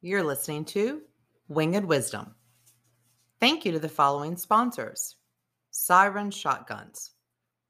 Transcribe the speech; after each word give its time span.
You're 0.00 0.22
listening 0.22 0.64
to 0.66 1.02
Winged 1.48 1.84
Wisdom. 1.84 2.36
Thank 3.40 3.64
you 3.64 3.72
to 3.72 3.80
the 3.80 3.88
following 3.88 4.36
sponsors 4.36 5.16
Syren 5.72 6.30
Shotguns, 6.30 7.14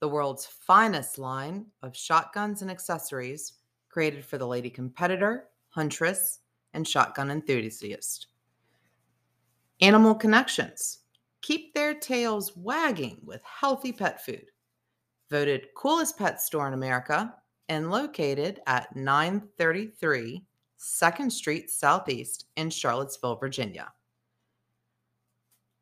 the 0.01 0.11
world's 0.11 0.45
finest 0.45 1.17
line 1.17 1.64
of 1.83 1.96
shotguns 1.96 2.61
and 2.61 2.71
accessories 2.71 3.54
created 3.88 4.27
for 4.27 4.37
the 4.37 4.46
lady 4.46 4.69
competitor, 4.69 5.45
huntress, 5.71 6.41
and 6.75 6.87
shotgun 6.87 7.30
enthusiast. 7.30 8.26
Animal 9.81 10.15
Connections, 10.15 10.99
keep 11.40 11.72
their 11.72 11.95
tails 11.95 12.54
wagging 12.54 13.22
with 13.24 13.40
healthy 13.42 13.90
pet 13.90 14.22
food. 14.22 14.51
Voted 15.31 15.69
coolest 15.74 16.19
pet 16.19 16.42
store 16.42 16.69
in 16.69 16.74
America 16.74 17.34
and 17.70 17.91
located 17.91 18.60
at 18.66 18.95
933 18.95 20.45
2nd 20.79 21.33
Street 21.33 21.70
Southeast 21.70 22.47
in 22.56 22.70
Charlottesville, 22.70 23.37
Virginia. 23.37 23.92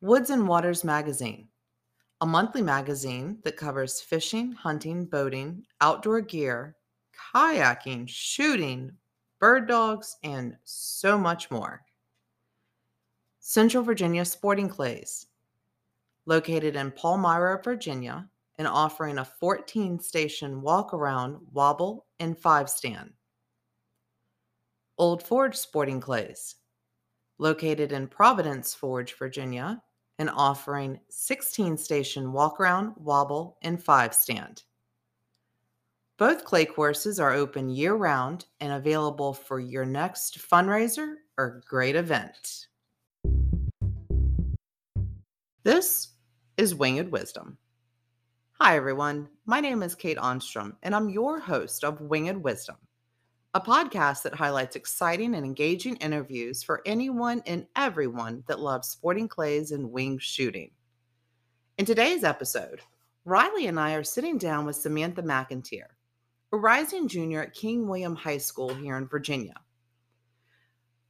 Woods 0.01 0.31
and 0.31 0.47
Waters 0.49 0.85
Magazine, 0.85 1.49
a 2.21 2.27
monthly 2.27 2.63
magazine 2.63 3.39
that 3.45 3.57
covers 3.57 4.01
fishing, 4.01 4.53
hunting, 4.53 5.05
boating, 5.05 5.65
outdoor 5.81 6.21
gear, 6.21 6.77
kayaking, 7.35 8.09
shooting, 8.09 8.93
bird 9.39 9.69
dogs, 9.69 10.17
and 10.23 10.57
so 10.65 11.19
much 11.19 11.51
more. 11.51 11.83
Central 13.41 13.83
Virginia 13.83 14.25
Sporting 14.25 14.69
Clays, 14.69 15.27
located 16.25 16.75
in 16.75 16.91
Palmyra, 16.91 17.61
Virginia, 17.63 18.29
and 18.59 18.67
offering 18.67 19.19
a 19.19 19.25
14 19.25 20.01
station 20.01 20.63
walk 20.63 20.95
around, 20.95 21.39
wobble, 21.53 22.07
and 22.19 22.39
five 22.39 22.71
stand. 22.71 23.13
Old 24.99 25.23
Forge 25.23 25.55
Sporting 25.55 26.01
Clays, 26.01 26.55
located 27.37 27.93
in 27.93 28.09
Providence 28.09 28.73
Forge, 28.73 29.19
Virginia, 29.19 29.83
and 30.19 30.31
offering 30.31 30.99
16 31.11 31.77
station 31.77 32.33
walk 32.33 32.59
around, 32.59 32.95
wobble, 32.97 33.59
and 33.61 33.83
five 33.83 34.15
stand. 34.15 34.63
Both 36.17 36.47
clay 36.47 36.65
courses 36.65 37.21
are 37.21 37.35
open 37.35 37.69
year 37.69 37.95
round 37.95 38.47
and 38.61 38.73
available 38.73 39.35
for 39.35 39.61
your 39.61 39.85
next 39.85 40.39
fundraiser 40.39 41.17
or 41.37 41.63
great 41.69 41.95
event. 41.95 42.69
This 45.63 46.09
is 46.57 46.75
Winged 46.75 47.13
Wisdom. 47.13 47.59
Hi, 48.53 48.79
everyone. 48.79 49.29
My 49.45 49.61
name 49.61 49.83
is 49.83 49.95
Kate 49.95 50.17
Anstrom, 50.17 50.77
and 50.83 50.95
I'm 50.95 51.11
your 51.11 51.39
host 51.39 51.85
of 51.85 52.01
Winged 52.01 52.43
Wisdom 52.43 52.77
a 53.57 53.61
podcast 53.61 54.21
that 54.21 54.35
highlights 54.35 54.77
exciting 54.77 55.35
and 55.35 55.43
engaging 55.43 55.97
interviews 55.97 56.63
for 56.63 56.83
anyone 56.85 57.43
and 57.47 57.67
everyone 57.75 58.45
that 58.49 58.61
loves 58.61 58.87
sporting 58.87 59.27
clays 59.27 59.73
and 59.73 59.91
wing 59.91 60.19
shooting. 60.19 60.71
In 61.79 61.87
today's 61.87 62.23
episode, 62.23 62.81
Riley 63.25 63.67
and 63.67 63.81
I 63.81 63.95
are 63.95 64.05
sitting 64.05 64.37
down 64.37 64.67
with 64.67 64.77
Samantha 64.77 65.23
McInteer, 65.23 65.87
a 66.53 66.57
rising 66.59 67.09
junior 67.09 67.45
at 67.45 67.55
King 67.55 67.89
William 67.89 68.15
High 68.15 68.37
School 68.37 68.75
here 68.75 68.99
in 68.99 69.09
Virginia. 69.09 69.55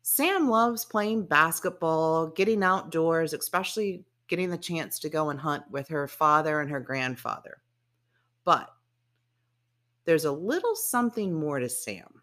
Sam 0.03 0.49
loves 0.49 0.85
playing 0.85 1.27
basketball, 1.27 2.29
getting 2.29 2.63
outdoors, 2.63 3.33
especially 3.33 4.05
getting 4.29 4.51
the 4.51 4.57
chance 4.57 5.01
to 5.01 5.09
go 5.09 5.31
and 5.31 5.41
hunt 5.41 5.65
with 5.73 5.89
her 5.89 6.07
father 6.07 6.61
and 6.61 6.71
her 6.71 6.79
grandfather. 6.79 7.57
But 8.45 8.71
there's 10.05 10.27
a 10.27 10.31
little 10.31 10.77
something 10.77 11.35
more 11.35 11.59
to 11.59 11.69
Sam. 11.69 12.23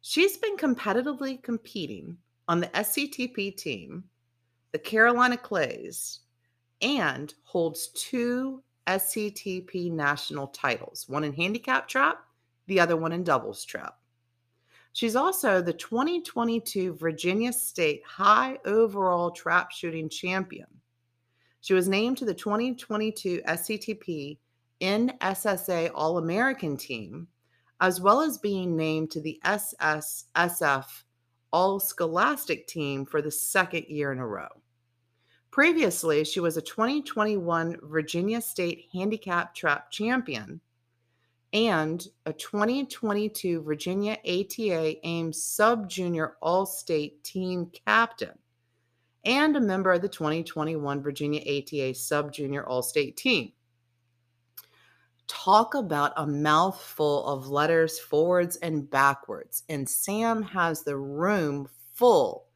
She's 0.00 0.36
been 0.36 0.56
competitively 0.56 1.42
competing 1.42 2.16
on 2.46 2.60
the 2.60 2.68
SCTP 2.68 3.56
team, 3.56 4.04
the 4.72 4.78
Carolina 4.78 5.36
Clays, 5.36 6.20
and 6.80 7.34
holds 7.44 7.88
two 7.88 8.62
SCTP 8.86 9.92
national 9.92 10.48
titles 10.48 11.08
one 11.08 11.24
in 11.24 11.32
handicap 11.32 11.88
trap, 11.88 12.24
the 12.66 12.80
other 12.80 12.96
one 12.96 13.12
in 13.12 13.24
doubles 13.24 13.64
trap. 13.64 13.98
She's 14.92 15.14
also 15.14 15.60
the 15.60 15.72
2022 15.72 16.94
Virginia 16.94 17.52
State 17.52 18.02
High 18.06 18.58
Overall 18.64 19.30
Trap 19.30 19.70
Shooting 19.70 20.08
Champion. 20.08 20.66
She 21.60 21.74
was 21.74 21.88
named 21.88 22.18
to 22.18 22.24
the 22.24 22.34
2022 22.34 23.42
SCTP 23.46 24.38
NSSA 24.80 25.90
All 25.94 26.18
American 26.18 26.76
team 26.76 27.28
as 27.80 28.00
well 28.00 28.20
as 28.20 28.38
being 28.38 28.76
named 28.76 29.10
to 29.12 29.20
the 29.20 29.40
SSSF 29.44 30.84
All 31.52 31.80
Scholastic 31.80 32.66
team 32.66 33.06
for 33.06 33.22
the 33.22 33.30
second 33.30 33.86
year 33.88 34.12
in 34.12 34.18
a 34.18 34.26
row. 34.26 34.48
Previously, 35.50 36.24
she 36.24 36.40
was 36.40 36.56
a 36.56 36.62
2021 36.62 37.78
Virginia 37.84 38.40
State 38.40 38.86
Handicap 38.92 39.54
Trap 39.54 39.90
Champion 39.90 40.60
and 41.52 42.06
a 42.26 42.32
2022 42.32 43.62
Virginia 43.62 44.18
ATA 44.26 45.06
Ames 45.06 45.42
Sub 45.42 45.88
Junior 45.88 46.36
All 46.42 46.66
State 46.66 47.24
Team 47.24 47.70
Captain, 47.86 48.38
and 49.24 49.56
a 49.56 49.60
member 49.60 49.92
of 49.92 50.02
the 50.02 50.08
2021 50.08 51.02
Virginia 51.02 51.40
ATA 51.40 51.94
Sub 51.94 52.32
Junior 52.32 52.66
All 52.66 52.82
State 52.82 53.16
Team 53.16 53.52
talk 55.28 55.74
about 55.74 56.12
a 56.16 56.26
mouthful 56.26 57.24
of 57.26 57.48
letters 57.48 57.98
forwards 57.98 58.56
and 58.56 58.90
backwards. 58.90 59.62
And 59.68 59.88
Sam 59.88 60.42
has 60.42 60.82
the 60.82 60.96
room 60.96 61.68
full 61.92 62.46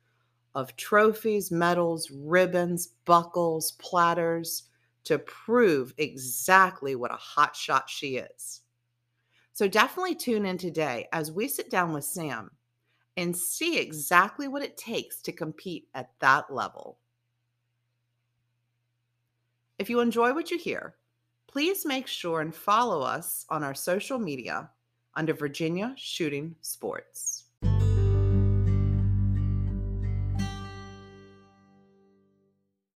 of 0.55 0.77
trophies, 0.77 1.51
medals, 1.51 2.11
ribbons, 2.11 2.89
buckles, 3.05 3.73
platters 3.73 4.65
to 5.05 5.19
prove 5.19 5.95
exactly 5.99 6.95
what 6.95 7.13
a 7.13 7.17
hot 7.17 7.55
shot 7.57 7.89
she 7.89 8.17
is. 8.17 8.63
So 9.53 9.69
definitely 9.69 10.15
tune 10.15 10.47
in 10.47 10.59
today 10.59 11.09
as 11.13 11.31
we 11.31 11.49
sit 11.49 11.71
down 11.71 11.93
with 11.93 12.05
Sam 12.05 12.51
and 13.17 13.37
see 13.37 13.79
exactly 13.79 14.49
what 14.49 14.63
it 14.63 14.77
takes 14.77 15.21
to 15.23 15.33
compete 15.33 15.89
at 15.95 16.11
that 16.21 16.53
level. 16.53 16.99
If 19.79 19.91
you 19.91 20.01
enjoy 20.01 20.33
what 20.33 20.51
you 20.51 20.59
hear, 20.59 20.95
please 21.53 21.85
make 21.85 22.07
sure 22.07 22.41
and 22.41 22.55
follow 22.55 23.03
us 23.03 23.45
on 23.51 23.63
our 23.63 23.75
social 23.75 24.19
media 24.19 24.71
under 25.15 25.35
Virginia 25.35 25.93
Shooting 25.99 26.57
Sports. 26.63 27.45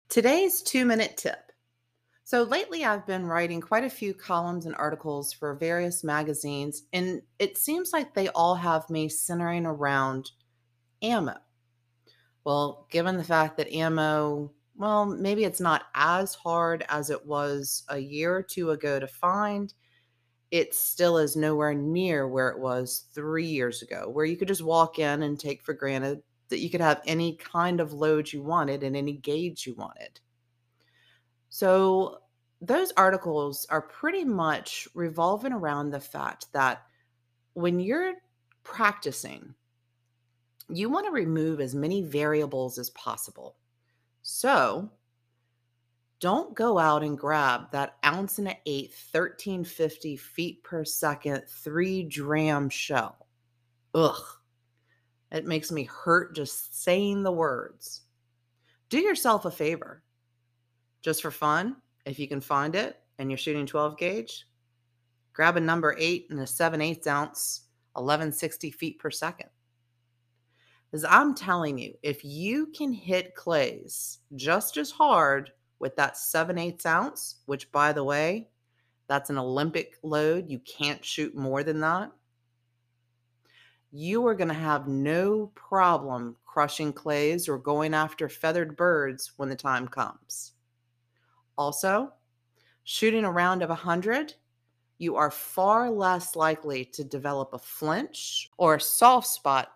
Today's 0.08 0.62
two 0.62 0.86
minute 0.86 1.18
tip. 1.18 1.52
So, 2.24 2.42
lately 2.44 2.84
I've 2.84 3.06
been 3.06 3.26
writing 3.26 3.60
quite 3.60 3.84
a 3.84 3.90
few 3.90 4.14
columns 4.14 4.64
and 4.64 4.74
articles 4.76 5.32
for 5.32 5.54
various 5.54 6.02
magazines, 6.02 6.84
and 6.92 7.20
it 7.38 7.58
seems 7.58 7.92
like 7.92 8.14
they 8.14 8.28
all 8.28 8.54
have 8.54 8.88
me 8.88 9.10
centering 9.10 9.66
around 9.66 10.30
ammo. 11.02 11.36
Well, 12.44 12.86
given 12.90 13.18
the 13.18 13.24
fact 13.24 13.58
that 13.58 13.70
ammo 13.70 14.52
well, 14.76 15.06
maybe 15.06 15.44
it's 15.44 15.60
not 15.60 15.84
as 15.94 16.34
hard 16.34 16.84
as 16.88 17.10
it 17.10 17.24
was 17.24 17.84
a 17.88 17.98
year 17.98 18.36
or 18.36 18.42
two 18.42 18.70
ago 18.70 19.00
to 19.00 19.06
find. 19.06 19.72
It 20.50 20.74
still 20.74 21.18
is 21.18 21.36
nowhere 21.36 21.74
near 21.74 22.28
where 22.28 22.48
it 22.48 22.58
was 22.58 23.06
three 23.12 23.46
years 23.46 23.82
ago, 23.82 24.08
where 24.08 24.24
you 24.24 24.36
could 24.36 24.48
just 24.48 24.62
walk 24.62 24.98
in 24.98 25.22
and 25.22 25.38
take 25.38 25.62
for 25.62 25.74
granted 25.74 26.22
that 26.48 26.60
you 26.60 26.70
could 26.70 26.80
have 26.80 27.02
any 27.06 27.36
kind 27.36 27.80
of 27.80 27.92
load 27.92 28.32
you 28.32 28.42
wanted 28.42 28.82
and 28.82 28.96
any 28.96 29.14
gauge 29.14 29.66
you 29.66 29.74
wanted. 29.74 30.20
So, 31.48 32.18
those 32.62 32.92
articles 32.96 33.66
are 33.68 33.82
pretty 33.82 34.24
much 34.24 34.88
revolving 34.94 35.52
around 35.52 35.90
the 35.90 36.00
fact 36.00 36.46
that 36.52 36.82
when 37.52 37.80
you're 37.80 38.14
practicing, 38.62 39.54
you 40.68 40.88
want 40.88 41.06
to 41.06 41.12
remove 41.12 41.60
as 41.60 41.74
many 41.74 42.02
variables 42.02 42.78
as 42.78 42.90
possible. 42.90 43.56
So 44.28 44.90
don't 46.18 46.52
go 46.56 46.80
out 46.80 47.04
and 47.04 47.16
grab 47.16 47.70
that 47.70 47.94
ounce 48.04 48.38
and 48.38 48.48
an 48.48 48.56
eighth, 48.66 49.08
1350 49.12 50.16
feet 50.16 50.64
per 50.64 50.84
second, 50.84 51.44
three 51.46 52.02
dram 52.02 52.68
shell. 52.68 53.28
Ugh. 53.94 54.20
It 55.30 55.46
makes 55.46 55.70
me 55.70 55.84
hurt 55.84 56.34
just 56.34 56.82
saying 56.82 57.22
the 57.22 57.30
words. 57.30 58.02
Do 58.88 58.98
yourself 58.98 59.44
a 59.44 59.50
favor. 59.50 60.02
Just 61.02 61.22
for 61.22 61.30
fun, 61.30 61.76
if 62.04 62.18
you 62.18 62.26
can 62.26 62.40
find 62.40 62.74
it 62.74 63.00
and 63.20 63.30
you're 63.30 63.38
shooting 63.38 63.64
12 63.64 63.96
gauge, 63.96 64.48
grab 65.34 65.56
a 65.56 65.60
number 65.60 65.94
eight 66.00 66.26
and 66.30 66.40
a 66.40 66.46
7 66.48 66.80
8 66.80 67.06
ounce, 67.06 67.68
1160 67.92 68.72
feet 68.72 68.98
per 68.98 69.12
second. 69.12 69.50
Because 70.90 71.04
I'm 71.04 71.34
telling 71.34 71.78
you, 71.78 71.94
if 72.02 72.24
you 72.24 72.66
can 72.66 72.92
hit 72.92 73.34
clays 73.34 74.18
just 74.34 74.76
as 74.76 74.90
hard 74.90 75.50
with 75.78 75.96
that 75.96 76.16
7 76.16 76.56
8 76.56 76.86
ounce, 76.86 77.36
which 77.46 77.70
by 77.72 77.92
the 77.92 78.04
way, 78.04 78.48
that's 79.08 79.30
an 79.30 79.38
Olympic 79.38 79.98
load, 80.02 80.48
you 80.48 80.60
can't 80.60 81.04
shoot 81.04 81.36
more 81.36 81.62
than 81.62 81.80
that. 81.80 82.10
You 83.92 84.26
are 84.26 84.34
going 84.34 84.48
to 84.48 84.54
have 84.54 84.88
no 84.88 85.52
problem 85.54 86.36
crushing 86.56 86.90
clays, 86.90 87.50
or 87.50 87.58
going 87.58 87.92
after 87.92 88.30
feathered 88.30 88.78
birds 88.78 89.32
when 89.36 89.50
the 89.50 89.54
time 89.54 89.86
comes. 89.86 90.54
Also, 91.58 92.10
shooting 92.84 93.26
a 93.26 93.30
round 93.30 93.60
of 93.60 93.68
100, 93.68 94.32
you 94.96 95.16
are 95.16 95.30
far 95.30 95.90
less 95.90 96.34
likely 96.34 96.82
to 96.82 97.04
develop 97.04 97.52
a 97.52 97.58
flinch 97.58 98.48
or 98.56 98.76
a 98.76 98.80
soft 98.80 99.26
spot 99.26 99.72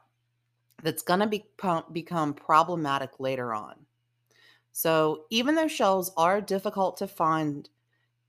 that's 0.82 1.02
going 1.02 1.20
to 1.20 1.26
become, 1.26 1.84
become 1.92 2.34
problematic 2.34 3.18
later 3.18 3.54
on. 3.54 3.74
So, 4.72 5.24
even 5.30 5.54
though 5.54 5.68
shells 5.68 6.12
are 6.16 6.40
difficult 6.40 6.96
to 6.98 7.08
find, 7.08 7.68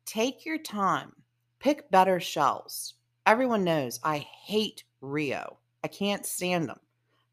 take 0.06 0.46
your 0.46 0.58
time. 0.58 1.14
Pick 1.60 1.92
better 1.92 2.20
shells. 2.20 2.96
Everyone 3.26 3.64
knows 3.64 4.00
I 4.04 4.18
hate 4.18 4.84
Rio. 5.02 5.58
I 5.84 5.88
can't 5.88 6.26
stand 6.26 6.68
them. 6.68 6.80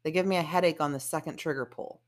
They 0.03 0.11
give 0.11 0.25
me 0.25 0.37
a 0.37 0.43
headache 0.43 0.79
on 0.79 0.93
the 0.93 0.99
second 0.99 1.37
trigger 1.37 1.65
pull. 1.65 2.01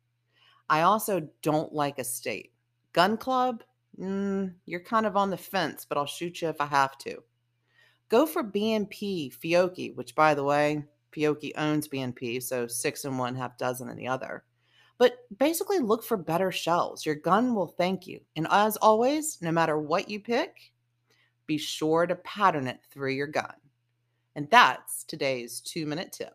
I 0.70 0.82
also 0.82 1.28
don't 1.42 1.74
like 1.74 2.00
Estate. 2.00 2.54
Gun 2.94 3.18
Club, 3.18 3.64
mm, 4.00 4.54
you're 4.66 4.84
kind 4.84 5.06
of 5.06 5.18
on 5.18 5.30
the 5.30 5.38
fence, 5.38 5.86
but 5.88 5.98
I'll 5.98 6.06
shoot 6.06 6.42
you 6.42 6.50
if 6.50 6.62
I 6.62 6.68
have 6.68 6.98
to. 7.00 7.24
Go 8.10 8.26
for 8.26 8.44
BNP 8.44 9.34
Fiocchi, 9.38 9.96
which, 9.96 10.16
by 10.16 10.34
the 10.34 10.44
way, 10.44 10.86
Fiocchi 11.12 11.52
owns 11.58 11.88
BNP, 11.88 12.42
so 12.42 12.68
six 12.68 13.06
in 13.06 13.18
one, 13.18 13.36
half 13.36 13.58
dozen 13.58 13.90
in 13.90 13.98
the 13.98 14.08
other. 14.08 14.44
But 14.98 15.18
basically, 15.36 15.80
look 15.80 16.04
for 16.04 16.18
better 16.18 16.52
shells. 16.52 17.06
Your 17.06 17.16
gun 17.16 17.56
will 17.56 17.68
thank 17.68 18.08
you. 18.08 18.22
And 18.36 18.48
as 18.50 18.78
always, 18.78 19.40
no 19.42 19.52
matter 19.52 19.78
what 19.78 20.10
you 20.10 20.20
pick, 20.20 20.56
be 21.48 21.58
sure 21.58 22.06
to 22.06 22.16
pattern 22.16 22.68
it 22.68 22.80
through 22.92 23.12
your 23.12 23.28
gun. 23.28 23.56
And 24.36 24.50
that's 24.50 25.04
today's 25.04 25.60
two 25.60 25.86
minute 25.86 26.12
tip. 26.12 26.34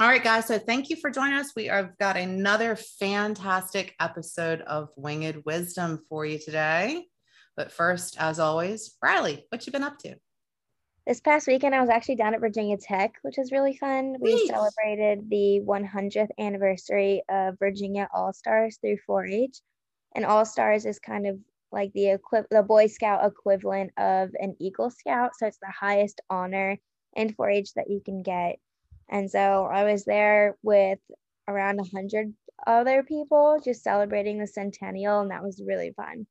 All 0.00 0.06
right, 0.06 0.22
guys. 0.22 0.46
So 0.46 0.58
thank 0.58 0.90
you 0.90 0.96
for 0.96 1.10
joining 1.10 1.38
us. 1.38 1.52
We 1.56 1.66
have 1.66 1.96
got 1.98 2.16
another 2.16 2.76
fantastic 2.76 3.94
episode 3.98 4.60
of 4.60 4.90
Winged 4.96 5.42
Wisdom 5.44 6.04
for 6.08 6.24
you 6.24 6.38
today. 6.38 7.06
But 7.56 7.72
first, 7.72 8.16
as 8.20 8.38
always, 8.38 8.96
Riley, 9.02 9.44
what 9.48 9.66
you 9.66 9.72
been 9.72 9.82
up 9.82 9.98
to? 10.00 10.14
This 11.08 11.20
past 11.20 11.46
weekend, 11.46 11.74
I 11.74 11.80
was 11.80 11.88
actually 11.88 12.16
down 12.16 12.34
at 12.34 12.40
Virginia 12.40 12.76
Tech, 12.76 13.14
which 13.22 13.38
was 13.38 13.50
really 13.50 13.74
fun. 13.74 14.16
We 14.20 14.46
celebrated 14.46 15.30
the 15.30 15.62
100th 15.64 16.28
anniversary 16.38 17.22
of 17.30 17.58
Virginia 17.58 18.10
All 18.14 18.34
Stars 18.34 18.76
through 18.76 18.98
4-H, 19.08 19.58
and 20.14 20.26
All 20.26 20.44
Stars 20.44 20.84
is 20.84 20.98
kind 20.98 21.26
of 21.26 21.38
like 21.72 21.94
the 21.94 22.10
equi- 22.10 22.46
the 22.50 22.62
Boy 22.62 22.88
Scout 22.88 23.24
equivalent 23.24 23.90
of 23.96 24.32
an 24.38 24.54
Eagle 24.60 24.90
Scout, 24.90 25.30
so 25.38 25.46
it's 25.46 25.58
the 25.62 25.72
highest 25.72 26.20
honor 26.28 26.76
in 27.16 27.32
4-H 27.32 27.72
that 27.74 27.88
you 27.88 28.02
can 28.04 28.22
get 28.22 28.58
and 29.08 29.30
so 29.30 29.64
I 29.64 29.90
was 29.90 30.04
there 30.04 30.56
with 30.62 30.98
around 31.46 31.76
100 31.76 32.34
other 32.66 33.02
people 33.02 33.60
just 33.64 33.82
celebrating 33.82 34.38
the 34.38 34.46
centennial, 34.46 35.20
and 35.20 35.30
that 35.30 35.42
was 35.42 35.62
really 35.64 35.92
fun. 35.96 36.26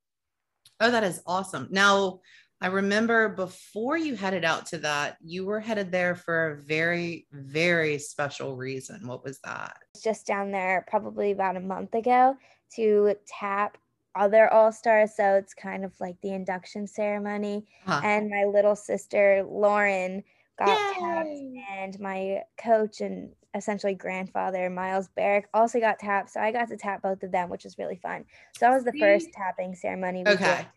Oh, 0.80 0.92
that 0.92 1.04
is 1.04 1.22
awesome. 1.26 1.68
Now, 1.72 2.20
I 2.60 2.68
remember 2.68 3.30
before 3.30 3.98
you 3.98 4.16
headed 4.16 4.44
out 4.44 4.66
to 4.68 4.80
that, 4.80 5.18
you 5.24 5.46
were 5.46 5.60
headed 5.60 5.92
there 5.92 6.16
for 6.16 6.52
a 6.52 6.62
very, 6.62 7.28
very 7.32 8.00
special 8.00 8.56
reason. 8.56 9.08
What 9.08 9.24
was 9.24 9.40
that? 9.44 9.78
Just 10.04 10.26
down 10.26 10.52
there 10.52 10.84
probably 10.88 11.32
about 11.32 11.56
a 11.56 11.60
month 11.60 11.94
ago 11.94 12.36
to 12.76 13.16
tap 13.28 13.78
other 14.16 14.52
all 14.52 14.72
stars. 14.72 15.16
So 15.16 15.36
it's 15.36 15.54
kind 15.54 15.86
of 15.86 15.94
like 16.00 16.20
the 16.22 16.34
induction 16.34 16.88
ceremony. 16.88 17.68
Huh. 17.86 18.02
And 18.04 18.30
my 18.30 18.46
little 18.46 18.76
sister, 18.76 19.46
Lauren, 19.48 20.24
got 20.58 20.70
Yay! 20.70 21.00
tapped, 21.00 21.80
and 21.80 22.00
my 22.00 22.42
coach 22.58 23.02
and 23.02 23.34
essentially 23.54 23.94
grandfather 23.94 24.70
Miles 24.70 25.10
Barrick 25.16 25.48
also 25.54 25.80
got 25.80 26.00
tapped. 26.00 26.32
So 26.32 26.40
I 26.40 26.52
got 26.52 26.70
to 26.70 26.78
tap 26.78 27.04
both 27.04 27.22
of 27.22 27.32
them, 27.32 27.50
which 27.50 27.66
was 27.66 27.78
really 27.78 27.98
fun. 27.98 28.26
So 28.58 28.66
that 28.66 28.74
was 28.74 28.84
the 28.84 28.94
first 29.00 29.28
tapping 29.32 29.76
ceremony. 29.76 30.24
We 30.26 30.32
okay. 30.32 30.58
Did. 30.58 30.68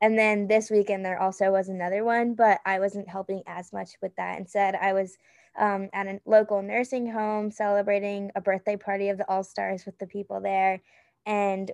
And 0.00 0.18
then 0.18 0.46
this 0.46 0.70
weekend 0.70 1.04
there 1.04 1.20
also 1.20 1.50
was 1.50 1.68
another 1.68 2.04
one, 2.04 2.34
but 2.34 2.60
I 2.66 2.80
wasn't 2.80 3.08
helping 3.08 3.42
as 3.46 3.72
much 3.72 3.92
with 4.02 4.14
that. 4.16 4.38
Instead, 4.38 4.74
I 4.74 4.92
was 4.92 5.16
um, 5.58 5.88
at 5.92 6.06
a 6.06 6.20
local 6.26 6.60
nursing 6.62 7.10
home 7.10 7.50
celebrating 7.50 8.30
a 8.34 8.40
birthday 8.40 8.76
party 8.76 9.08
of 9.08 9.16
the 9.16 9.28
All 9.28 9.42
Stars 9.42 9.86
with 9.86 9.98
the 9.98 10.06
people 10.06 10.40
there, 10.40 10.82
and 11.24 11.70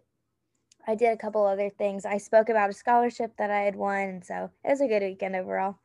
I 0.86 0.94
did 0.94 1.12
a 1.12 1.16
couple 1.16 1.44
other 1.46 1.70
things. 1.70 2.04
I 2.04 2.18
spoke 2.18 2.48
about 2.48 2.70
a 2.70 2.74
scholarship 2.74 3.32
that 3.38 3.50
I 3.50 3.60
had 3.60 3.76
won, 3.76 4.22
so 4.22 4.50
it 4.64 4.70
was 4.70 4.80
a 4.80 4.88
good 4.88 5.02
weekend 5.02 5.36
overall. 5.36 5.78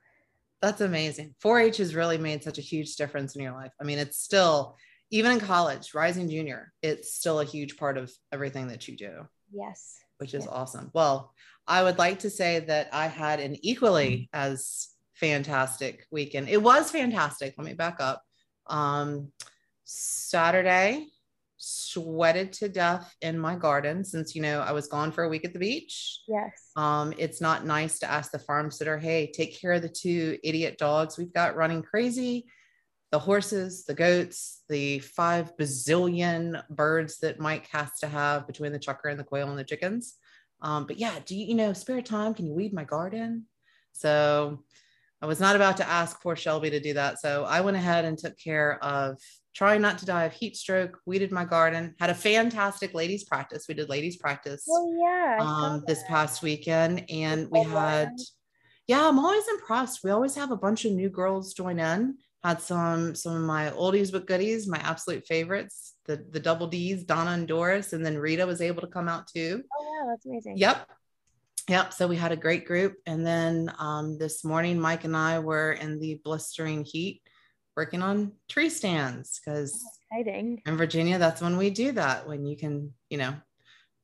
That's 0.61 0.81
amazing. 0.81 1.35
4 1.39 1.59
H 1.59 1.77
has 1.77 1.95
really 1.95 2.17
made 2.17 2.43
such 2.43 2.57
a 2.57 2.61
huge 2.61 2.95
difference 2.95 3.35
in 3.35 3.43
your 3.43 3.53
life. 3.53 3.71
I 3.79 3.83
mean, 3.83 3.99
it's 3.99 4.17
still, 4.17 4.75
even 5.11 5.31
in 5.31 5.39
college, 5.39 5.93
Rising 5.93 6.29
Junior, 6.29 6.73
it's 6.81 7.13
still 7.13 7.39
a 7.39 7.45
huge 7.45 7.77
part 7.77 7.97
of 7.97 8.11
everything 8.31 8.67
that 8.67 8.87
you 8.87 8.97
do. 8.97 9.27
Yes. 9.51 9.99
Which 10.17 10.33
is 10.33 10.45
yes. 10.45 10.49
awesome. 10.51 10.89
Well, 10.93 11.31
I 11.67 11.83
would 11.83 11.97
like 11.97 12.19
to 12.19 12.29
say 12.29 12.59
that 12.59 12.89
I 12.93 13.07
had 13.07 13.39
an 13.39 13.57
equally 13.61 14.29
as 14.33 14.89
fantastic 15.15 16.05
weekend. 16.11 16.47
It 16.49 16.61
was 16.61 16.91
fantastic. 16.91 17.55
Let 17.57 17.65
me 17.65 17.73
back 17.73 17.97
up. 17.99 18.23
Um, 18.67 19.31
Saturday, 19.83 21.07
sweated 21.57 22.53
to 22.53 22.69
death 22.69 23.13
in 23.21 23.37
my 23.37 23.55
garden 23.55 24.03
since 24.03 24.35
you 24.35 24.41
know 24.41 24.61
I 24.61 24.71
was 24.71 24.87
gone 24.87 25.11
for 25.11 25.23
a 25.23 25.29
week 25.29 25.43
at 25.43 25.53
the 25.53 25.59
beach. 25.59 26.21
Yes. 26.27 26.71
Um, 26.75 27.13
it's 27.17 27.41
not 27.41 27.65
nice 27.65 27.99
to 27.99 28.09
ask 28.09 28.31
the 28.31 28.39
farm 28.39 28.71
sitter, 28.71 28.97
hey, 28.97 29.31
take 29.31 29.59
care 29.59 29.73
of 29.73 29.81
the 29.81 29.89
two 29.89 30.37
idiot 30.43 30.77
dogs 30.77 31.17
we've 31.17 31.33
got 31.33 31.55
running 31.55 31.81
crazy, 31.81 32.45
the 33.11 33.19
horses, 33.19 33.85
the 33.85 33.93
goats, 33.93 34.63
the 34.69 34.99
five 34.99 35.55
bazillion 35.57 36.61
birds 36.69 37.17
that 37.19 37.39
Mike 37.39 37.67
has 37.71 37.91
to 37.99 38.07
have 38.07 38.45
between 38.45 38.71
the 38.71 38.79
chukar 38.79 39.09
and 39.09 39.19
the 39.19 39.23
quail 39.23 39.49
and 39.49 39.57
the 39.57 39.63
chickens. 39.63 40.15
Um, 40.61 40.85
but 40.85 40.97
yeah, 40.97 41.19
do 41.25 41.35
you, 41.35 41.45
you 41.47 41.55
know, 41.55 41.73
spare 41.73 42.01
time? 42.01 42.33
Can 42.33 42.45
you 42.45 42.53
weed 42.53 42.73
my 42.73 42.83
garden? 42.83 43.45
So 43.93 44.63
I 45.21 45.25
was 45.25 45.39
not 45.39 45.55
about 45.55 45.77
to 45.77 45.89
ask 45.89 46.21
poor 46.21 46.35
Shelby 46.35 46.69
to 46.69 46.79
do 46.79 46.93
that. 46.93 47.19
So 47.19 47.45
I 47.45 47.61
went 47.61 47.77
ahead 47.77 48.05
and 48.05 48.17
took 48.17 48.37
care 48.37 48.83
of 48.83 49.17
trying 49.55 49.81
not 49.81 49.97
to 49.97 50.05
die 50.05 50.25
of 50.25 50.33
heat 50.33 50.55
stroke, 50.55 50.99
weeded 51.07 51.31
my 51.31 51.43
garden, 51.43 51.95
had 51.99 52.11
a 52.11 52.15
fantastic 52.15 52.93
ladies 52.93 53.23
practice. 53.23 53.65
We 53.67 53.73
did 53.73 53.89
ladies 53.89 54.17
practice. 54.17 54.63
Oh 54.69 54.93
yeah. 54.99 55.37
Um, 55.39 55.83
this 55.87 56.03
past 56.07 56.43
weekend. 56.43 57.05
And 57.09 57.49
we 57.49 57.63
had, 57.63 58.11
yeah, 58.85 59.07
I'm 59.07 59.17
always 59.17 59.47
impressed. 59.47 60.03
We 60.03 60.11
always 60.11 60.35
have 60.35 60.51
a 60.51 60.57
bunch 60.57 60.85
of 60.85 60.91
new 60.91 61.09
girls 61.09 61.55
join 61.55 61.79
in. 61.79 62.17
Had 62.43 62.61
some 62.61 63.15
some 63.15 63.35
of 63.35 63.41
my 63.41 63.71
oldies 63.71 64.11
but 64.11 64.27
goodies, 64.27 64.67
my 64.67 64.77
absolute 64.77 65.25
favorites, 65.25 65.95
the 66.05 66.23
the 66.29 66.39
double 66.39 66.67
D's, 66.67 67.03
Donna 67.03 67.31
and 67.31 67.47
Doris, 67.47 67.93
and 67.93 68.05
then 68.05 68.17
Rita 68.17 68.45
was 68.45 68.61
able 68.61 68.81
to 68.81 68.87
come 68.87 69.09
out 69.09 69.27
too. 69.27 69.63
Oh 69.77 69.83
wow, 69.83 70.11
that's 70.11 70.25
amazing. 70.25 70.57
Yep. 70.57 70.87
Yep. 71.69 71.93
So 71.93 72.07
we 72.07 72.15
had 72.15 72.31
a 72.31 72.37
great 72.37 72.65
group. 72.65 72.95
And 73.05 73.27
then 73.27 73.73
um, 73.77 74.17
this 74.17 74.45
morning, 74.45 74.79
Mike 74.79 75.03
and 75.03 75.17
I 75.17 75.39
were 75.39 75.73
in 75.73 75.99
the 75.99 76.21
blistering 76.23 76.85
heat 76.85 77.21
working 77.75 78.01
on 78.01 78.31
tree 78.47 78.69
stands 78.69 79.39
because 79.39 79.83
exciting. 80.11 80.61
in 80.65 80.77
Virginia, 80.77 81.19
that's 81.19 81.41
when 81.41 81.57
we 81.57 81.69
do 81.69 81.91
that. 81.91 82.27
When 82.27 82.45
you 82.45 82.55
can, 82.55 82.93
you 83.09 83.17
know, 83.17 83.35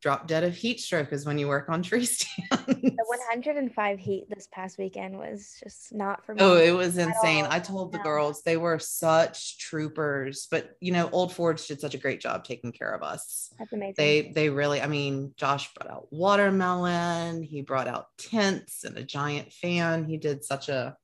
drop 0.04 0.28
dead 0.28 0.44
of 0.44 0.54
heat 0.54 0.82
stroke 0.82 1.14
is 1.14 1.26
when 1.26 1.38
you 1.38 1.48
work 1.48 1.70
on 1.70 1.82
tree 1.82 2.06
stands. 2.06 2.66
The 2.66 3.06
105 3.08 4.00
heat 4.00 4.26
this 4.28 4.50
past 4.52 4.78
weekend 4.78 5.18
was 5.18 5.56
just 5.64 5.94
not 5.94 6.26
for 6.26 6.34
oh, 6.34 6.36
me. 6.36 6.42
Oh, 6.42 6.58
it 6.58 6.72
was 6.72 6.98
insane. 6.98 7.48
I 7.50 7.60
told 7.60 7.94
the 7.94 8.00
no. 8.00 8.04
girls 8.04 8.44
they 8.44 8.58
were 8.58 8.80
such 8.80 9.58
troopers, 9.60 10.50
but 10.52 10.76
you 10.82 10.92
know, 10.92 11.10
Old 11.14 11.34
Forge 11.34 11.66
did 11.66 11.80
such 11.80 11.96
a 11.96 11.98
great 11.98 12.20
job 12.20 12.44
taking 12.44 12.74
care 12.74 12.94
of 12.94 13.02
us. 13.02 13.54
That's 13.58 13.72
amazing. 13.72 13.96
They 13.96 14.34
they 14.36 14.50
really, 14.50 14.82
I 14.82 14.88
mean, 14.88 15.34
Josh 15.38 15.74
brought 15.74 15.90
out 15.90 16.08
watermelon, 16.12 17.42
he 17.42 17.62
brought 17.62 17.88
out 17.88 18.08
tents 18.18 18.84
and 18.84 18.98
a 18.98 19.04
giant 19.04 19.54
fan. 19.54 20.04
He 20.04 20.18
did 20.18 20.44
such 20.44 20.68
a 20.68 20.98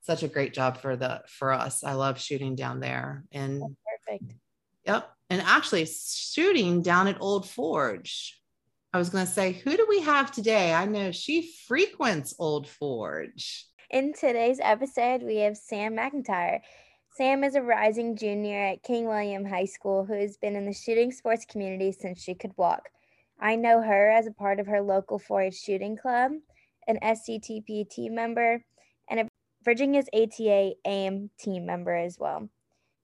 such 0.00 0.24
a 0.24 0.28
great 0.28 0.52
job 0.52 0.78
for 0.78 0.96
the 0.96 1.22
for 1.28 1.52
us. 1.52 1.84
I 1.84 1.92
love 1.92 2.20
shooting 2.20 2.56
down 2.56 2.80
there 2.80 3.22
and 3.30 3.62
perfect. 4.08 4.32
Yep. 4.84 5.08
And 5.32 5.40
actually 5.46 5.86
shooting 5.86 6.82
down 6.82 7.08
at 7.08 7.16
Old 7.18 7.48
Forge. 7.48 8.38
I 8.92 8.98
was 8.98 9.08
going 9.08 9.24
to 9.24 9.32
say, 9.32 9.52
who 9.52 9.78
do 9.78 9.86
we 9.88 10.02
have 10.02 10.30
today? 10.30 10.74
I 10.74 10.84
know 10.84 11.10
she 11.10 11.54
frequents 11.66 12.34
Old 12.38 12.68
Forge. 12.68 13.64
In 13.88 14.12
today's 14.12 14.60
episode, 14.60 15.22
we 15.22 15.36
have 15.36 15.56
Sam 15.56 15.96
McInteer. 15.96 16.60
Sam 17.16 17.44
is 17.44 17.54
a 17.54 17.62
rising 17.62 18.14
junior 18.14 18.58
at 18.58 18.82
King 18.82 19.06
William 19.06 19.46
High 19.46 19.64
School 19.64 20.04
who 20.04 20.12
has 20.12 20.36
been 20.36 20.54
in 20.54 20.66
the 20.66 20.74
shooting 20.74 21.10
sports 21.10 21.46
community 21.46 21.92
since 21.92 22.22
she 22.22 22.34
could 22.34 22.52
walk. 22.58 22.90
I 23.40 23.56
know 23.56 23.80
her 23.80 24.10
as 24.10 24.26
a 24.26 24.32
part 24.32 24.60
of 24.60 24.66
her 24.66 24.82
local 24.82 25.18
4 25.18 25.44
H 25.44 25.54
shooting 25.54 25.96
club, 25.96 26.32
an 26.86 26.98
SCTP 27.02 27.88
team 27.88 28.14
member, 28.14 28.62
and 29.08 29.20
a 29.20 29.28
Virginia's 29.64 30.10
ATA 30.12 30.74
AIM 30.84 31.30
team 31.38 31.64
member 31.64 31.94
as 31.94 32.18
well. 32.18 32.50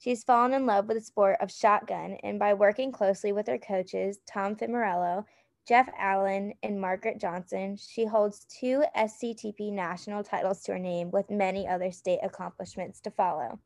She's 0.01 0.23
fallen 0.23 0.55
in 0.55 0.65
love 0.65 0.87
with 0.87 0.97
the 0.97 1.05
sport 1.05 1.39
of 1.41 1.51
shotgun, 1.51 2.17
and 2.23 2.39
by 2.39 2.55
working 2.55 2.93
closely 2.93 3.33
with 3.33 3.49
her 3.49 3.59
coaches, 3.59 4.19
Tom 4.29 4.55
Fimarello, 4.55 5.25
Jeff 5.67 5.89
Allen, 5.99 6.55
and 6.63 6.81
Margaret 6.81 7.21
Johnson, 7.21 7.77
she 7.77 8.07
holds 8.07 8.47
two 8.61 8.85
SCTP 8.97 9.73
national 9.73 10.23
titles 10.23 10.63
to 10.63 10.73
her 10.73 10.79
name 10.79 11.11
with 11.11 11.31
many 11.31 11.67
other 11.67 11.91
state 11.91 12.21
accomplishments 12.23 13.01
to 13.01 13.11
follow. 13.11 13.59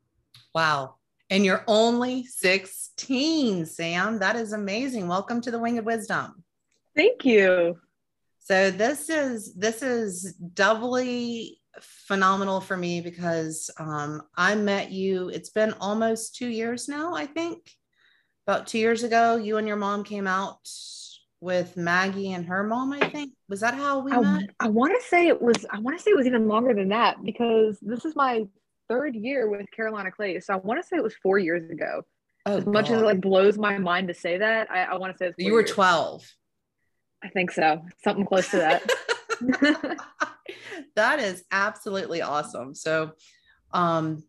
Wow. 0.55 0.95
And 1.29 1.45
you're 1.45 1.63
only 1.67 2.25
16, 2.25 3.67
Sam. 3.67 4.19
That 4.19 4.35
is 4.35 4.53
amazing. 4.53 5.07
Welcome 5.07 5.39
to 5.41 5.51
the 5.51 5.59
Winged 5.59 5.85
Wisdom. 5.85 6.43
Thank 6.95 7.25
you. 7.25 7.79
So 8.39 8.71
this 8.71 9.09
is 9.09 9.53
this 9.53 9.81
is 9.81 10.33
doubly 10.33 11.61
phenomenal 11.81 12.61
for 12.61 12.77
me 12.77 13.01
because 13.01 13.69
um, 13.79 14.21
I 14.35 14.55
met 14.55 14.91
you. 14.91 15.29
It's 15.29 15.49
been 15.49 15.73
almost 15.79 16.35
two 16.35 16.47
years 16.47 16.87
now, 16.87 17.15
I 17.15 17.25
think. 17.25 17.69
About 18.47 18.67
two 18.67 18.79
years 18.79 19.03
ago, 19.03 19.37
you 19.37 19.57
and 19.57 19.67
your 19.67 19.77
mom 19.77 20.03
came 20.03 20.27
out 20.27 20.59
with 21.39 21.77
Maggie 21.77 22.33
and 22.33 22.45
her 22.45 22.63
mom. 22.63 22.93
I 22.93 23.09
think 23.09 23.33
was 23.49 23.61
that 23.61 23.73
how 23.73 23.99
we 23.99 24.11
I, 24.11 24.19
met. 24.19 24.49
I 24.59 24.67
want 24.69 24.93
to 24.99 25.07
say 25.07 25.27
it 25.27 25.41
was. 25.41 25.65
I 25.69 25.79
want 25.79 25.97
to 25.97 26.03
say 26.03 26.11
it 26.11 26.17
was 26.17 26.27
even 26.27 26.47
longer 26.47 26.73
than 26.73 26.89
that 26.89 27.23
because 27.23 27.77
this 27.81 28.05
is 28.05 28.15
my 28.15 28.45
third 28.89 29.15
year 29.15 29.49
with 29.49 29.65
Carolina 29.71 30.11
Clay. 30.11 30.39
So 30.39 30.53
I 30.53 30.57
want 30.57 30.81
to 30.81 30.87
say 30.87 30.97
it 30.97 31.03
was 31.03 31.15
four 31.15 31.37
years 31.37 31.69
ago. 31.69 32.03
Oh, 32.45 32.57
as 32.57 32.65
much 32.65 32.89
God. 32.89 32.95
as 32.95 33.01
it 33.01 33.05
like 33.05 33.21
blows 33.21 33.57
my 33.57 33.77
mind 33.77 34.09
to 34.09 34.13
say 34.13 34.37
that, 34.37 34.69
I, 34.69 34.83
I 34.83 34.95
want 34.95 35.13
to 35.13 35.17
say 35.17 35.33
you 35.37 35.53
were 35.53 35.61
years. 35.61 35.71
12. 35.71 36.29
I 37.23 37.29
think 37.29 37.51
so. 37.51 37.85
Something 38.03 38.25
close 38.25 38.49
to 38.51 38.57
that. 38.57 38.83
that 40.95 41.19
is 41.19 41.43
absolutely 41.51 42.21
awesome. 42.21 42.75
So, 42.75 43.11
um, 43.71 44.23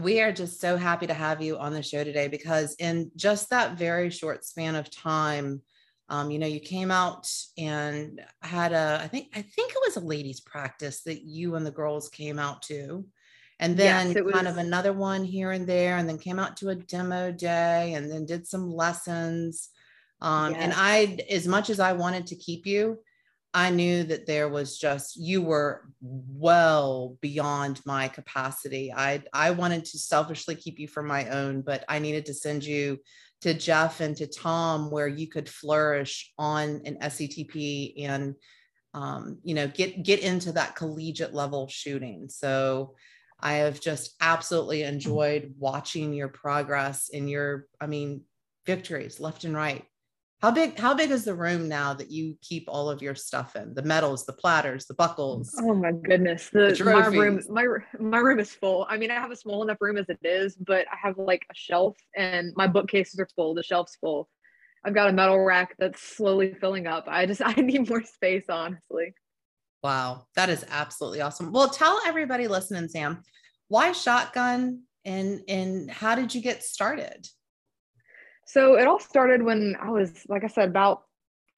we 0.00 0.20
are 0.20 0.32
just 0.32 0.60
so 0.60 0.76
happy 0.76 1.06
to 1.06 1.14
have 1.14 1.40
you 1.40 1.56
on 1.56 1.72
the 1.72 1.82
show 1.82 2.04
today 2.04 2.28
because 2.28 2.76
in 2.78 3.10
just 3.16 3.48
that 3.48 3.78
very 3.78 4.10
short 4.10 4.44
span 4.44 4.74
of 4.74 4.90
time, 4.90 5.62
um, 6.10 6.30
you 6.30 6.38
know, 6.38 6.46
you 6.46 6.60
came 6.60 6.90
out 6.90 7.32
and 7.56 8.20
had 8.42 8.72
a, 8.72 9.00
I 9.02 9.08
think, 9.08 9.28
I 9.34 9.40
think 9.40 9.72
it 9.72 9.82
was 9.86 9.96
a 9.96 10.06
ladies' 10.06 10.40
practice 10.40 11.02
that 11.04 11.22
you 11.22 11.54
and 11.54 11.64
the 11.64 11.70
girls 11.70 12.10
came 12.10 12.38
out 12.38 12.60
to 12.62 13.06
and 13.58 13.76
then 13.76 14.12
yes, 14.12 14.32
kind 14.32 14.48
of 14.48 14.58
another 14.58 14.92
one 14.92 15.24
here 15.24 15.52
and 15.52 15.66
there 15.66 15.96
and 15.96 16.08
then 16.08 16.18
came 16.18 16.38
out 16.38 16.56
to 16.58 16.68
a 16.68 16.74
demo 16.74 17.32
day 17.32 17.94
and 17.94 18.10
then 18.10 18.26
did 18.26 18.46
some 18.46 18.70
lessons 18.70 19.70
um, 20.20 20.52
yes. 20.52 20.62
and 20.62 20.72
i 20.76 21.18
as 21.30 21.46
much 21.46 21.70
as 21.70 21.80
i 21.80 21.92
wanted 21.92 22.26
to 22.26 22.36
keep 22.36 22.66
you 22.66 22.98
i 23.54 23.70
knew 23.70 24.04
that 24.04 24.26
there 24.26 24.48
was 24.48 24.78
just 24.78 25.16
you 25.16 25.42
were 25.42 25.88
well 26.00 27.16
beyond 27.20 27.80
my 27.84 28.08
capacity 28.08 28.92
i 28.92 29.22
i 29.32 29.50
wanted 29.50 29.84
to 29.84 29.98
selfishly 29.98 30.54
keep 30.54 30.78
you 30.78 30.88
for 30.88 31.02
my 31.02 31.28
own 31.28 31.62
but 31.62 31.84
i 31.88 31.98
needed 31.98 32.26
to 32.26 32.34
send 32.34 32.64
you 32.64 32.98
to 33.40 33.54
jeff 33.54 34.00
and 34.00 34.16
to 34.16 34.26
tom 34.26 34.90
where 34.90 35.08
you 35.08 35.28
could 35.28 35.48
flourish 35.48 36.32
on 36.38 36.80
an 36.84 36.96
SCTP 37.02 38.06
and 38.06 38.34
um, 38.94 39.38
you 39.42 39.54
know 39.54 39.68
get 39.68 40.02
get 40.02 40.20
into 40.20 40.52
that 40.52 40.74
collegiate 40.74 41.34
level 41.34 41.68
shooting 41.68 42.28
so 42.30 42.94
I 43.38 43.54
have 43.54 43.80
just 43.80 44.14
absolutely 44.20 44.82
enjoyed 44.82 45.54
watching 45.58 46.14
your 46.14 46.28
progress 46.28 47.08
in 47.08 47.28
your, 47.28 47.66
I 47.80 47.86
mean, 47.86 48.22
victories 48.64 49.20
left 49.20 49.44
and 49.44 49.54
right. 49.54 49.84
How 50.42 50.50
big, 50.50 50.78
how 50.78 50.92
big 50.92 51.10
is 51.10 51.24
the 51.24 51.34
room 51.34 51.66
now 51.66 51.94
that 51.94 52.10
you 52.10 52.36
keep 52.42 52.64
all 52.68 52.90
of 52.90 53.00
your 53.00 53.14
stuff 53.14 53.56
in? 53.56 53.72
The 53.74 53.82
medals, 53.82 54.26
the 54.26 54.34
platters, 54.34 54.84
the 54.84 54.94
buckles. 54.94 55.54
Oh 55.58 55.74
my 55.74 55.92
goodness. 55.92 56.50
The, 56.50 56.76
the 56.78 56.84
my 56.84 57.06
room, 57.06 57.40
my 57.48 57.66
my 57.98 58.18
room 58.18 58.38
is 58.38 58.52
full. 58.52 58.86
I 58.88 58.98
mean, 58.98 59.10
I 59.10 59.14
have 59.14 59.30
a 59.30 59.36
small 59.36 59.62
enough 59.62 59.78
room 59.80 59.96
as 59.96 60.10
it 60.10 60.18
is, 60.22 60.54
but 60.54 60.86
I 60.92 60.96
have 61.00 61.16
like 61.16 61.46
a 61.50 61.54
shelf 61.54 61.96
and 62.14 62.52
my 62.54 62.66
bookcases 62.66 63.18
are 63.18 63.28
full, 63.34 63.54
the 63.54 63.62
shelf's 63.62 63.96
full. 63.96 64.28
I've 64.84 64.94
got 64.94 65.08
a 65.08 65.12
metal 65.12 65.38
rack 65.40 65.74
that's 65.78 66.02
slowly 66.02 66.54
filling 66.60 66.86
up. 66.86 67.06
I 67.08 67.24
just 67.24 67.40
I 67.44 67.54
need 67.54 67.88
more 67.88 68.04
space, 68.04 68.44
honestly. 68.50 69.14
Wow, 69.82 70.26
that 70.34 70.50
is 70.50 70.66
absolutely 70.68 71.22
awesome. 71.22 71.50
Well, 71.50 71.70
tell 71.70 72.00
everybody 72.06 72.46
listening, 72.46 72.88
Sam, 72.88 73.22
why 73.68 73.92
shotgun 73.92 74.82
and 75.06 75.40
and 75.48 75.90
how 75.90 76.14
did 76.14 76.34
you 76.34 76.42
get 76.42 76.62
started? 76.62 77.26
So 78.46 78.78
it 78.78 78.86
all 78.86 79.00
started 79.00 79.42
when 79.42 79.76
I 79.80 79.90
was, 79.90 80.24
like 80.28 80.44
I 80.44 80.48
said, 80.48 80.68
about 80.68 81.02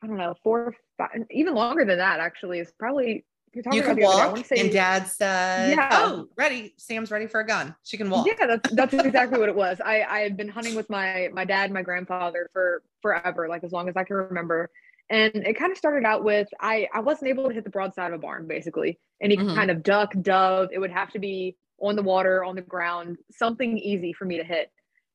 I 0.02 0.06
don't 0.06 0.16
know, 0.16 0.34
four, 0.42 0.74
five, 0.96 1.10
even 1.30 1.54
longer 1.54 1.84
than 1.84 1.98
that. 1.98 2.20
Actually, 2.20 2.60
it's 2.60 2.72
probably 2.78 3.24
you're 3.52 3.62
talking 3.62 3.78
you 3.78 3.84
can 3.84 4.00
walk. 4.00 4.44
Say, 4.44 4.56
and 4.56 4.70
Dad 4.70 5.06
said, 5.06 5.70
"Yeah, 5.76 5.88
oh, 5.92 6.28
ready. 6.36 6.74
Sam's 6.76 7.10
ready 7.10 7.26
for 7.26 7.40
a 7.40 7.46
gun. 7.46 7.74
She 7.82 7.96
can 7.96 8.08
walk." 8.10 8.26
Yeah, 8.26 8.46
that's 8.46 8.70
that's 8.72 8.94
exactly 8.94 9.38
what 9.38 9.48
it 9.48 9.56
was. 9.56 9.80
I 9.84 10.02
I 10.02 10.20
had 10.20 10.36
been 10.36 10.48
hunting 10.48 10.74
with 10.74 10.88
my 10.90 11.28
my 11.32 11.44
dad, 11.44 11.72
my 11.72 11.82
grandfather 11.82 12.48
for 12.52 12.82
forever, 13.02 13.48
like 13.48 13.64
as 13.64 13.72
long 13.72 13.88
as 13.88 13.96
I 13.96 14.04
can 14.04 14.16
remember. 14.16 14.70
And 15.10 15.34
it 15.34 15.58
kind 15.58 15.72
of 15.72 15.78
started 15.78 16.04
out 16.06 16.22
with 16.22 16.48
I 16.60 16.88
I 16.94 17.00
wasn't 17.00 17.30
able 17.30 17.48
to 17.48 17.54
hit 17.54 17.64
the 17.64 17.70
broadside 17.70 18.12
of 18.12 18.18
a 18.18 18.22
barn 18.22 18.46
basically. 18.46 18.98
Any 19.20 19.36
mm-hmm. 19.36 19.54
kind 19.54 19.70
of 19.70 19.82
duck, 19.82 20.12
dove, 20.20 20.68
it 20.72 20.78
would 20.78 20.92
have 20.92 21.10
to 21.12 21.18
be 21.18 21.56
on 21.80 21.96
the 21.96 22.02
water, 22.02 22.44
on 22.44 22.54
the 22.54 22.62
ground, 22.62 23.16
something 23.32 23.78
easy 23.78 24.12
for 24.12 24.24
me 24.26 24.36
to 24.36 24.44
hit. 24.44 24.70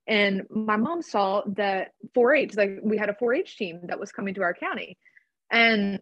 And 0.07 0.43
my 0.49 0.75
mom 0.75 1.01
saw 1.01 1.43
that 1.55 1.91
4-H, 2.15 2.55
like 2.55 2.79
we 2.83 2.97
had 2.97 3.09
a 3.09 3.13
4-H 3.13 3.57
team 3.57 3.81
that 3.83 3.99
was 3.99 4.11
coming 4.11 4.33
to 4.33 4.41
our 4.41 4.53
county. 4.53 4.97
And 5.51 5.99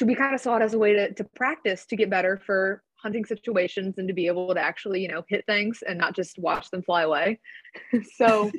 we 0.00 0.14
kind 0.14 0.34
of 0.34 0.40
saw 0.40 0.56
it 0.56 0.62
as 0.62 0.74
a 0.74 0.78
way 0.78 0.94
to, 0.94 1.12
to 1.14 1.24
practice 1.24 1.86
to 1.86 1.96
get 1.96 2.10
better 2.10 2.40
for 2.44 2.82
hunting 2.96 3.24
situations 3.24 3.98
and 3.98 4.08
to 4.08 4.14
be 4.14 4.26
able 4.26 4.54
to 4.54 4.60
actually, 4.60 5.00
you 5.00 5.08
know, 5.08 5.22
hit 5.28 5.44
things 5.46 5.82
and 5.86 5.98
not 5.98 6.14
just 6.14 6.38
watch 6.38 6.70
them 6.70 6.82
fly 6.82 7.02
away. 7.02 7.38
so 8.16 8.50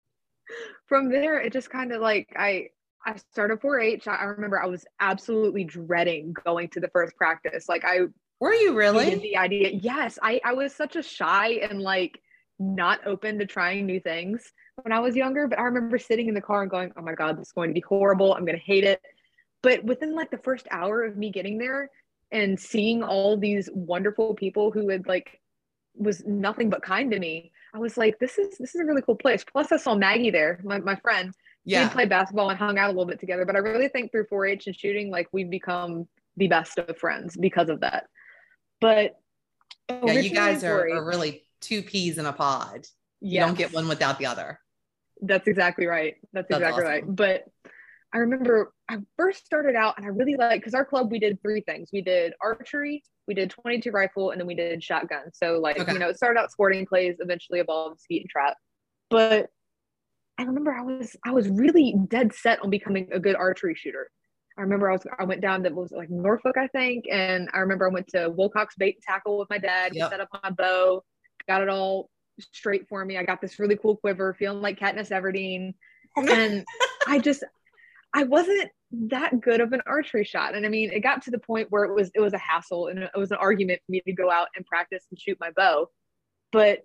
from 0.86 1.10
there, 1.10 1.40
it 1.40 1.52
just 1.52 1.70
kind 1.70 1.92
of 1.92 2.00
like 2.00 2.28
I 2.36 2.68
I 3.04 3.16
started 3.32 3.60
4-H. 3.60 4.06
I 4.08 4.24
remember 4.24 4.62
I 4.62 4.66
was 4.66 4.84
absolutely 5.00 5.64
dreading 5.64 6.34
going 6.44 6.68
to 6.70 6.80
the 6.80 6.88
first 6.88 7.16
practice. 7.16 7.66
Like 7.68 7.84
I 7.84 8.00
were 8.40 8.54
you 8.54 8.74
really 8.74 9.14
the 9.16 9.36
idea? 9.36 9.70
Yes, 9.70 10.18
I 10.22 10.40
I 10.44 10.52
was 10.52 10.74
such 10.74 10.96
a 10.96 11.02
shy 11.02 11.60
and 11.62 11.80
like 11.80 12.20
not 12.60 13.04
open 13.06 13.38
to 13.38 13.46
trying 13.46 13.86
new 13.86 13.98
things 13.98 14.52
when 14.82 14.92
I 14.92 15.00
was 15.00 15.16
younger. 15.16 15.48
But 15.48 15.58
I 15.58 15.62
remember 15.62 15.98
sitting 15.98 16.28
in 16.28 16.34
the 16.34 16.40
car 16.40 16.62
and 16.62 16.70
going, 16.70 16.92
"Oh 16.96 17.02
my 17.02 17.14
god, 17.14 17.38
this 17.38 17.48
is 17.48 17.52
going 17.52 17.70
to 17.70 17.74
be 17.74 17.80
horrible. 17.80 18.34
I'm 18.34 18.44
going 18.44 18.58
to 18.58 18.64
hate 18.64 18.84
it." 18.84 19.00
But 19.62 19.84
within 19.84 20.14
like 20.14 20.30
the 20.30 20.38
first 20.38 20.68
hour 20.70 21.02
of 21.02 21.16
me 21.16 21.30
getting 21.30 21.58
there 21.58 21.90
and 22.30 22.58
seeing 22.58 23.02
all 23.02 23.36
these 23.36 23.68
wonderful 23.72 24.34
people 24.34 24.70
who 24.70 24.88
had 24.88 25.08
like 25.08 25.40
was 25.96 26.24
nothing 26.24 26.70
but 26.70 26.82
kind 26.82 27.10
to 27.10 27.18
me, 27.18 27.50
I 27.74 27.78
was 27.78 27.96
like, 27.96 28.18
"This 28.20 28.38
is 28.38 28.56
this 28.58 28.74
is 28.74 28.80
a 28.80 28.84
really 28.84 29.02
cool 29.02 29.16
place." 29.16 29.44
Plus, 29.44 29.72
I 29.72 29.76
saw 29.78 29.94
Maggie 29.94 30.30
there, 30.30 30.60
my 30.62 30.78
my 30.78 30.96
friend 30.96 31.34
yeah. 31.64 31.84
we 31.84 31.90
played 31.90 32.08
basketball 32.08 32.50
and 32.50 32.58
hung 32.58 32.78
out 32.78 32.86
a 32.86 32.92
little 32.92 33.06
bit 33.06 33.20
together. 33.20 33.44
But 33.44 33.56
I 33.56 33.60
really 33.60 33.88
think 33.88 34.10
through 34.10 34.26
4-H 34.26 34.66
and 34.66 34.76
shooting, 34.76 35.10
like 35.10 35.28
we've 35.32 35.50
become 35.50 36.08
the 36.36 36.48
best 36.48 36.78
of 36.78 36.96
friends 36.98 37.36
because 37.36 37.68
of 37.68 37.80
that. 37.80 38.06
But 38.80 39.16
yeah, 39.88 40.12
you 40.12 40.30
guys 40.30 40.64
are, 40.64 40.88
are, 40.88 41.04
really 41.04 41.44
two 41.60 41.82
peas 41.82 42.18
in 42.18 42.26
a 42.26 42.32
pod. 42.32 42.86
You 43.20 43.40
don't 43.40 43.56
get 43.56 43.72
one 43.72 43.86
without 43.88 44.18
the 44.18 44.26
other. 44.26 44.58
That's 45.20 45.46
exactly 45.46 45.86
right. 45.86 46.14
That's, 46.32 46.48
That's 46.48 46.60
exactly 46.60 46.84
awesome. 46.84 46.92
right. 46.92 47.16
But 47.16 47.44
I 48.12 48.18
remember 48.18 48.72
I 48.88 48.98
first 49.16 49.44
started 49.44 49.76
out 49.76 49.94
and 49.96 50.04
I 50.04 50.08
really 50.08 50.36
like 50.36 50.60
because 50.60 50.74
our 50.74 50.84
club 50.84 51.10
we 51.10 51.18
did 51.18 51.40
three 51.42 51.60
things. 51.60 51.90
We 51.92 52.00
did 52.00 52.32
archery, 52.42 53.02
we 53.28 53.34
did 53.34 53.50
22 53.50 53.90
rifle, 53.90 54.30
and 54.30 54.40
then 54.40 54.46
we 54.46 54.54
did 54.54 54.82
shotgun. 54.82 55.32
So 55.32 55.58
like 55.60 55.78
okay. 55.78 55.92
you 55.92 55.98
know, 55.98 56.08
it 56.08 56.16
started 56.16 56.40
out 56.40 56.50
sporting 56.50 56.84
clays, 56.84 57.16
eventually 57.20 57.60
evolved 57.60 58.00
skeet 58.00 58.22
and 58.22 58.30
trap. 58.30 58.56
But 59.10 59.48
I 60.38 60.44
remember 60.44 60.72
I 60.72 60.82
was 60.82 61.16
I 61.24 61.30
was 61.30 61.48
really 61.48 61.94
dead 62.08 62.32
set 62.32 62.60
on 62.62 62.70
becoming 62.70 63.08
a 63.12 63.20
good 63.20 63.36
archery 63.36 63.74
shooter. 63.74 64.10
I 64.58 64.62
remember 64.62 64.90
I 64.90 64.92
was 64.92 65.06
I 65.18 65.24
went 65.24 65.40
down 65.40 65.62
to 65.62 65.70
was 65.70 65.92
like 65.92 66.10
Norfolk, 66.10 66.56
I 66.58 66.66
think, 66.68 67.04
and 67.10 67.48
I 67.54 67.58
remember 67.58 67.88
I 67.88 67.92
went 67.92 68.08
to 68.08 68.30
Wilcox 68.30 68.74
Bait 68.76 68.96
and 68.96 69.02
Tackle 69.02 69.38
with 69.38 69.50
my 69.50 69.58
dad. 69.58 69.94
Yep. 69.94 70.04
He 70.04 70.10
set 70.10 70.20
up 70.20 70.28
my 70.42 70.50
bow, 70.50 71.04
got 71.50 71.62
it 71.62 71.68
all 71.68 72.08
straight 72.52 72.88
for 72.88 73.04
me. 73.04 73.18
I 73.18 73.24
got 73.24 73.40
this 73.40 73.58
really 73.58 73.76
cool 73.76 73.96
quiver, 73.96 74.34
feeling 74.34 74.62
like 74.62 74.78
Katniss 74.78 75.10
Everdeen, 75.10 75.74
and 76.16 76.64
I 77.08 77.18
just 77.18 77.42
I 78.14 78.22
wasn't 78.22 78.70
that 78.92 79.40
good 79.40 79.60
of 79.60 79.72
an 79.72 79.82
archery 79.86 80.24
shot. 80.24 80.54
And 80.54 80.64
I 80.64 80.68
mean, 80.68 80.92
it 80.92 81.00
got 81.00 81.22
to 81.22 81.32
the 81.32 81.38
point 81.38 81.68
where 81.70 81.84
it 81.84 81.94
was 81.94 82.10
it 82.14 82.20
was 82.20 82.32
a 82.32 82.38
hassle 82.38 82.86
and 82.86 83.00
it 83.00 83.10
was 83.16 83.32
an 83.32 83.38
argument 83.38 83.80
for 83.84 83.92
me 83.92 84.00
to 84.06 84.12
go 84.12 84.30
out 84.30 84.48
and 84.54 84.64
practice 84.64 85.04
and 85.10 85.20
shoot 85.20 85.38
my 85.40 85.50
bow. 85.56 85.88
But 86.52 86.80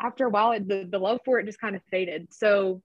after 0.00 0.26
a 0.26 0.30
while, 0.30 0.52
the, 0.52 0.86
the 0.88 0.98
love 0.98 1.20
for 1.24 1.40
it 1.40 1.46
just 1.46 1.60
kind 1.60 1.74
of 1.74 1.82
faded. 1.90 2.28
So 2.30 2.82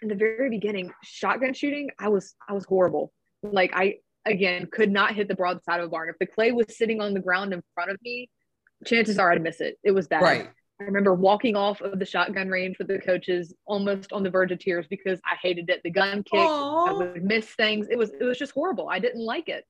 in 0.00 0.08
the 0.08 0.14
very 0.14 0.48
beginning, 0.48 0.92
shotgun 1.02 1.52
shooting, 1.52 1.90
I 1.98 2.08
was 2.08 2.34
I 2.48 2.54
was 2.54 2.64
horrible. 2.64 3.12
Like 3.42 3.72
I 3.74 3.96
again 4.24 4.66
could 4.70 4.90
not 4.90 5.14
hit 5.14 5.28
the 5.28 5.34
broadside 5.34 5.80
of 5.80 5.86
a 5.86 5.90
barn. 5.90 6.08
If 6.08 6.18
the 6.18 6.26
clay 6.26 6.52
was 6.52 6.76
sitting 6.76 7.00
on 7.00 7.12
the 7.12 7.20
ground 7.20 7.52
in 7.52 7.62
front 7.74 7.90
of 7.90 7.98
me, 8.02 8.30
chances 8.84 9.18
are 9.18 9.32
I'd 9.32 9.42
miss 9.42 9.60
it. 9.60 9.78
It 9.82 9.92
was 9.92 10.06
bad. 10.06 10.22
Right. 10.22 10.48
I 10.80 10.84
remember 10.84 11.12
walking 11.12 11.56
off 11.56 11.80
of 11.80 11.98
the 11.98 12.06
shotgun 12.06 12.48
range 12.48 12.78
with 12.78 12.86
the 12.86 13.00
coaches 13.00 13.52
almost 13.66 14.12
on 14.12 14.22
the 14.22 14.30
verge 14.30 14.52
of 14.52 14.60
tears 14.60 14.86
because 14.88 15.20
I 15.24 15.34
hated 15.42 15.68
it. 15.70 15.80
The 15.82 15.90
gun 15.90 16.22
kick, 16.22 16.38
Aww. 16.38 16.88
I 16.88 16.92
would 16.92 17.24
miss 17.24 17.46
things. 17.46 17.88
It 17.90 17.98
was 17.98 18.10
it 18.10 18.22
was 18.22 18.38
just 18.38 18.52
horrible. 18.52 18.88
I 18.88 19.00
didn't 19.00 19.24
like 19.24 19.48
it. 19.48 19.64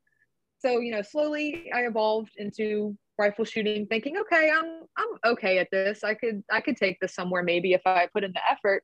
So, 0.58 0.80
you 0.80 0.92
know, 0.92 1.02
slowly 1.02 1.70
I 1.74 1.86
evolved 1.86 2.32
into 2.36 2.96
rifle 3.16 3.46
shooting 3.46 3.86
thinking, 3.86 4.18
okay, 4.18 4.50
I'm 4.50 4.82
I'm 4.96 5.32
okay 5.32 5.58
at 5.58 5.68
this. 5.70 6.04
I 6.04 6.12
could 6.12 6.42
I 6.50 6.60
could 6.60 6.76
take 6.76 7.00
this 7.00 7.14
somewhere 7.14 7.42
maybe 7.42 7.72
if 7.72 7.82
I 7.86 8.08
put 8.12 8.24
in 8.24 8.32
the 8.32 8.42
effort. 8.50 8.82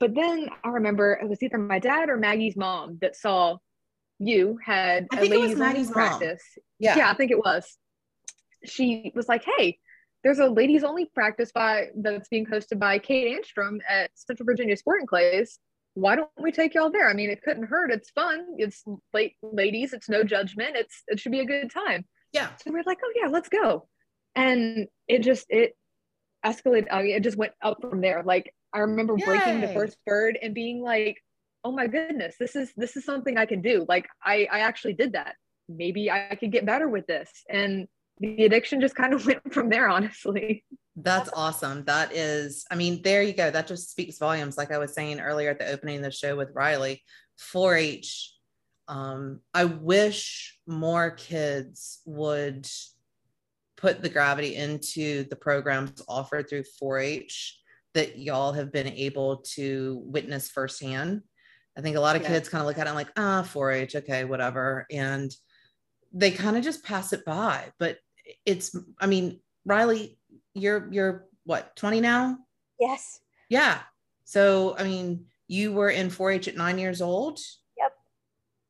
But 0.00 0.14
then 0.14 0.48
I 0.64 0.68
remember 0.68 1.18
it 1.20 1.28
was 1.28 1.42
either 1.42 1.58
my 1.58 1.80
dad 1.80 2.08
or 2.08 2.16
Maggie's 2.16 2.56
mom 2.56 2.98
that 3.02 3.14
saw 3.14 3.58
you 4.18 4.58
had 4.64 5.06
I 5.12 5.16
think 5.16 5.34
it 5.34 5.40
was 5.40 5.56
Maggie's 5.56 5.90
practice. 5.90 6.42
Mom. 6.56 6.64
Yeah. 6.78 6.96
yeah, 6.96 7.10
I 7.10 7.14
think 7.14 7.30
it 7.30 7.38
was. 7.38 7.76
She 8.64 9.12
was 9.14 9.28
like, 9.28 9.44
"Hey, 9.44 9.78
there's 10.24 10.38
a 10.38 10.46
ladies 10.46 10.84
only 10.84 11.06
practice 11.06 11.52
by 11.52 11.88
that's 11.96 12.28
being 12.28 12.46
hosted 12.46 12.78
by 12.78 12.98
Kate 12.98 13.38
Anstrom 13.38 13.78
at 13.88 14.10
Central 14.14 14.46
Virginia 14.46 14.76
Sporting 14.76 15.06
Clays. 15.06 15.58
Why 15.94 16.16
don't 16.16 16.28
we 16.40 16.52
take 16.52 16.74
y'all 16.74 16.90
there? 16.90 17.08
I 17.08 17.14
mean, 17.14 17.30
it 17.30 17.42
couldn't 17.42 17.64
hurt. 17.64 17.90
It's 17.90 18.10
fun. 18.10 18.46
It's 18.56 18.84
late 19.12 19.36
ladies. 19.42 19.92
It's 19.92 20.08
no 20.08 20.24
judgment. 20.24 20.76
It's 20.76 21.02
it 21.08 21.20
should 21.20 21.32
be 21.32 21.40
a 21.40 21.46
good 21.46 21.70
time. 21.70 22.04
Yeah. 22.32 22.50
So 22.56 22.70
we're 22.72 22.82
like, 22.84 22.98
oh 23.04 23.12
yeah, 23.16 23.28
let's 23.28 23.48
go. 23.48 23.88
And 24.34 24.88
it 25.06 25.22
just 25.22 25.46
it 25.48 25.76
escalated. 26.44 26.86
I 26.90 27.02
mean, 27.02 27.16
it 27.16 27.22
just 27.22 27.38
went 27.38 27.52
up 27.62 27.78
from 27.80 28.00
there. 28.00 28.22
Like 28.22 28.54
I 28.72 28.80
remember 28.80 29.16
Yay. 29.18 29.24
breaking 29.24 29.60
the 29.60 29.68
first 29.68 29.96
bird 30.04 30.38
and 30.40 30.54
being 30.54 30.82
like, 30.82 31.18
oh 31.64 31.72
my 31.72 31.86
goodness, 31.86 32.36
this 32.38 32.54
is 32.54 32.72
this 32.76 32.96
is 32.96 33.04
something 33.04 33.38
I 33.38 33.46
can 33.46 33.62
do. 33.62 33.86
Like 33.88 34.08
I 34.22 34.48
I 34.50 34.60
actually 34.60 34.94
did 34.94 35.12
that. 35.12 35.36
Maybe 35.68 36.10
I 36.10 36.36
could 36.38 36.52
get 36.52 36.66
better 36.66 36.88
with 36.88 37.06
this. 37.06 37.30
And 37.48 37.88
the 38.20 38.44
addiction 38.44 38.80
just 38.80 38.94
kind 38.94 39.14
of 39.14 39.26
went 39.26 39.52
from 39.52 39.68
there, 39.68 39.88
honestly. 39.88 40.64
That's 40.96 41.30
awesome. 41.32 41.84
That 41.84 42.14
is, 42.14 42.64
I 42.70 42.74
mean, 42.74 43.02
there 43.02 43.22
you 43.22 43.32
go. 43.32 43.50
That 43.50 43.68
just 43.68 43.90
speaks 43.90 44.18
volumes. 44.18 44.56
Like 44.56 44.72
I 44.72 44.78
was 44.78 44.94
saying 44.94 45.20
earlier 45.20 45.50
at 45.50 45.58
the 45.58 45.70
opening 45.70 45.98
of 45.98 46.02
the 46.02 46.10
show 46.10 46.36
with 46.36 46.54
Riley, 46.54 47.02
4 47.38 47.76
H. 47.76 48.34
Um, 48.88 49.40
I 49.54 49.64
wish 49.66 50.58
more 50.66 51.10
kids 51.10 52.00
would 52.04 52.66
put 53.76 54.02
the 54.02 54.08
gravity 54.08 54.56
into 54.56 55.24
the 55.24 55.36
programs 55.36 56.02
offered 56.08 56.48
through 56.48 56.64
4 56.78 56.98
H 56.98 57.60
that 57.94 58.18
y'all 58.18 58.52
have 58.52 58.72
been 58.72 58.88
able 58.88 59.38
to 59.54 60.02
witness 60.04 60.50
firsthand. 60.50 61.22
I 61.76 61.80
think 61.80 61.96
a 61.96 62.00
lot 62.00 62.16
of 62.16 62.22
yeah. 62.22 62.28
kids 62.28 62.48
kind 62.48 62.60
of 62.60 62.66
look 62.66 62.78
at 62.78 62.86
it 62.86 62.90
and 62.90 62.96
like, 62.96 63.12
ah, 63.16 63.42
4 63.42 63.70
H, 63.70 63.96
okay, 63.96 64.24
whatever. 64.24 64.84
And 64.90 65.32
they 66.12 66.32
kind 66.32 66.56
of 66.56 66.64
just 66.64 66.84
pass 66.84 67.12
it 67.12 67.24
by. 67.24 67.66
But 67.78 67.98
it's, 68.44 68.76
I 68.98 69.06
mean, 69.06 69.40
Riley, 69.64 70.18
you're 70.54 70.88
you're 70.90 71.26
what 71.44 71.74
20 71.76 72.00
now? 72.00 72.38
Yes. 72.78 73.20
Yeah. 73.48 73.80
So 74.24 74.76
i 74.78 74.84
mean 74.84 75.26
you 75.46 75.72
were 75.72 75.88
in 75.88 76.10
4-h 76.10 76.48
at 76.48 76.56
nine 76.56 76.78
years 76.78 77.00
old. 77.00 77.40
Yep. 77.78 77.92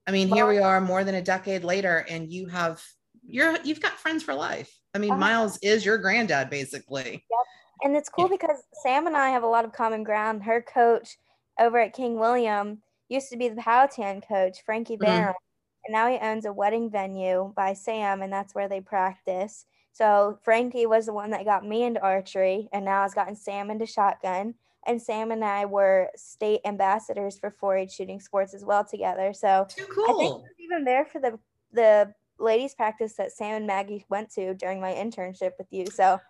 I 0.06 0.12
mean 0.12 0.28
here 0.28 0.46
we 0.46 0.58
are 0.58 0.80
more 0.80 1.04
than 1.04 1.16
a 1.16 1.22
decade 1.22 1.64
later 1.64 2.06
and 2.08 2.32
you 2.32 2.46
have 2.46 2.82
you're 3.26 3.58
you've 3.64 3.80
got 3.80 3.92
friends 3.92 4.22
for 4.22 4.34
life. 4.34 4.72
I 4.94 4.98
mean 4.98 5.10
uh-huh. 5.10 5.20
miles 5.20 5.58
is 5.62 5.84
your 5.84 5.98
granddad 5.98 6.50
basically. 6.50 7.10
Yep. 7.10 7.46
And 7.82 7.96
it's 7.96 8.08
cool 8.08 8.28
because 8.28 8.62
sam 8.82 9.06
and 9.06 9.16
i 9.16 9.30
have 9.30 9.42
a 9.42 9.48
lot 9.48 9.64
of 9.64 9.72
common 9.72 10.04
ground. 10.04 10.44
Her 10.44 10.62
coach 10.62 11.16
over 11.58 11.78
at 11.78 11.94
king 11.94 12.18
william 12.18 12.82
used 13.08 13.30
to 13.30 13.36
be 13.36 13.48
the 13.48 13.56
powhatan 13.56 14.20
coach 14.20 14.58
frankie 14.64 14.96
barron. 14.96 15.22
mm-hmm. 15.22 15.47
And 15.88 15.92
now 15.92 16.08
he 16.08 16.18
owns 16.18 16.44
a 16.44 16.52
wedding 16.52 16.90
venue 16.90 17.52
by 17.56 17.72
sam 17.72 18.22
and 18.22 18.32
that's 18.32 18.54
where 18.54 18.68
they 18.68 18.80
practice 18.80 19.64
so 19.98 20.38
Frankie 20.44 20.86
was 20.86 21.06
the 21.06 21.12
one 21.12 21.30
that 21.30 21.44
got 21.44 21.66
me 21.66 21.82
into 21.82 22.00
archery, 22.00 22.68
and 22.72 22.84
now 22.84 23.02
has 23.02 23.14
gotten 23.14 23.34
Sam 23.34 23.68
into 23.68 23.84
shotgun. 23.84 24.54
And 24.86 25.02
Sam 25.02 25.32
and 25.32 25.44
I 25.44 25.64
were 25.64 26.08
state 26.14 26.60
ambassadors 26.64 27.36
for 27.36 27.50
4-H 27.50 27.90
shooting 27.90 28.20
sports 28.20 28.54
as 28.54 28.64
well 28.64 28.84
together. 28.84 29.32
So 29.32 29.66
Too 29.68 29.86
cool. 29.92 30.04
I 30.04 30.18
think 30.18 30.44
even 30.60 30.84
there 30.84 31.04
for 31.04 31.20
the 31.20 31.36
the 31.72 32.14
ladies 32.38 32.76
practice 32.76 33.14
that 33.14 33.32
Sam 33.32 33.56
and 33.56 33.66
Maggie 33.66 34.04
went 34.08 34.30
to 34.34 34.54
during 34.54 34.80
my 34.80 34.92
internship 34.92 35.50
with 35.58 35.66
you. 35.70 35.86
So 35.86 36.20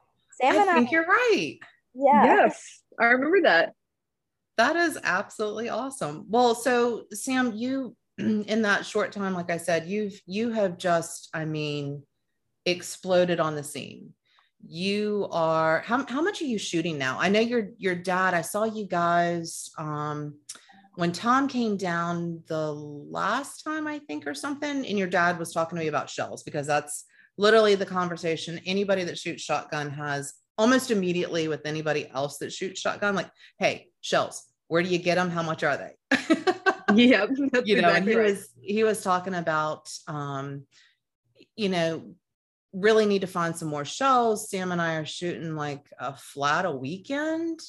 Sam 0.40 0.54
I 0.54 0.62
and 0.62 0.70
I 0.70 0.74
think 0.74 0.90
you're 0.90 1.04
right. 1.04 1.58
Yeah. 1.92 2.24
Yes, 2.24 2.82
I 2.98 3.04
remember 3.04 3.42
that. 3.42 3.74
That 4.56 4.76
is 4.76 4.98
absolutely 5.04 5.68
awesome. 5.68 6.24
Well, 6.30 6.54
so 6.54 7.04
Sam, 7.12 7.52
you 7.54 7.94
in 8.46 8.62
that 8.62 8.84
short 8.84 9.12
time, 9.12 9.34
like 9.34 9.50
I 9.50 9.56
said, 9.56 9.86
you've 9.86 10.20
you 10.26 10.50
have 10.50 10.78
just, 10.78 11.28
I 11.32 11.44
mean, 11.44 12.02
exploded 12.66 13.40
on 13.40 13.54
the 13.54 13.62
scene. 13.62 14.12
You 14.66 15.28
are 15.30 15.80
how, 15.86 16.04
how 16.06 16.20
much 16.20 16.42
are 16.42 16.46
you 16.46 16.58
shooting 16.58 16.98
now? 16.98 17.18
I 17.20 17.28
know 17.28 17.40
your 17.40 17.70
your 17.78 17.94
dad 17.94 18.34
i 18.34 18.42
saw 18.42 18.64
you 18.64 18.84
guys 18.84 19.70
um 19.78 20.34
when 20.96 21.12
tom 21.12 21.46
came 21.46 21.76
down 21.76 22.42
the 22.48 22.72
last 22.72 23.62
time 23.62 23.86
i 23.86 24.00
think 24.00 24.26
or 24.26 24.34
something 24.34 24.84
and 24.84 24.98
your 24.98 25.06
dad 25.06 25.38
was 25.38 25.52
talking 25.52 25.76
to 25.78 25.82
me 25.84 25.88
about 25.88 26.10
shells 26.10 26.42
because 26.42 26.66
that's 26.66 27.04
literally 27.36 27.76
the 27.76 27.86
conversation 27.86 28.60
anybody 28.66 29.04
that 29.04 29.16
shoots 29.16 29.42
shotgun 29.42 29.90
has 29.90 30.34
almost 30.56 30.90
immediately 30.90 31.46
with 31.46 31.64
anybody 31.64 32.10
else 32.12 32.38
that 32.38 32.52
shoots 32.52 32.80
shotgun 32.80 33.14
like 33.14 33.30
hey 33.60 33.86
shells 34.00 34.44
where 34.66 34.82
do 34.82 34.88
you 34.88 34.98
get 34.98 35.14
them 35.14 35.30
how 35.30 35.42
much 35.42 35.62
are 35.62 35.76
they 35.76 36.54
yeah 36.94 37.26
you 37.64 37.80
know 37.80 37.88
exactly 37.88 38.12
he 38.12 38.18
right. 38.18 38.30
was 38.30 38.48
he 38.60 38.84
was 38.84 39.02
talking 39.02 39.34
about 39.34 39.90
um 40.06 40.64
you 41.56 41.68
know 41.68 42.14
really 42.72 43.06
need 43.06 43.20
to 43.22 43.26
find 43.26 43.56
some 43.56 43.68
more 43.68 43.84
shows. 43.84 44.50
Sam 44.50 44.72
and 44.72 44.80
I 44.80 44.96
are 44.96 45.06
shooting 45.06 45.54
like 45.54 45.86
a 45.98 46.14
flat 46.14 46.64
a 46.64 46.70
weekend. 46.70 47.60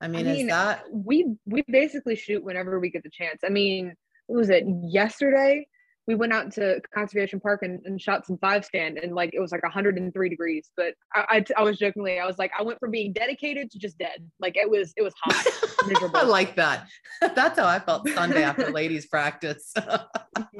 I 0.00 0.08
mean, 0.08 0.26
I 0.26 0.32
mean, 0.32 0.46
is 0.46 0.48
that 0.48 0.84
we 0.92 1.34
we 1.44 1.64
basically 1.68 2.16
shoot 2.16 2.44
whenever 2.44 2.78
we 2.78 2.90
get 2.90 3.02
the 3.02 3.10
chance. 3.10 3.40
I 3.44 3.48
mean, 3.48 3.94
what 4.26 4.38
was 4.38 4.50
it 4.50 4.64
yesterday? 4.66 5.66
We 6.08 6.16
went 6.16 6.32
out 6.32 6.50
to 6.54 6.80
Conservation 6.92 7.38
Park 7.38 7.62
and, 7.62 7.80
and 7.84 8.00
shot 8.00 8.26
some 8.26 8.38
five 8.38 8.64
stand, 8.64 8.98
and 8.98 9.14
like 9.14 9.30
it 9.32 9.40
was 9.40 9.52
like 9.52 9.62
103 9.62 10.28
degrees. 10.28 10.70
But 10.76 10.94
I, 11.14 11.44
I, 11.56 11.60
I 11.60 11.62
was 11.62 11.78
jokingly, 11.78 12.18
I 12.18 12.26
was 12.26 12.38
like, 12.38 12.50
I 12.58 12.62
went 12.62 12.80
from 12.80 12.90
being 12.90 13.12
dedicated 13.12 13.70
to 13.70 13.78
just 13.78 13.98
dead. 13.98 14.28
Like 14.40 14.56
it 14.56 14.68
was, 14.68 14.92
it 14.96 15.02
was 15.02 15.14
hot, 15.22 15.46
miserable. 15.86 16.16
I 16.16 16.22
like 16.22 16.56
that. 16.56 16.88
That's 17.20 17.58
how 17.58 17.66
I 17.66 17.78
felt 17.78 18.08
Sunday 18.08 18.42
after 18.42 18.70
ladies 18.72 19.06
practice. 19.06 19.72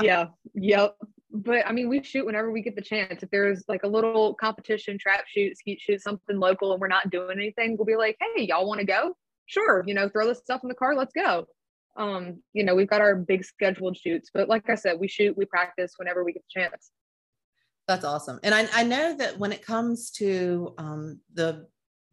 yeah. 0.00 0.26
Yep 0.54 0.94
but 1.30 1.66
I 1.66 1.72
mean, 1.72 1.88
we 1.88 2.02
shoot 2.02 2.26
whenever 2.26 2.50
we 2.50 2.62
get 2.62 2.74
the 2.74 2.82
chance. 2.82 3.22
If 3.22 3.30
there's 3.30 3.64
like 3.68 3.82
a 3.82 3.88
little 3.88 4.34
competition, 4.34 4.98
trap 4.98 5.24
shoot, 5.26 5.56
skeet 5.58 5.80
shoot, 5.80 6.00
something 6.00 6.38
local, 6.38 6.72
and 6.72 6.80
we're 6.80 6.88
not 6.88 7.10
doing 7.10 7.38
anything, 7.38 7.76
we'll 7.76 7.86
be 7.86 7.96
like, 7.96 8.16
hey, 8.20 8.44
y'all 8.44 8.66
want 8.66 8.80
to 8.80 8.86
go? 8.86 9.14
Sure, 9.46 9.84
you 9.86 9.94
know, 9.94 10.08
throw 10.08 10.26
the 10.26 10.34
stuff 10.34 10.60
in 10.62 10.68
the 10.68 10.74
car, 10.74 10.94
let's 10.94 11.12
go. 11.12 11.46
Um, 11.98 12.42
you 12.52 12.64
know, 12.64 12.74
we've 12.74 12.88
got 12.88 13.00
our 13.00 13.16
big 13.16 13.44
scheduled 13.44 13.96
shoots, 13.96 14.30
but 14.32 14.48
like 14.48 14.70
I 14.70 14.76
said, 14.76 14.98
we 14.98 15.08
shoot, 15.08 15.36
we 15.36 15.44
practice 15.44 15.94
whenever 15.96 16.24
we 16.24 16.32
get 16.32 16.42
the 16.42 16.60
chance. 16.60 16.90
That's 17.86 18.04
awesome. 18.04 18.38
And 18.42 18.54
I, 18.54 18.68
I 18.72 18.84
know 18.84 19.16
that 19.16 19.38
when 19.38 19.52
it 19.52 19.64
comes 19.64 20.10
to 20.12 20.74
um, 20.78 21.20
the 21.34 21.66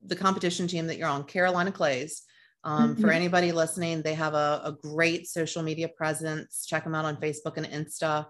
the 0.08 0.16
competition 0.16 0.68
team 0.68 0.88
that 0.88 0.98
you're 0.98 1.08
on, 1.08 1.24
Carolina 1.24 1.72
Clays, 1.72 2.24
um, 2.66 2.94
mm-hmm. 2.94 3.02
For 3.02 3.12
anybody 3.12 3.52
listening, 3.52 4.02
they 4.02 4.16
have 4.16 4.34
a, 4.34 4.62
a, 4.66 4.76
great 4.82 5.28
social 5.28 5.62
media 5.62 5.88
presence. 5.88 6.66
Check 6.66 6.84
them 6.84 6.96
out 6.96 7.06
on 7.06 7.18
Facebook 7.18 7.58
and 7.58 7.68
Insta. 7.68 8.26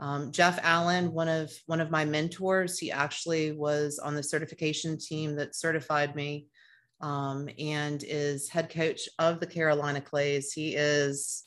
Um, 0.00 0.32
Jeff 0.32 0.58
Allen, 0.62 1.12
one 1.12 1.28
of 1.28 1.52
one 1.66 1.80
of 1.80 1.90
my 1.90 2.04
mentors, 2.04 2.78
he 2.78 2.90
actually 2.90 3.52
was 3.52 4.00
on 4.00 4.16
the 4.16 4.24
certification 4.24 4.98
team 4.98 5.36
that 5.36 5.54
certified 5.54 6.16
me, 6.16 6.48
um, 7.00 7.48
and 7.58 8.04
is 8.06 8.48
head 8.48 8.70
coach 8.70 9.08
of 9.18 9.40
the 9.40 9.46
Carolina 9.46 10.00
Clays. 10.00 10.52
He 10.52 10.74
is 10.74 11.44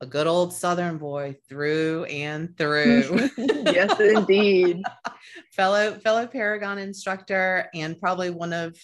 a 0.00 0.06
good 0.06 0.26
old 0.26 0.52
Southern 0.52 0.98
boy 0.98 1.36
through 1.48 2.04
and 2.04 2.56
through. 2.56 3.30
yes, 3.36 3.98
indeed. 3.98 4.82
fellow 5.52 5.94
fellow 5.98 6.26
Paragon 6.26 6.78
instructor, 6.78 7.68
and 7.74 8.00
probably 8.00 8.30
one 8.30 8.52
of 8.52 8.76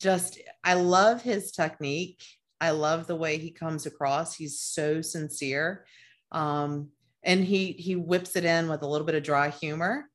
just 0.00 0.38
I 0.62 0.74
love 0.74 1.22
his 1.22 1.52
technique. 1.52 2.22
I 2.60 2.70
love 2.70 3.06
the 3.06 3.16
way 3.16 3.38
he 3.38 3.50
comes 3.50 3.86
across. 3.86 4.34
He's 4.34 4.60
so 4.60 5.00
sincere. 5.00 5.86
Um, 6.30 6.90
and 7.22 7.44
he 7.44 7.72
he 7.72 7.96
whips 7.96 8.36
it 8.36 8.44
in 8.44 8.68
with 8.68 8.82
a 8.82 8.86
little 8.86 9.06
bit 9.06 9.14
of 9.14 9.22
dry 9.22 9.50
humor 9.50 10.06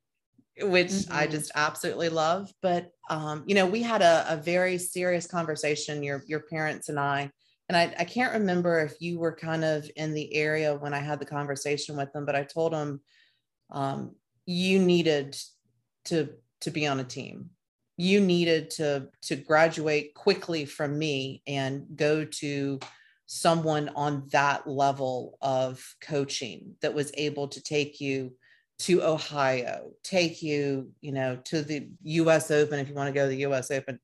which 0.61 0.87
mm-hmm. 0.87 1.13
i 1.13 1.27
just 1.27 1.51
absolutely 1.55 2.09
love 2.09 2.51
but 2.61 2.91
um, 3.09 3.43
you 3.45 3.55
know 3.55 3.65
we 3.65 3.81
had 3.81 4.01
a, 4.01 4.25
a 4.29 4.37
very 4.37 4.77
serious 4.77 5.27
conversation 5.27 6.03
your 6.03 6.23
your 6.27 6.41
parents 6.41 6.89
and 6.89 6.99
i 6.99 7.29
and 7.67 7.75
I, 7.75 7.93
I 7.97 8.03
can't 8.03 8.33
remember 8.33 8.79
if 8.81 8.93
you 8.99 9.17
were 9.17 9.35
kind 9.35 9.65
of 9.65 9.89
in 9.95 10.13
the 10.13 10.33
area 10.35 10.75
when 10.75 10.93
i 10.93 10.99
had 10.99 11.19
the 11.19 11.25
conversation 11.25 11.97
with 11.97 12.11
them 12.13 12.25
but 12.25 12.35
i 12.35 12.43
told 12.43 12.73
them 12.73 13.01
um, 13.71 14.15
you 14.45 14.79
needed 14.79 15.37
to 16.05 16.29
to 16.61 16.71
be 16.71 16.87
on 16.87 16.99
a 16.99 17.03
team. 17.03 17.49
You 17.97 18.19
needed 18.19 18.71
to 18.71 19.07
to 19.23 19.35
graduate 19.35 20.13
quickly 20.13 20.65
from 20.65 20.97
me 20.97 21.41
and 21.47 21.85
go 21.95 22.25
to 22.25 22.79
someone 23.27 23.89
on 23.95 24.27
that 24.31 24.67
level 24.67 25.37
of 25.41 25.83
coaching 26.01 26.75
that 26.81 26.93
was 26.93 27.11
able 27.15 27.47
to 27.47 27.61
take 27.61 27.99
you 27.99 28.33
to 28.79 29.03
Ohio, 29.03 29.91
take 30.03 30.41
you, 30.41 30.91
you 31.01 31.11
know, 31.11 31.37
to 31.45 31.61
the 31.61 31.89
US 32.03 32.51
Open 32.51 32.79
if 32.79 32.89
you 32.89 32.95
want 32.95 33.07
to 33.07 33.13
go 33.13 33.23
to 33.23 33.29
the 33.29 33.45
US 33.45 33.71
Open, 33.71 33.99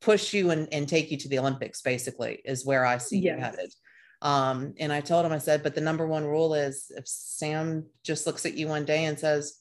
push 0.00 0.32
you 0.32 0.50
and, 0.50 0.68
and 0.72 0.88
take 0.88 1.10
you 1.10 1.16
to 1.18 1.28
the 1.28 1.38
Olympics, 1.38 1.82
basically, 1.82 2.40
is 2.44 2.66
where 2.66 2.84
I 2.84 2.98
see 2.98 3.18
yes. 3.18 3.36
you 3.36 3.42
headed. 3.42 3.74
Um, 4.22 4.74
and 4.78 4.92
I 4.92 5.00
told 5.00 5.24
him, 5.24 5.32
I 5.32 5.38
said, 5.38 5.62
but 5.62 5.74
the 5.74 5.80
number 5.80 6.06
one 6.06 6.26
rule 6.26 6.54
is 6.54 6.92
if 6.94 7.08
Sam 7.08 7.86
just 8.04 8.26
looks 8.26 8.44
at 8.44 8.54
you 8.54 8.68
one 8.68 8.84
day 8.84 9.06
and 9.06 9.18
says, 9.18 9.58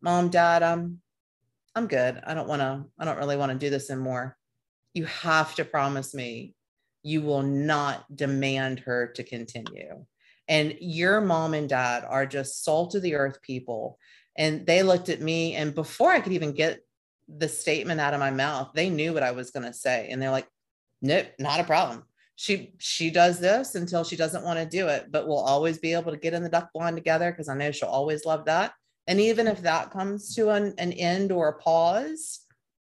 Mom, 0.00 0.30
Dad, 0.30 0.62
I'm 0.62 1.00
I'm 1.74 1.88
good. 1.88 2.20
I 2.24 2.34
don't 2.34 2.48
want 2.48 2.62
to, 2.62 2.84
I 2.98 3.04
don't 3.04 3.18
really 3.18 3.36
want 3.36 3.50
to 3.52 3.58
do 3.58 3.68
this 3.68 3.90
anymore. 3.90 4.36
You 4.92 5.06
have 5.06 5.54
to 5.56 5.64
promise 5.64 6.14
me 6.14 6.54
you 7.02 7.20
will 7.20 7.42
not 7.42 8.04
demand 8.14 8.80
her 8.80 9.08
to 9.08 9.24
continue. 9.24 10.04
And 10.48 10.76
your 10.80 11.20
mom 11.20 11.54
and 11.54 11.68
dad 11.68 12.04
are 12.08 12.26
just 12.26 12.64
salt 12.64 12.94
of 12.94 13.02
the 13.02 13.14
earth 13.14 13.40
people. 13.42 13.98
And 14.36 14.66
they 14.66 14.82
looked 14.82 15.08
at 15.08 15.20
me, 15.20 15.54
and 15.54 15.74
before 15.74 16.10
I 16.10 16.20
could 16.20 16.32
even 16.32 16.52
get 16.52 16.80
the 17.28 17.48
statement 17.48 18.00
out 18.00 18.14
of 18.14 18.20
my 18.20 18.30
mouth. 18.30 18.70
They 18.74 18.90
knew 18.90 19.12
what 19.12 19.22
I 19.22 19.32
was 19.32 19.50
going 19.50 19.66
to 19.66 19.72
say. 19.72 20.08
And 20.10 20.20
they're 20.20 20.30
like, 20.30 20.48
nope, 21.02 21.26
not 21.38 21.60
a 21.60 21.64
problem. 21.64 22.04
She, 22.36 22.74
she 22.78 23.10
does 23.10 23.38
this 23.38 23.74
until 23.76 24.02
she 24.02 24.16
doesn't 24.16 24.44
want 24.44 24.58
to 24.58 24.66
do 24.66 24.88
it, 24.88 25.06
but 25.10 25.26
we'll 25.26 25.38
always 25.38 25.78
be 25.78 25.92
able 25.92 26.10
to 26.10 26.18
get 26.18 26.34
in 26.34 26.42
the 26.42 26.48
duck 26.48 26.70
blind 26.74 26.96
together 26.96 27.30
because 27.30 27.48
I 27.48 27.54
know 27.54 27.70
she'll 27.70 27.88
always 27.88 28.24
love 28.24 28.44
that. 28.46 28.72
And 29.06 29.20
even 29.20 29.46
if 29.46 29.62
that 29.62 29.90
comes 29.90 30.34
to 30.34 30.50
an, 30.50 30.74
an 30.78 30.92
end 30.92 31.30
or 31.30 31.48
a 31.48 31.58
pause, 31.58 32.40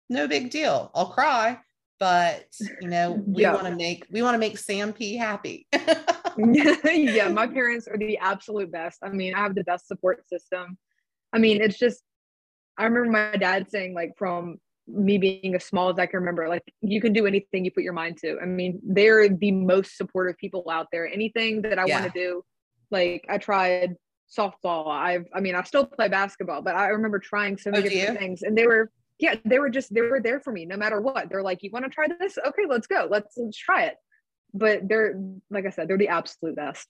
no 0.10 0.28
big 0.28 0.52
deal. 0.52 0.92
I'll 0.96 1.08
cry, 1.08 1.60
but 2.02 2.48
you 2.82 2.88
know, 2.88 3.12
we 3.28 3.44
yeah. 3.44 3.54
want 3.54 3.68
to 3.68 3.76
make 3.76 4.08
we 4.12 4.24
want 4.24 4.34
to 4.34 4.40
make 4.40 4.58
Sam 4.58 4.92
P 4.92 5.16
happy. 5.16 5.68
yeah, 6.38 7.30
my 7.30 7.46
parents 7.46 7.88
are 7.88 7.98
the 7.98 8.18
absolute 8.18 8.72
best. 8.72 8.98
I 9.04 9.10
mean, 9.10 9.36
I 9.36 9.40
have 9.40 9.54
the 9.54 9.64
best 9.64 9.88
support 9.88 10.28
system. 10.28 10.80
I 11.32 11.38
mean, 11.38 11.62
it's 11.62 11.78
just 11.78 12.02
I 12.78 12.86
remember 12.86 13.12
my 13.12 13.38
dad 13.38 13.70
saying 13.70 13.94
like 13.94 14.14
from 14.18 14.58
me 14.88 15.20
being 15.20 15.54
as 15.54 15.64
small 15.64 15.90
as 15.90 16.00
I 16.00 16.08
can 16.08 16.22
remember, 16.22 16.50
like 16.50 16.64
you 16.82 17.00
can 17.00 17.14
do 17.14 17.28
anything 17.28 17.64
you 17.64 17.72
put 17.72 17.84
your 17.84 17.94
mind 17.94 18.18
to. 18.24 18.40
I 18.42 18.46
mean, 18.46 18.80
they're 18.84 19.30
the 19.30 19.52
most 19.52 19.96
supportive 19.96 20.38
people 20.38 20.66
out 20.72 20.88
there. 20.92 21.08
Anything 21.08 21.62
that 21.62 21.78
I 21.78 21.86
yeah. 21.86 22.02
want 22.02 22.12
to 22.12 22.20
do, 22.20 22.44
like 22.90 23.26
I 23.30 23.38
tried 23.38 23.96
softball. 24.36 24.88
I've 24.88 25.28
I 25.36 25.40
mean, 25.40 25.54
I 25.54 25.62
still 25.62 25.86
play 25.86 26.08
basketball, 26.08 26.64
but 26.64 26.76
I 26.76 26.88
remember 26.88 27.20
trying 27.20 27.60
so 27.60 27.70
many 27.70 27.86
oh, 27.86 27.90
different 27.92 28.18
things 28.18 28.42
and 28.42 28.58
they 28.58 28.66
were 28.66 28.90
yeah, 29.22 29.36
they 29.46 29.60
were 29.60 29.70
just 29.70 29.94
they 29.94 30.02
were 30.02 30.20
there 30.20 30.42
for 30.42 30.52
me 30.52 30.66
no 30.66 30.76
matter 30.76 31.00
what. 31.00 31.30
They're 31.30 31.44
like, 31.44 31.62
you 31.62 31.70
want 31.72 31.86
to 31.86 31.92
try 31.92 32.08
this? 32.20 32.38
Okay, 32.38 32.64
let's 32.68 32.88
go. 32.88 33.08
Let's 33.10 33.38
let's 33.38 33.58
try 33.58 33.84
it. 33.84 33.96
But 34.54 34.90
they're 34.90 35.22
like 35.52 35.66
I 35.66 35.70
said, 35.70 35.88
they're 35.88 35.98
the 35.98 36.10
absolute 36.10 36.56
best. 36.56 36.88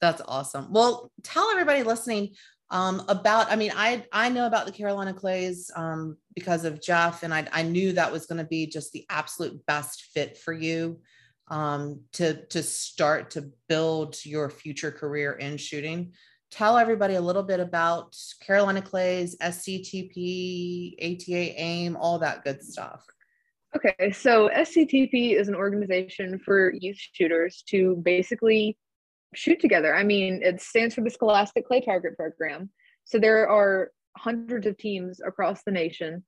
That's 0.00 0.20
awesome. 0.28 0.72
Well, 0.72 1.10
tell 1.22 1.50
everybody 1.50 1.82
listening 1.82 2.34
um, 2.70 3.02
about. 3.08 3.50
I 3.50 3.56
mean, 3.56 3.72
I 3.74 4.04
I 4.12 4.28
know 4.28 4.46
about 4.46 4.66
the 4.66 4.72
Carolina 4.72 5.14
Clays 5.14 5.70
um, 5.74 6.18
because 6.34 6.66
of 6.66 6.82
Jeff, 6.82 7.22
and 7.22 7.32
I 7.32 7.48
I 7.50 7.62
knew 7.62 7.92
that 7.92 8.12
was 8.12 8.26
going 8.26 8.38
to 8.38 8.44
be 8.44 8.66
just 8.66 8.92
the 8.92 9.06
absolute 9.08 9.64
best 9.64 10.10
fit 10.12 10.36
for 10.36 10.52
you 10.52 11.00
um, 11.48 12.02
to 12.12 12.44
to 12.48 12.62
start 12.62 13.30
to 13.30 13.50
build 13.70 14.22
your 14.26 14.50
future 14.50 14.90
career 14.90 15.32
in 15.32 15.56
shooting 15.56 16.12
tell 16.54 16.78
everybody 16.78 17.16
a 17.16 17.20
little 17.20 17.42
bit 17.42 17.58
about 17.58 18.16
Carolina 18.40 18.80
Clays, 18.80 19.36
SCTP, 19.38 20.94
ATA 21.02 21.60
AIM, 21.60 21.96
all 21.96 22.18
that 22.20 22.44
good 22.44 22.62
stuff. 22.62 23.04
Okay, 23.76 24.12
so 24.12 24.48
SCTP 24.54 25.34
is 25.34 25.48
an 25.48 25.56
organization 25.56 26.38
for 26.38 26.72
youth 26.72 26.96
shooters 26.96 27.64
to 27.70 27.96
basically 28.04 28.78
shoot 29.34 29.58
together. 29.58 29.96
I 29.96 30.04
mean, 30.04 30.42
it 30.44 30.60
stands 30.60 30.94
for 30.94 31.00
the 31.00 31.10
Scholastic 31.10 31.66
Clay 31.66 31.80
Target 31.80 32.16
Program. 32.16 32.70
So 33.04 33.18
there 33.18 33.48
are 33.48 33.90
hundreds 34.16 34.68
of 34.68 34.78
teams 34.78 35.20
across 35.26 35.64
the 35.64 35.72
nation, 35.72 36.24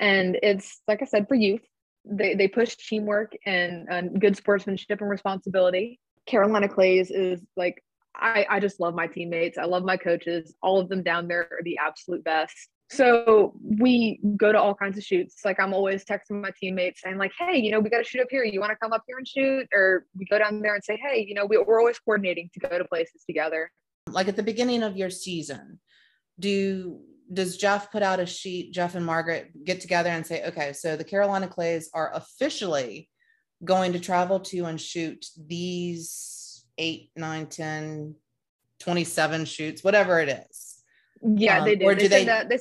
and 0.00 0.36
it's 0.42 0.80
like 0.88 1.02
I 1.02 1.04
said 1.04 1.28
for 1.28 1.36
youth. 1.36 1.62
They 2.04 2.34
they 2.34 2.48
push 2.48 2.74
teamwork 2.74 3.32
and, 3.46 3.86
and 3.88 4.20
good 4.20 4.36
sportsmanship 4.36 5.00
and 5.00 5.08
responsibility. 5.08 6.00
Carolina 6.26 6.68
Clays 6.68 7.12
is 7.12 7.40
like 7.56 7.80
I, 8.18 8.46
I 8.48 8.60
just 8.60 8.80
love 8.80 8.94
my 8.94 9.06
teammates. 9.06 9.58
I 9.58 9.64
love 9.64 9.84
my 9.84 9.96
coaches. 9.96 10.54
All 10.62 10.80
of 10.80 10.88
them 10.88 11.02
down 11.02 11.28
there 11.28 11.42
are 11.42 11.62
the 11.62 11.78
absolute 11.78 12.24
best. 12.24 12.54
So 12.90 13.54
we 13.62 14.18
go 14.36 14.50
to 14.50 14.60
all 14.60 14.74
kinds 14.74 14.96
of 14.96 15.04
shoots. 15.04 15.44
Like 15.44 15.60
I'm 15.60 15.74
always 15.74 16.04
texting 16.04 16.40
my 16.40 16.50
teammates 16.58 17.02
saying 17.02 17.18
like, 17.18 17.32
hey, 17.38 17.58
you 17.58 17.70
know, 17.70 17.80
we 17.80 17.90
got 17.90 17.98
to 17.98 18.04
shoot 18.04 18.22
up 18.22 18.28
here. 18.30 18.44
You 18.44 18.60
want 18.60 18.70
to 18.70 18.76
come 18.76 18.92
up 18.92 19.04
here 19.06 19.18
and 19.18 19.28
shoot? 19.28 19.68
Or 19.72 20.06
we 20.16 20.24
go 20.24 20.38
down 20.38 20.60
there 20.60 20.74
and 20.74 20.82
say, 20.82 20.98
hey, 21.02 21.24
you 21.26 21.34
know, 21.34 21.44
we, 21.44 21.58
we're 21.58 21.80
always 21.80 21.98
coordinating 21.98 22.50
to 22.54 22.60
go 22.60 22.78
to 22.78 22.84
places 22.84 23.24
together. 23.26 23.70
Like 24.10 24.28
at 24.28 24.36
the 24.36 24.42
beginning 24.42 24.82
of 24.82 24.96
your 24.96 25.10
season, 25.10 25.80
do 26.38 27.00
does 27.30 27.58
Jeff 27.58 27.92
put 27.92 28.02
out 28.02 28.20
a 28.20 28.26
sheet? 28.26 28.72
Jeff 28.72 28.94
and 28.94 29.04
Margaret 29.04 29.50
get 29.64 29.82
together 29.82 30.08
and 30.08 30.26
say, 30.26 30.46
okay, 30.46 30.72
so 30.72 30.96
the 30.96 31.04
Carolina 31.04 31.46
Clays 31.46 31.90
are 31.92 32.10
officially 32.14 33.10
going 33.62 33.92
to 33.92 34.00
travel 34.00 34.40
to 34.40 34.64
and 34.64 34.80
shoot 34.80 35.26
these 35.36 36.37
eight, 36.78 37.10
nine, 37.16 37.46
10, 37.46 38.14
27 38.80 39.44
shoots, 39.44 39.84
whatever 39.84 40.20
it 40.20 40.28
is. 40.28 40.82
Yeah, 41.22 41.58
um, 41.58 41.64
they 41.64 41.76
do. 41.76 41.84
Or 41.84 41.94
do 41.94 42.08
they, 42.08 42.24
they, 42.24 42.44
they, 42.48 42.58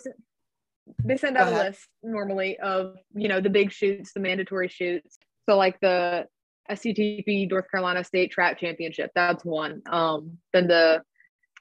they 1.03 1.17
send 1.17 1.37
out 1.37 1.53
a 1.53 1.55
list 1.55 1.87
normally 2.03 2.57
of, 2.59 2.95
you 3.13 3.27
know, 3.27 3.39
the 3.39 3.49
big 3.49 3.71
shoots, 3.71 4.13
the 4.13 4.19
mandatory 4.19 4.67
shoots. 4.67 5.17
So 5.47 5.55
like 5.55 5.79
the 5.79 6.25
SCTP 6.69 7.49
North 7.49 7.69
Carolina 7.71 8.03
State 8.03 8.31
Trap 8.31 8.59
Championship, 8.59 9.11
that's 9.15 9.45
one. 9.45 9.81
Um, 9.89 10.37
then 10.53 10.67
the 10.67 11.01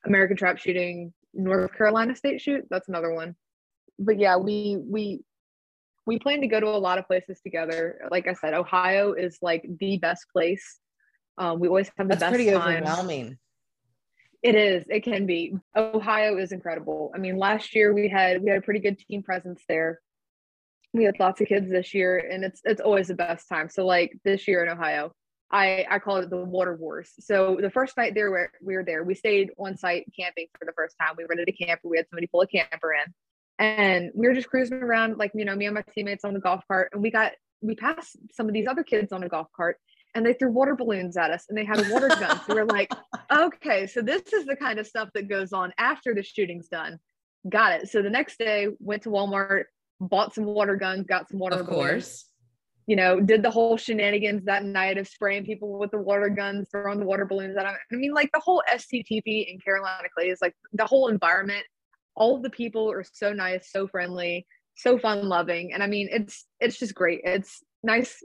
American 0.04 0.36
Trap 0.36 0.58
Shooting 0.58 1.12
North 1.34 1.76
Carolina 1.76 2.16
State 2.16 2.40
Shoot, 2.40 2.64
that's 2.70 2.88
another 2.88 3.12
one. 3.12 3.36
But 3.98 4.18
yeah, 4.18 4.36
we 4.36 4.78
we 4.82 5.20
we 6.06 6.18
plan 6.18 6.40
to 6.40 6.46
go 6.46 6.60
to 6.60 6.68
a 6.68 6.78
lot 6.78 6.98
of 6.98 7.06
places 7.06 7.40
together. 7.40 8.00
Like 8.10 8.26
I 8.28 8.34
said, 8.34 8.54
Ohio 8.54 9.12
is 9.12 9.38
like 9.42 9.66
the 9.78 9.98
best 9.98 10.26
place 10.32 10.78
um, 11.38 11.60
we 11.60 11.68
always 11.68 11.90
have 11.96 12.08
the 12.08 12.16
That's 12.16 12.20
best 12.20 12.34
pretty 12.34 12.50
time. 12.50 12.82
overwhelming. 12.82 13.38
It 14.42 14.54
is. 14.54 14.84
It 14.88 15.02
can 15.02 15.26
be. 15.26 15.54
Ohio 15.76 16.38
is 16.38 16.52
incredible. 16.52 17.10
I 17.14 17.18
mean, 17.18 17.36
last 17.36 17.74
year 17.74 17.92
we 17.92 18.08
had 18.08 18.42
we 18.42 18.50
had 18.50 18.58
a 18.58 18.62
pretty 18.62 18.80
good 18.80 18.98
team 18.98 19.22
presence 19.22 19.62
there. 19.68 20.00
We 20.92 21.04
had 21.04 21.18
lots 21.18 21.40
of 21.40 21.48
kids 21.48 21.68
this 21.68 21.94
year, 21.94 22.18
and 22.18 22.44
it's 22.44 22.60
it's 22.64 22.80
always 22.80 23.08
the 23.08 23.14
best 23.14 23.48
time. 23.48 23.68
So 23.68 23.84
like 23.84 24.16
this 24.24 24.46
year 24.46 24.62
in 24.62 24.70
Ohio, 24.70 25.12
I 25.50 25.84
I 25.90 25.98
call 25.98 26.18
it 26.18 26.30
the 26.30 26.36
water 26.36 26.76
wars. 26.76 27.10
So 27.20 27.58
the 27.60 27.70
first 27.70 27.96
night 27.96 28.14
there 28.14 28.30
where 28.30 28.52
we 28.62 28.76
were 28.76 28.84
there, 28.84 29.02
we 29.04 29.14
stayed 29.14 29.50
on 29.58 29.76
site 29.76 30.06
camping 30.18 30.46
for 30.58 30.64
the 30.64 30.72
first 30.72 30.96
time. 31.00 31.14
We 31.18 31.24
rented 31.28 31.48
a 31.48 31.52
camper. 31.52 31.88
We 31.88 31.96
had 31.96 32.06
somebody 32.08 32.28
pull 32.28 32.42
a 32.42 32.46
camper 32.46 32.94
in, 32.94 33.12
and 33.58 34.10
we 34.14 34.28
were 34.28 34.34
just 34.34 34.48
cruising 34.48 34.82
around 34.82 35.18
like 35.18 35.32
you 35.34 35.44
know 35.44 35.56
me 35.56 35.66
and 35.66 35.74
my 35.74 35.84
teammates 35.94 36.24
on 36.24 36.34
the 36.34 36.40
golf 36.40 36.62
cart, 36.68 36.90
and 36.92 37.02
we 37.02 37.10
got 37.10 37.32
we 37.62 37.74
passed 37.74 38.16
some 38.32 38.46
of 38.46 38.54
these 38.54 38.68
other 38.68 38.84
kids 38.84 39.12
on 39.12 39.22
a 39.22 39.28
golf 39.28 39.48
cart 39.56 39.78
and 40.16 40.24
they 40.24 40.32
threw 40.32 40.50
water 40.50 40.74
balloons 40.74 41.18
at 41.18 41.30
us 41.30 41.44
and 41.48 41.58
they 41.58 41.64
had 41.64 41.78
a 41.78 41.92
water 41.92 42.08
gun. 42.08 42.40
so 42.46 42.54
we're 42.54 42.64
like, 42.64 42.90
okay, 43.32 43.86
so 43.86 44.00
this 44.00 44.22
is 44.32 44.46
the 44.46 44.56
kind 44.56 44.78
of 44.78 44.86
stuff 44.86 45.10
that 45.14 45.28
goes 45.28 45.52
on 45.52 45.72
after 45.76 46.14
the 46.14 46.22
shooting's 46.22 46.68
done. 46.68 46.98
Got 47.50 47.74
it. 47.74 47.88
So 47.90 48.00
the 48.00 48.08
next 48.08 48.38
day, 48.38 48.68
went 48.80 49.02
to 49.02 49.10
Walmart, 49.10 49.64
bought 50.00 50.34
some 50.34 50.46
water 50.46 50.74
guns, 50.74 51.06
got 51.06 51.28
some 51.28 51.38
water 51.38 51.60
of 51.60 51.66
balloons. 51.66 51.90
Course. 51.90 52.24
You 52.86 52.96
know, 52.96 53.20
did 53.20 53.42
the 53.42 53.50
whole 53.50 53.76
shenanigans 53.76 54.44
that 54.46 54.64
night 54.64 54.96
of 54.96 55.06
spraying 55.06 55.44
people 55.44 55.78
with 55.78 55.90
the 55.90 55.98
water 55.98 56.30
guns, 56.30 56.68
throwing 56.70 56.98
the 56.98 57.06
water 57.06 57.26
balloons 57.26 57.56
at 57.58 57.64
them. 57.64 57.74
I 57.92 57.96
mean, 57.96 58.14
like 58.14 58.30
the 58.32 58.40
whole 58.40 58.62
SCTP 58.72 59.52
in 59.52 59.58
Carolina 59.58 60.08
Clay 60.16 60.30
is 60.30 60.38
like 60.40 60.54
the 60.72 60.86
whole 60.86 61.08
environment. 61.08 61.64
All 62.14 62.36
of 62.36 62.42
the 62.42 62.50
people 62.50 62.90
are 62.90 63.04
so 63.04 63.34
nice, 63.34 63.70
so 63.70 63.86
friendly, 63.86 64.46
so 64.76 64.98
fun 64.98 65.28
loving. 65.28 65.74
And 65.74 65.82
I 65.82 65.88
mean, 65.88 66.08
it's 66.10 66.46
it's 66.58 66.78
just 66.78 66.94
great. 66.94 67.20
It's 67.24 67.62
nice 67.82 68.22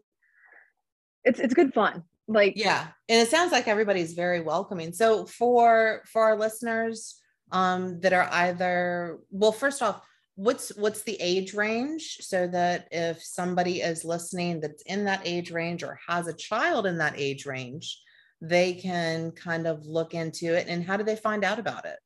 it's 1.23 1.39
it's 1.39 1.53
good 1.53 1.73
fun 1.73 2.03
like 2.27 2.53
yeah 2.55 2.87
and 3.09 3.21
it 3.21 3.29
sounds 3.29 3.51
like 3.51 3.67
everybody's 3.67 4.13
very 4.13 4.41
welcoming. 4.41 4.93
So 4.93 5.25
for 5.25 6.01
for 6.05 6.23
our 6.23 6.37
listeners 6.37 7.19
um 7.51 7.99
that 8.01 8.13
are 8.13 8.29
either 8.31 9.19
well 9.29 9.51
first 9.51 9.81
off 9.81 10.01
what's 10.35 10.69
what's 10.77 11.03
the 11.03 11.17
age 11.19 11.53
range? 11.53 12.17
So 12.21 12.47
that 12.47 12.87
if 12.91 13.21
somebody 13.21 13.81
is 13.81 14.05
listening 14.05 14.61
that's 14.61 14.81
in 14.83 15.05
that 15.05 15.21
age 15.25 15.51
range 15.51 15.83
or 15.83 15.99
has 16.07 16.27
a 16.27 16.33
child 16.33 16.85
in 16.85 16.97
that 16.99 17.15
age 17.17 17.45
range 17.45 18.01
they 18.43 18.73
can 18.73 19.31
kind 19.31 19.67
of 19.67 19.85
look 19.85 20.15
into 20.15 20.55
it 20.57 20.67
and 20.67 20.83
how 20.83 20.97
do 20.97 21.03
they 21.03 21.15
find 21.15 21.43
out 21.43 21.59
about 21.59 21.85
it? 21.85 21.99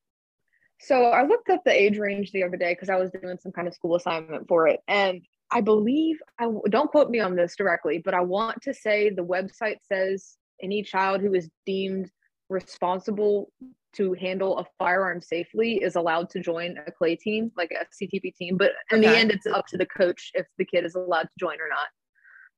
So 0.82 1.06
i 1.06 1.24
looked 1.24 1.50
up 1.50 1.64
the 1.64 1.72
age 1.72 1.98
range 1.98 2.32
the 2.32 2.44
other 2.44 2.58
day 2.58 2.74
because 2.74 2.90
i 2.90 2.98
was 2.98 3.12
doing 3.12 3.38
some 3.42 3.54
kind 3.54 3.68
of 3.68 3.74
school 3.74 3.96
assignment 3.96 4.48
for 4.48 4.68
it 4.68 4.82
and 4.88 5.22
I 5.52 5.62
believe 5.62 6.18
I 6.40 6.48
don't 6.70 6.92
quote 6.92 7.10
me 7.10 7.20
on 7.20 7.36
this 7.36 7.56
directly, 7.56 8.02
but 8.04 8.14
I 8.14 8.22
want 8.22 8.62
to 8.64 8.74
say 8.74 9.10
the 9.10 9.24
website 9.24 9.78
says 9.84 10.38
any 10.62 10.84
child 10.84 11.22
who 11.22 11.34
is 11.34 11.50
deemed 11.66 12.10
responsible 12.50 13.52
to 13.96 14.14
handle 14.14 14.58
a 14.60 14.66
firearm 14.78 15.22
safely 15.22 15.76
is 15.76 15.96
allowed 15.96 16.30
to 16.30 16.40
join 16.40 16.78
a 16.86 16.92
clay 16.92 17.16
team, 17.16 17.52
like 17.56 17.72
a 17.72 17.86
CTP 17.96 18.36
team. 18.36 18.58
But 18.58 18.72
in 18.92 19.00
okay. 19.00 19.08
the 19.08 19.18
end, 19.18 19.32
it's 19.32 19.46
up 19.46 19.66
to 19.68 19.78
the 19.78 19.86
coach 19.86 20.32
if 20.34 20.46
the 20.58 20.66
kid 20.66 20.86
is 20.86 20.96
allowed 20.96 21.24
to 21.24 21.30
join 21.40 21.56
or 21.62 21.70
not. 21.70 21.88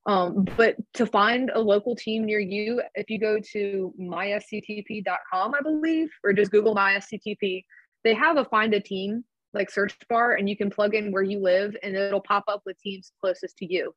Um, 0.07 0.47
but 0.55 0.77
to 0.93 1.05
find 1.05 1.51
a 1.53 1.59
local 1.59 1.95
team 1.95 2.25
near 2.25 2.39
you, 2.39 2.81
if 2.95 3.09
you 3.09 3.19
go 3.19 3.39
to 3.51 3.93
mysctp.com, 3.99 5.53
I 5.53 5.61
believe, 5.61 6.09
or 6.23 6.33
just 6.33 6.49
Google 6.49 6.73
mysctp, 6.73 7.63
they 8.03 8.13
have 8.13 8.37
a 8.37 8.45
find 8.45 8.73
a 8.73 8.79
team 8.79 9.25
like 9.53 9.69
search 9.69 9.95
bar 10.09 10.33
and 10.33 10.49
you 10.49 10.57
can 10.57 10.69
plug 10.69 10.95
in 10.95 11.11
where 11.11 11.23
you 11.23 11.39
live 11.39 11.75
and 11.83 11.95
it'll 11.95 12.21
pop 12.21 12.43
up 12.47 12.61
with 12.65 12.79
teams 12.79 13.11
closest 13.21 13.57
to 13.57 13.65
you. 13.71 13.93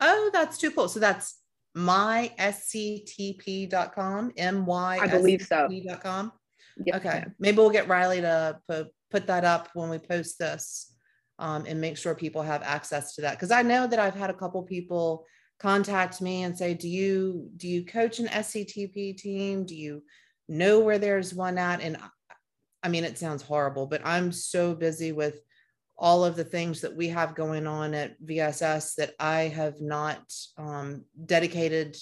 Oh, 0.00 0.30
that's 0.32 0.58
too 0.58 0.70
cool. 0.70 0.88
So 0.88 1.00
that's 1.00 1.40
mysctp.com, 1.76 2.32
M-Y 4.36 4.98
I 5.00 5.06
believe 5.06 5.42
so. 5.42 5.68
.com. 6.02 6.32
Yep. 6.84 6.96
Okay. 6.96 7.24
Maybe 7.38 7.56
we'll 7.58 7.70
get 7.70 7.88
Riley 7.88 8.20
to 8.20 8.58
put, 8.68 8.88
put 9.10 9.26
that 9.26 9.44
up 9.44 9.68
when 9.74 9.88
we 9.88 9.98
post 9.98 10.38
this 10.38 10.94
um, 11.38 11.64
and 11.66 11.80
make 11.80 11.96
sure 11.96 12.14
people 12.14 12.42
have 12.42 12.62
access 12.62 13.14
to 13.14 13.22
that. 13.22 13.32
Because 13.32 13.50
I 13.50 13.62
know 13.62 13.86
that 13.86 13.98
I've 13.98 14.14
had 14.14 14.30
a 14.30 14.34
couple 14.34 14.62
people 14.62 15.24
contact 15.58 16.20
me 16.20 16.42
and 16.42 16.56
say, 16.56 16.74
do 16.74 16.88
you 16.88 17.48
do 17.56 17.68
you 17.68 17.84
coach 17.84 18.18
an 18.18 18.26
SCTP 18.26 19.16
team? 19.16 19.64
Do 19.64 19.74
you 19.74 20.02
know 20.48 20.80
where 20.80 20.98
there's 20.98 21.34
one 21.34 21.58
at? 21.58 21.80
And 21.80 21.96
I 22.82 22.88
mean, 22.88 23.04
it 23.04 23.18
sounds 23.18 23.42
horrible, 23.42 23.86
but 23.86 24.02
I'm 24.04 24.32
so 24.32 24.74
busy 24.74 25.12
with 25.12 25.40
all 25.98 26.24
of 26.24 26.36
the 26.36 26.44
things 26.44 26.82
that 26.82 26.94
we 26.94 27.08
have 27.08 27.34
going 27.34 27.66
on 27.66 27.94
at 27.94 28.20
VSS 28.22 28.96
that 28.96 29.14
I 29.18 29.42
have 29.42 29.80
not 29.80 30.20
um, 30.58 31.04
dedicated 31.24 31.96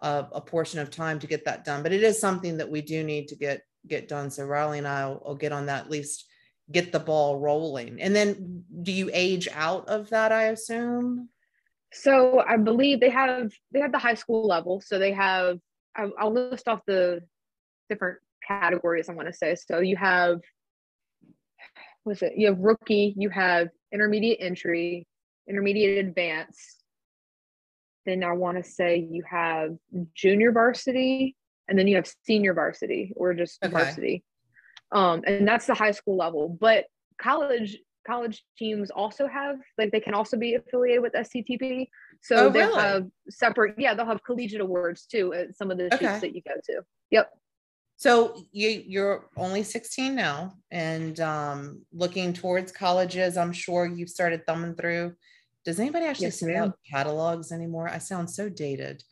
a, 0.00 0.26
a, 0.32 0.40
portion 0.40 0.78
of 0.78 0.90
time 0.90 1.18
to 1.18 1.26
get 1.26 1.44
that 1.44 1.64
done. 1.64 1.82
But 1.82 1.92
it 1.92 2.02
is 2.02 2.18
something 2.18 2.58
that 2.58 2.70
we 2.70 2.80
do 2.80 3.02
need 3.02 3.28
to 3.28 3.36
get 3.36 3.62
get 3.86 4.08
done. 4.08 4.30
So 4.30 4.44
Riley 4.44 4.78
and 4.78 4.86
I 4.86 5.06
will, 5.06 5.22
will 5.24 5.34
get 5.34 5.52
on 5.52 5.66
that 5.66 5.86
at 5.86 5.90
least 5.90 6.26
get 6.70 6.92
the 6.92 7.00
ball 7.00 7.38
rolling. 7.38 8.00
And 8.00 8.14
then 8.14 8.64
do 8.82 8.92
you 8.92 9.10
age 9.12 9.48
out 9.52 9.88
of 9.88 10.10
that, 10.10 10.32
I 10.32 10.44
assume? 10.44 11.28
So 11.92 12.40
I 12.46 12.56
believe 12.56 13.00
they 13.00 13.10
have 13.10 13.52
they 13.72 13.80
have 13.80 13.92
the 13.92 13.98
high 13.98 14.14
school 14.14 14.46
level. 14.46 14.80
So 14.80 14.98
they 14.98 15.12
have 15.12 15.58
I'll, 15.96 16.12
I'll 16.18 16.32
list 16.32 16.68
off 16.68 16.80
the 16.86 17.22
different 17.88 18.18
categories 18.50 19.08
I 19.08 19.14
want 19.14 19.28
to 19.28 19.32
say. 19.32 19.54
So 19.54 19.80
you 19.80 19.96
have 19.96 20.40
what's 22.04 22.22
it? 22.22 22.32
You 22.36 22.48
have 22.48 22.58
rookie, 22.58 23.14
you 23.16 23.30
have 23.30 23.68
intermediate 23.92 24.38
entry, 24.40 25.06
intermediate 25.48 26.04
advanced. 26.04 26.82
Then 28.06 28.24
I 28.24 28.32
want 28.32 28.56
to 28.62 28.68
say 28.68 29.06
you 29.10 29.22
have 29.30 29.76
junior 30.14 30.52
varsity, 30.52 31.36
and 31.68 31.78
then 31.78 31.86
you 31.86 31.96
have 31.96 32.10
senior 32.26 32.54
varsity 32.54 33.12
or 33.14 33.34
just 33.34 33.62
okay. 33.62 33.70
varsity. 33.70 34.24
Um, 34.92 35.22
and 35.26 35.46
that's 35.46 35.66
the 35.66 35.74
high 35.74 35.92
school 35.92 36.16
level. 36.16 36.56
But 36.60 36.86
college 37.20 37.78
college 38.06 38.42
teams 38.58 38.90
also 38.90 39.26
have 39.26 39.56
like 39.78 39.92
they 39.92 40.00
can 40.00 40.14
also 40.14 40.36
be 40.36 40.54
affiliated 40.54 41.02
with 41.02 41.12
SCTP. 41.12 41.88
So 42.22 42.36
oh, 42.36 42.50
they'll 42.50 42.68
really? 42.68 42.80
have 42.80 43.06
separate, 43.28 43.74
yeah, 43.78 43.94
they'll 43.94 44.06
have 44.06 44.24
collegiate 44.24 44.60
awards 44.60 45.06
too 45.06 45.32
at 45.32 45.56
some 45.56 45.70
of 45.70 45.78
the 45.78 45.94
okay. 45.94 46.18
that 46.18 46.34
you 46.34 46.42
go 46.46 46.54
to. 46.64 46.82
Yep. 47.10 47.30
So 48.00 48.46
you 48.50 48.82
you're 48.86 49.28
only 49.36 49.62
16 49.62 50.14
now 50.14 50.54
and 50.70 51.20
um, 51.20 51.82
looking 51.92 52.32
towards 52.32 52.72
colleges. 52.72 53.36
I'm 53.36 53.52
sure 53.52 53.84
you've 53.84 54.08
started 54.08 54.46
thumbing 54.46 54.74
through. 54.74 55.16
Does 55.66 55.78
anybody 55.78 56.06
actually 56.06 56.28
yes, 56.28 56.38
send 56.38 56.56
out 56.56 56.78
catalogs 56.90 57.52
anymore? 57.52 57.90
I 57.90 57.98
sound 57.98 58.30
so 58.30 58.48
dated. 58.48 59.04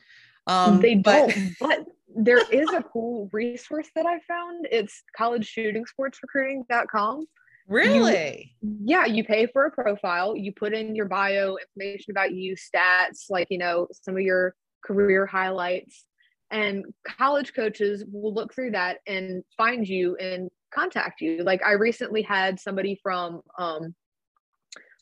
Um, 0.47 0.81
they 0.81 0.95
don't, 0.95 1.31
but, 1.59 1.59
but 1.59 1.85
there 2.15 2.41
is 2.51 2.67
a 2.73 2.81
cool 2.81 3.29
resource 3.31 3.89
that 3.93 4.07
I 4.07 4.21
found. 4.21 4.67
It's 4.71 5.03
collegeshootingsportsrecruiting.com. 5.19 7.27
Really? 7.67 8.55
You, 8.59 8.77
yeah, 8.85 9.05
you 9.05 9.23
pay 9.23 9.45
for 9.45 9.65
a 9.65 9.71
profile, 9.71 10.35
you 10.35 10.51
put 10.51 10.73
in 10.73 10.95
your 10.95 11.05
bio 11.05 11.57
information 11.57 12.09
about 12.09 12.33
you, 12.33 12.55
stats, 12.55 13.29
like, 13.29 13.51
you 13.51 13.59
know, 13.59 13.85
some 13.91 14.15
of 14.15 14.23
your 14.23 14.55
career 14.83 15.27
highlights 15.27 16.05
and 16.51 16.85
college 17.05 17.53
coaches 17.53 18.03
will 18.11 18.33
look 18.33 18.53
through 18.53 18.71
that 18.71 18.97
and 19.07 19.43
find 19.57 19.87
you 19.87 20.15
and 20.17 20.49
contact 20.73 21.21
you 21.21 21.43
like 21.43 21.61
i 21.63 21.71
recently 21.71 22.21
had 22.21 22.59
somebody 22.59 22.99
from 23.01 23.41
um 23.57 23.93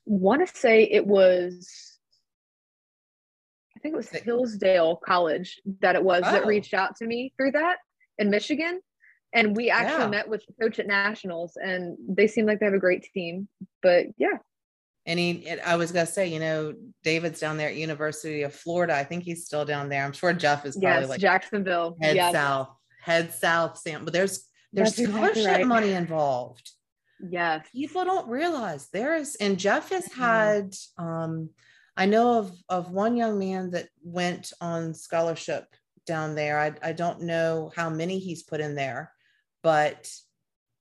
want 0.05 0.45
to 0.45 0.57
say 0.57 0.83
it 0.83 1.05
was 1.05 1.99
i 3.75 3.79
think 3.79 3.93
it 3.93 3.97
was 3.97 4.10
hillsdale 4.10 4.99
college 5.05 5.60
that 5.81 5.95
it 5.95 6.03
was 6.03 6.23
oh. 6.25 6.31
that 6.31 6.45
reached 6.45 6.73
out 6.73 6.95
to 6.95 7.05
me 7.05 7.33
through 7.38 7.51
that 7.51 7.77
in 8.17 8.29
michigan 8.29 8.79
and 9.33 9.55
we 9.57 9.69
actually 9.69 10.03
yeah. 10.03 10.07
met 10.07 10.29
with 10.29 10.41
the 10.47 10.53
coach 10.62 10.79
at 10.79 10.88
nationals 10.88 11.57
and 11.57 11.97
they 12.07 12.27
seem 12.27 12.45
like 12.45 12.60
they 12.60 12.65
have 12.65 12.73
a 12.73 12.79
great 12.79 13.05
team 13.13 13.47
but 13.81 14.05
yeah 14.17 14.38
and 15.08 15.17
he 15.17 15.50
i 15.65 15.76
was 15.76 15.91
going 15.91 16.06
to 16.06 16.12
say 16.12 16.28
you 16.28 16.39
know 16.39 16.76
david's 17.04 17.39
down 17.39 17.58
there 17.58 17.70
at 17.70 17.76
university 17.76 18.43
of 18.43 18.54
florida. 18.54 18.96
I 18.96 19.04
think 19.04 19.24
he's 19.24 19.46
still 19.46 19.65
down 19.65 19.89
there. 19.89 20.04
I'm 20.04 20.12
sure 20.12 20.34
jeff 20.34 20.65
is 20.65 20.76
probably 20.76 21.02
yes, 21.02 21.10
like 21.10 21.20
jacksonville. 21.20 21.98
head 22.00 22.15
yes. 22.15 22.34
south 22.34 22.70
head 23.02 23.34
south 23.34 23.80
sam 23.80 24.04
but 24.04 24.13
there's 24.13 24.46
there's 24.74 24.96
That's 24.96 25.10
scholarship 25.10 25.38
exactly 25.38 25.63
right. 25.63 25.67
money 25.67 25.91
involved. 25.93 26.72
Yes. 27.26 27.65
People 27.74 28.04
don't 28.04 28.28
realize 28.28 28.89
there 28.89 29.15
is 29.15 29.36
and 29.36 29.58
jeff 29.58 29.89
has 29.89 30.08
mm-hmm. 30.10 30.22
had 30.22 30.76
um 31.00 31.50
i 31.96 32.06
know 32.06 32.38
of 32.38 32.52
of 32.70 32.91
one 32.91 33.15
young 33.17 33.39
man 33.39 33.72
that 33.72 33.88
went 34.04 34.52
on 34.62 34.93
scholarship 34.93 35.65
down 36.06 36.36
there. 36.36 36.58
I, 36.58 36.74
I 36.82 36.93
don't 36.93 37.24
know 37.24 37.72
how 37.76 37.89
many 37.89 38.20
he's 38.20 38.43
put 38.43 38.62
in 38.62 38.76
there 38.76 39.12
but 39.63 40.10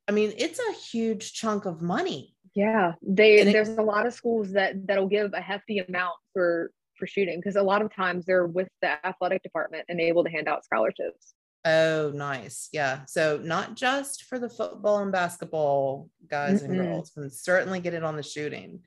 i 0.07 0.13
mean 0.13 0.33
it's 0.37 0.61
a 0.61 0.73
huge 0.73 1.33
chunk 1.33 1.65
of 1.65 1.83
money 1.83 2.36
yeah, 2.57 2.95
they 3.03 3.37
it, 3.41 3.53
there's 3.53 3.69
a 3.69 3.83
lot 3.83 4.07
of 4.07 4.15
schools 4.15 4.53
that 4.53 4.87
that'll 4.87 5.09
give 5.09 5.35
a 5.35 5.41
hefty 5.41 5.79
amount 5.79 6.15
for 6.33 6.71
for 6.99 7.07
shooting 7.07 7.39
because 7.39 7.57
a 7.57 7.63
lot 7.63 7.83
of 7.83 7.95
times 7.95 8.25
they're 8.25 8.47
with 8.47 8.69
the 8.81 9.07
athletic 9.07 9.43
department 9.43 9.85
and 9.91 10.01
able 10.01 10.25
to 10.25 10.31
hand 10.31 10.49
out 10.49 10.65
scholarships. 10.65 11.35
Oh, 11.67 12.13
nice. 12.15 12.71
Yeah. 12.73 13.01
So 13.07 13.39
not 13.43 13.75
just 13.75 14.25
for 14.25 14.39
the 14.39 14.49
football 14.49 15.01
and 15.01 15.13
basketball 15.13 16.09
guys 16.31 16.63
mm-hmm. 16.63 16.73
and 16.73 16.81
girls, 16.81 17.13
and 17.17 17.31
certainly 17.31 17.81
get 17.81 17.93
it 17.93 18.05
on 18.05 18.17
the 18.17 18.23
shooting. 18.23 18.81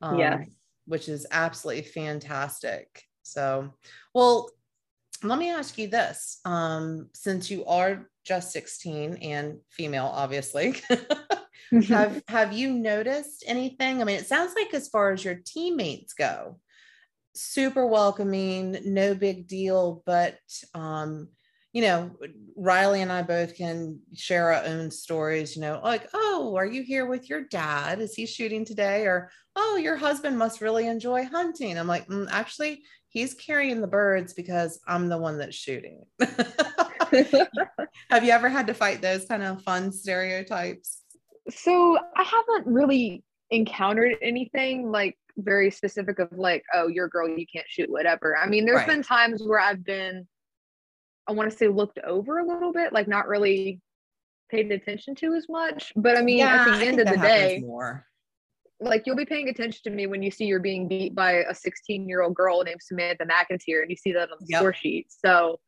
Um, 0.00 0.18
yeah. 0.18 0.42
Which 0.86 1.08
is 1.08 1.24
absolutely 1.30 1.82
fantastic. 1.82 3.04
So, 3.22 3.72
well, 4.14 4.50
let 5.22 5.38
me 5.38 5.50
ask 5.50 5.78
you 5.78 5.86
this. 5.86 6.40
Um, 6.44 7.10
since 7.14 7.50
you 7.52 7.64
are 7.66 8.08
just 8.24 8.50
16 8.50 9.18
and 9.18 9.58
female, 9.70 10.10
obviously, 10.12 10.74
have 11.88 12.22
have 12.28 12.52
you 12.52 12.72
noticed 12.72 13.44
anything? 13.46 14.00
I 14.00 14.04
mean, 14.04 14.16
it 14.16 14.26
sounds 14.26 14.54
like 14.54 14.74
as 14.74 14.88
far 14.88 15.12
as 15.12 15.24
your 15.24 15.40
teammates 15.44 16.12
go, 16.14 16.58
super 17.34 17.86
welcoming, 17.86 18.78
no 18.84 19.14
big 19.14 19.46
deal, 19.46 20.02
but 20.06 20.38
um, 20.74 21.28
you 21.72 21.82
know, 21.82 22.10
Riley 22.54 23.00
and 23.00 23.10
I 23.10 23.22
both 23.22 23.56
can 23.56 24.00
share 24.14 24.52
our 24.52 24.64
own 24.64 24.90
stories, 24.90 25.56
you 25.56 25.62
know, 25.62 25.80
like, 25.82 26.06
oh, 26.12 26.54
are 26.56 26.66
you 26.66 26.82
here 26.82 27.06
with 27.06 27.30
your 27.30 27.44
dad? 27.44 28.00
Is 28.00 28.14
he 28.14 28.26
shooting 28.26 28.66
today? 28.66 29.06
Or, 29.06 29.30
oh, 29.56 29.76
your 29.76 29.96
husband 29.96 30.36
must 30.36 30.60
really 30.60 30.86
enjoy 30.86 31.24
hunting. 31.24 31.78
I'm 31.78 31.86
like, 31.86 32.06
mm, 32.08 32.28
actually, 32.30 32.82
he's 33.08 33.32
carrying 33.32 33.80
the 33.80 33.86
birds 33.86 34.34
because 34.34 34.80
I'm 34.86 35.08
the 35.08 35.16
one 35.16 35.38
that's 35.38 35.56
shooting. 35.56 36.02
Have 38.10 38.24
you 38.24 38.30
ever 38.30 38.48
had 38.48 38.66
to 38.68 38.74
fight 38.74 39.00
those 39.00 39.24
kind 39.24 39.42
of 39.42 39.62
fun 39.62 39.92
stereotypes? 39.92 41.01
So 41.50 41.98
I 42.16 42.22
haven't 42.22 42.72
really 42.72 43.24
encountered 43.50 44.16
anything 44.22 44.90
like 44.90 45.16
very 45.36 45.70
specific 45.70 46.18
of 46.18 46.28
like, 46.32 46.64
oh, 46.74 46.88
you're 46.88 47.06
a 47.06 47.10
girl, 47.10 47.28
you 47.28 47.46
can't 47.52 47.66
shoot, 47.68 47.90
whatever. 47.90 48.36
I 48.36 48.46
mean, 48.46 48.64
there's 48.64 48.78
right. 48.78 48.88
been 48.88 49.02
times 49.02 49.42
where 49.42 49.60
I've 49.60 49.84
been, 49.84 50.26
I 51.28 51.32
want 51.32 51.50
to 51.50 51.56
say, 51.56 51.68
looked 51.68 51.98
over 52.04 52.38
a 52.38 52.46
little 52.46 52.72
bit, 52.72 52.92
like 52.92 53.08
not 53.08 53.28
really 53.28 53.80
paid 54.50 54.70
attention 54.70 55.14
to 55.16 55.34
as 55.34 55.46
much. 55.48 55.92
But 55.96 56.16
I 56.16 56.22
mean, 56.22 56.38
yeah, 56.38 56.66
at 56.68 56.78
the 56.78 56.86
end 56.86 57.00
of 57.00 57.08
the 57.08 57.16
day, 57.16 57.60
more. 57.64 58.06
like 58.80 59.04
you'll 59.06 59.16
be 59.16 59.24
paying 59.24 59.48
attention 59.48 59.80
to 59.84 59.90
me 59.90 60.06
when 60.06 60.22
you 60.22 60.30
see 60.30 60.44
you're 60.44 60.60
being 60.60 60.88
beat 60.88 61.14
by 61.14 61.44
a 61.48 61.54
16 61.54 62.08
year 62.08 62.22
old 62.22 62.34
girl 62.34 62.62
named 62.62 62.80
Samantha 62.82 63.24
McInteer 63.24 63.82
and 63.82 63.90
you 63.90 63.96
see 63.96 64.12
that 64.12 64.30
on 64.30 64.36
the 64.40 64.46
yep. 64.48 64.60
score 64.60 64.74
sheet. 64.74 65.06
So, 65.08 65.60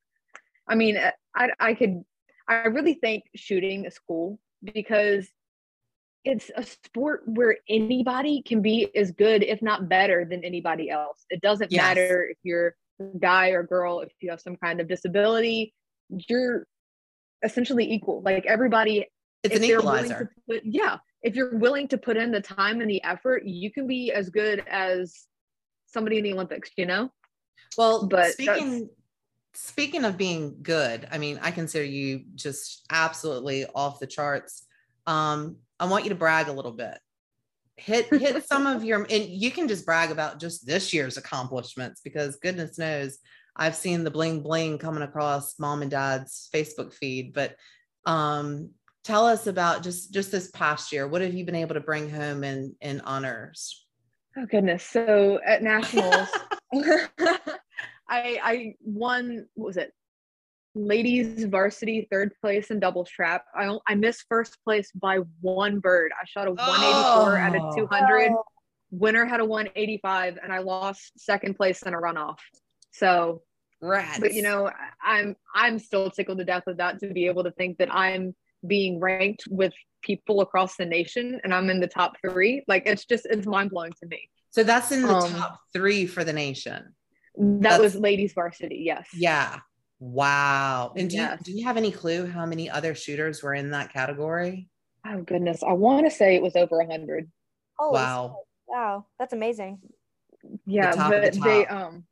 I 0.68 0.74
mean, 0.74 0.98
I, 1.34 1.50
I 1.60 1.74
could, 1.74 2.02
I 2.48 2.66
really 2.66 2.94
think 2.94 3.24
shooting 3.34 3.84
is 3.84 3.98
cool 3.98 4.38
because 4.62 5.28
it's 6.24 6.50
a 6.56 6.62
sport 6.62 7.22
where 7.26 7.58
anybody 7.68 8.42
can 8.42 8.62
be 8.62 8.88
as 8.96 9.12
good, 9.12 9.42
if 9.42 9.60
not 9.60 9.88
better, 9.88 10.24
than 10.24 10.42
anybody 10.44 10.90
else. 10.90 11.24
It 11.30 11.40
doesn't 11.40 11.70
yes. 11.70 11.82
matter 11.82 12.28
if 12.30 12.38
you're 12.42 12.74
a 13.00 13.18
guy 13.18 13.48
or 13.48 13.62
girl, 13.62 14.00
if 14.00 14.12
you 14.20 14.30
have 14.30 14.40
some 14.40 14.56
kind 14.56 14.80
of 14.80 14.88
disability, 14.88 15.74
you're 16.28 16.66
essentially 17.42 17.92
equal. 17.92 18.22
Like 18.22 18.46
everybody, 18.46 19.06
it's 19.42 19.56
an 19.56 19.64
equalizer. 19.64 20.32
Put, 20.48 20.62
yeah. 20.64 20.98
If 21.22 21.36
you're 21.36 21.56
willing 21.56 21.88
to 21.88 21.98
put 21.98 22.16
in 22.16 22.30
the 22.30 22.40
time 22.40 22.80
and 22.80 22.90
the 22.90 23.02
effort, 23.04 23.44
you 23.44 23.70
can 23.70 23.86
be 23.86 24.12
as 24.12 24.30
good 24.30 24.62
as 24.68 25.26
somebody 25.86 26.18
in 26.18 26.24
the 26.24 26.32
Olympics, 26.32 26.70
you 26.76 26.86
know? 26.86 27.10
Well, 27.76 28.06
but 28.06 28.32
speaking 28.32 28.88
speaking 29.54 30.04
of 30.04 30.16
being 30.16 30.56
good, 30.62 31.06
I 31.10 31.18
mean, 31.18 31.38
I 31.40 31.50
consider 31.50 31.84
you 31.84 32.24
just 32.34 32.84
absolutely 32.90 33.66
off 33.74 34.00
the 34.00 34.06
charts. 34.06 34.66
Um, 35.06 35.56
I 35.80 35.86
want 35.86 36.04
you 36.04 36.10
to 36.10 36.16
brag 36.16 36.48
a 36.48 36.52
little 36.52 36.72
bit. 36.72 36.98
Hit 37.76 38.06
hit 38.06 38.44
some 38.48 38.66
of 38.66 38.84
your 38.84 39.06
and 39.10 39.24
you 39.24 39.50
can 39.50 39.68
just 39.68 39.84
brag 39.84 40.10
about 40.10 40.40
just 40.40 40.66
this 40.66 40.92
year's 40.92 41.16
accomplishments 41.16 42.00
because 42.04 42.36
goodness 42.36 42.78
knows 42.78 43.18
I've 43.56 43.76
seen 43.76 44.04
the 44.04 44.10
bling 44.10 44.42
bling 44.42 44.78
coming 44.78 45.02
across 45.02 45.58
mom 45.58 45.82
and 45.82 45.90
dad's 45.90 46.48
Facebook 46.52 46.92
feed. 46.92 47.32
But 47.32 47.56
um, 48.06 48.70
tell 49.04 49.26
us 49.26 49.46
about 49.46 49.82
just 49.82 50.12
just 50.12 50.32
this 50.32 50.50
past 50.50 50.92
year. 50.92 51.06
What 51.06 51.22
have 51.22 51.34
you 51.34 51.44
been 51.44 51.54
able 51.54 51.74
to 51.74 51.80
bring 51.80 52.10
home 52.10 52.42
in 52.44 52.74
in 52.80 53.00
honors? 53.02 53.86
Oh 54.36 54.46
goodness! 54.46 54.82
So 54.82 55.40
at 55.46 55.62
nationals, 55.62 56.28
I 56.74 57.48
I 58.08 58.74
won. 58.82 59.46
What 59.54 59.66
was 59.66 59.76
it? 59.76 59.92
Ladies 60.74 61.44
varsity 61.44 62.08
third 62.10 62.32
place 62.40 62.70
in 62.70 62.80
doubles 62.80 63.08
trap. 63.08 63.44
I 63.54 63.76
I 63.86 63.94
missed 63.94 64.24
first 64.28 64.58
place 64.64 64.90
by 64.92 65.18
one 65.40 65.80
bird. 65.80 66.12
I 66.20 66.24
shot 66.26 66.48
a 66.48 66.52
184 66.52 66.62
oh. 66.62 67.40
out 67.40 67.56
of 67.56 67.76
200. 67.76 68.30
Oh. 68.32 68.44
Winner 68.90 69.24
had 69.24 69.40
a 69.40 69.44
185, 69.44 70.38
and 70.42 70.52
I 70.52 70.58
lost 70.58 71.12
second 71.18 71.54
place 71.54 71.82
in 71.82 71.94
a 71.94 71.96
runoff. 71.96 72.38
So, 72.92 73.42
Rats. 73.80 74.20
but 74.20 74.34
you 74.34 74.42
know, 74.42 74.70
I'm 75.02 75.36
I'm 75.54 75.78
still 75.78 76.10
tickled 76.10 76.38
to 76.38 76.44
death 76.44 76.64
with 76.66 76.76
that 76.78 77.00
to 77.00 77.12
be 77.12 77.26
able 77.26 77.44
to 77.44 77.50
think 77.52 77.78
that 77.78 77.92
I'm 77.92 78.34
being 78.66 79.00
ranked 79.00 79.44
with 79.50 79.72
people 80.02 80.40
across 80.40 80.76
the 80.76 80.86
nation 80.86 81.40
and 81.44 81.52
I'm 81.52 81.70
in 81.70 81.80
the 81.80 81.86
top 81.86 82.14
three. 82.20 82.62
Like 82.68 82.84
it's 82.86 83.04
just 83.04 83.26
it's 83.26 83.46
mind 83.46 83.70
blowing 83.70 83.92
to 84.00 84.06
me. 84.06 84.28
So 84.50 84.62
that's 84.62 84.92
in 84.92 85.02
the 85.02 85.12
um, 85.12 85.32
top 85.32 85.60
three 85.72 86.06
for 86.06 86.22
the 86.24 86.32
nation. 86.32 86.94
That 87.36 87.62
that's, 87.62 87.82
was 87.82 87.96
ladies 87.96 88.32
varsity, 88.32 88.82
yes. 88.84 89.08
Yeah. 89.12 89.58
Wow. 90.00 90.92
And 90.96 91.08
do 91.08 91.16
yes. 91.16 91.38
you 91.46 91.52
do 91.52 91.58
you 91.58 91.64
have 91.64 91.76
any 91.76 91.90
clue 91.90 92.26
how 92.26 92.46
many 92.46 92.68
other 92.68 92.94
shooters 92.94 93.42
were 93.42 93.54
in 93.54 93.70
that 93.70 93.92
category? 93.92 94.68
Oh 95.06 95.22
goodness. 95.22 95.62
I 95.62 95.72
want 95.72 96.06
to 96.06 96.10
say 96.10 96.34
it 96.34 96.42
was 96.42 96.56
over 96.56 96.80
a 96.80 96.86
hundred. 96.86 97.30
Oh 97.78 97.90
wow. 97.90 98.40
Wow. 98.66 99.06
That's 99.18 99.32
amazing. 99.32 99.78
Yeah, 100.66 100.90
the 100.90 100.96
but 100.96 101.32
the 101.32 101.40
they 101.40 101.66
um 101.66 102.04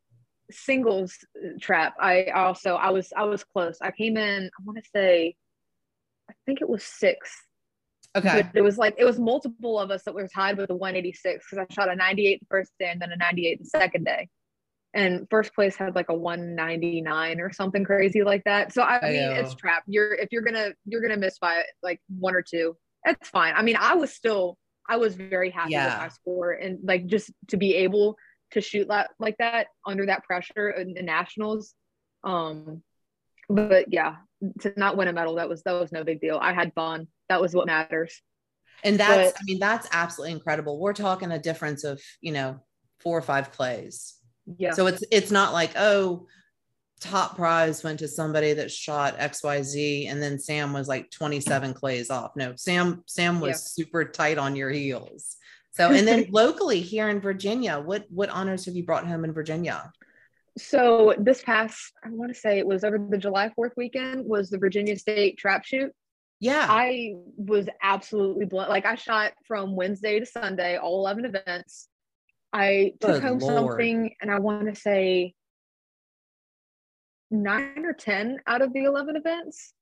singles 0.51 1.17
trap. 1.59 1.95
I 1.99 2.25
also 2.25 2.75
I 2.75 2.89
was 2.91 3.11
I 3.15 3.23
was 3.23 3.43
close. 3.43 3.77
I 3.81 3.91
came 3.91 4.17
in, 4.17 4.45
I 4.45 4.63
want 4.63 4.77
to 4.83 4.89
say 4.93 5.35
I 6.29 6.33
think 6.45 6.61
it 6.61 6.69
was 6.69 6.83
six. 6.83 7.31
Okay. 8.15 8.43
But 8.43 8.57
it 8.57 8.61
was 8.61 8.77
like 8.77 8.95
it 8.97 9.05
was 9.05 9.19
multiple 9.19 9.79
of 9.79 9.91
us 9.91 10.03
that 10.03 10.13
were 10.13 10.27
tied 10.27 10.57
with 10.57 10.67
the 10.67 10.75
186 10.75 11.45
because 11.49 11.65
I 11.69 11.73
shot 11.73 11.91
a 11.91 11.95
98 11.95 12.39
the 12.39 12.45
first 12.49 12.71
day 12.79 12.89
and 12.89 13.01
then 13.01 13.11
a 13.11 13.17
98 13.17 13.59
the 13.59 13.65
second 13.65 14.05
day. 14.05 14.29
And 14.93 15.27
first 15.29 15.55
place 15.55 15.75
had 15.75 15.95
like 15.95 16.09
a 16.09 16.15
199 16.15 17.41
or 17.41 17.51
something 17.51 17.83
crazy 17.83 18.23
like 18.23 18.43
that. 18.45 18.73
So 18.73 18.83
I, 18.83 18.99
I 18.99 19.11
mean, 19.11 19.31
it's 19.31 19.55
trap. 19.55 19.83
You're 19.87 20.13
if 20.13 20.29
you're 20.31 20.43
gonna 20.43 20.73
you're 20.85 21.01
gonna 21.01 21.17
miss 21.17 21.39
by 21.39 21.63
like 21.81 21.99
one 22.07 22.35
or 22.35 22.43
two. 22.43 22.77
That's 23.03 23.27
fine. 23.29 23.53
I 23.55 23.63
mean, 23.63 23.75
I 23.79 23.95
was 23.95 24.13
still 24.13 24.57
I 24.87 24.97
was 24.97 25.15
very 25.15 25.49
happy 25.49 25.71
yeah. 25.71 25.85
with 25.85 25.97
my 25.97 26.07
score 26.09 26.51
and 26.51 26.79
like 26.83 27.07
just 27.07 27.31
to 27.49 27.57
be 27.57 27.75
able 27.75 28.17
to 28.51 28.61
shoot 28.61 28.87
that 28.89 29.11
like 29.19 29.37
that 29.39 29.67
under 29.85 30.05
that 30.05 30.23
pressure 30.23 30.69
in 30.69 30.93
the 30.93 31.01
nationals. 31.01 31.73
Um, 32.23 32.83
but 33.49 33.91
yeah, 33.91 34.15
to 34.61 34.73
not 34.77 34.97
win 34.97 35.07
a 35.07 35.13
medal 35.13 35.35
that 35.35 35.49
was 35.49 35.63
that 35.63 35.73
was 35.73 35.91
no 35.91 36.03
big 36.03 36.21
deal. 36.21 36.39
I 36.41 36.53
had 36.53 36.73
fun. 36.73 37.07
That 37.29 37.41
was 37.41 37.53
what 37.53 37.65
matters. 37.65 38.21
And 38.83 38.99
that's 38.99 39.31
but, 39.31 39.39
I 39.39 39.43
mean 39.45 39.59
that's 39.59 39.87
absolutely 39.91 40.33
incredible. 40.33 40.79
We're 40.79 40.93
talking 40.93 41.31
a 41.31 41.39
difference 41.39 41.83
of, 41.83 42.01
you 42.21 42.31
know, 42.31 42.59
four 42.99 43.17
or 43.17 43.21
five 43.21 43.51
clays. 43.51 44.15
Yeah. 44.45 44.71
So 44.71 44.87
it's 44.87 45.03
it's 45.11 45.31
not 45.31 45.53
like, 45.53 45.71
oh, 45.75 46.27
top 46.99 47.35
prize 47.35 47.83
went 47.83 47.99
to 47.99 48.07
somebody 48.07 48.53
that 48.53 48.71
shot 48.71 49.17
XYZ 49.19 50.09
and 50.09 50.21
then 50.21 50.39
Sam 50.39 50.71
was 50.71 50.87
like 50.87 51.11
27 51.11 51.73
clays 51.73 52.09
off. 52.09 52.35
No, 52.35 52.53
Sam 52.55 53.03
Sam 53.05 53.39
was 53.39 53.49
yeah. 53.49 53.83
super 53.83 54.05
tight 54.05 54.37
on 54.37 54.55
your 54.55 54.69
heels. 54.69 55.37
So 55.71 55.91
and 55.91 56.07
then 56.07 56.27
locally 56.31 56.79
here 56.79 57.09
in 57.09 57.19
Virginia, 57.19 57.79
what 57.79 58.05
what 58.09 58.29
honors 58.29 58.65
have 58.65 58.75
you 58.75 58.83
brought 58.83 59.05
home 59.05 59.25
in 59.25 59.33
Virginia? 59.33 59.91
So 60.57 61.15
this 61.17 61.41
past, 61.41 61.93
I 62.03 62.09
want 62.09 62.33
to 62.33 62.39
say 62.39 62.59
it 62.59 62.67
was 62.67 62.83
over 62.83 62.99
the 63.09 63.17
July 63.17 63.51
4th 63.57 63.71
weekend 63.75 64.23
was 64.25 64.49
the 64.49 64.59
Virginia 64.59 64.97
State 64.97 65.37
trap 65.37 65.65
shoot. 65.65 65.91
Yeah. 66.39 66.67
I 66.69 67.13
was 67.37 67.67
absolutely 67.81 68.45
blown. 68.45 68.69
Like 68.69 68.85
I 68.85 68.95
shot 68.95 69.33
from 69.47 69.75
Wednesday 69.75 70.19
to 70.19 70.25
Sunday, 70.25 70.77
all 70.77 70.99
11 70.99 71.25
events. 71.25 71.87
I 72.53 72.93
took 73.01 73.15
Good 73.15 73.23
home 73.23 73.39
Lord. 73.39 73.71
something 73.71 74.15
and 74.21 74.31
I 74.31 74.39
want 74.39 74.73
to 74.73 74.79
say 74.79 75.33
nine 77.31 77.83
or 77.83 77.93
10 77.93 78.37
out 78.45 78.61
of 78.61 78.71
the 78.73 78.83
11 78.83 79.15
events. 79.15 79.73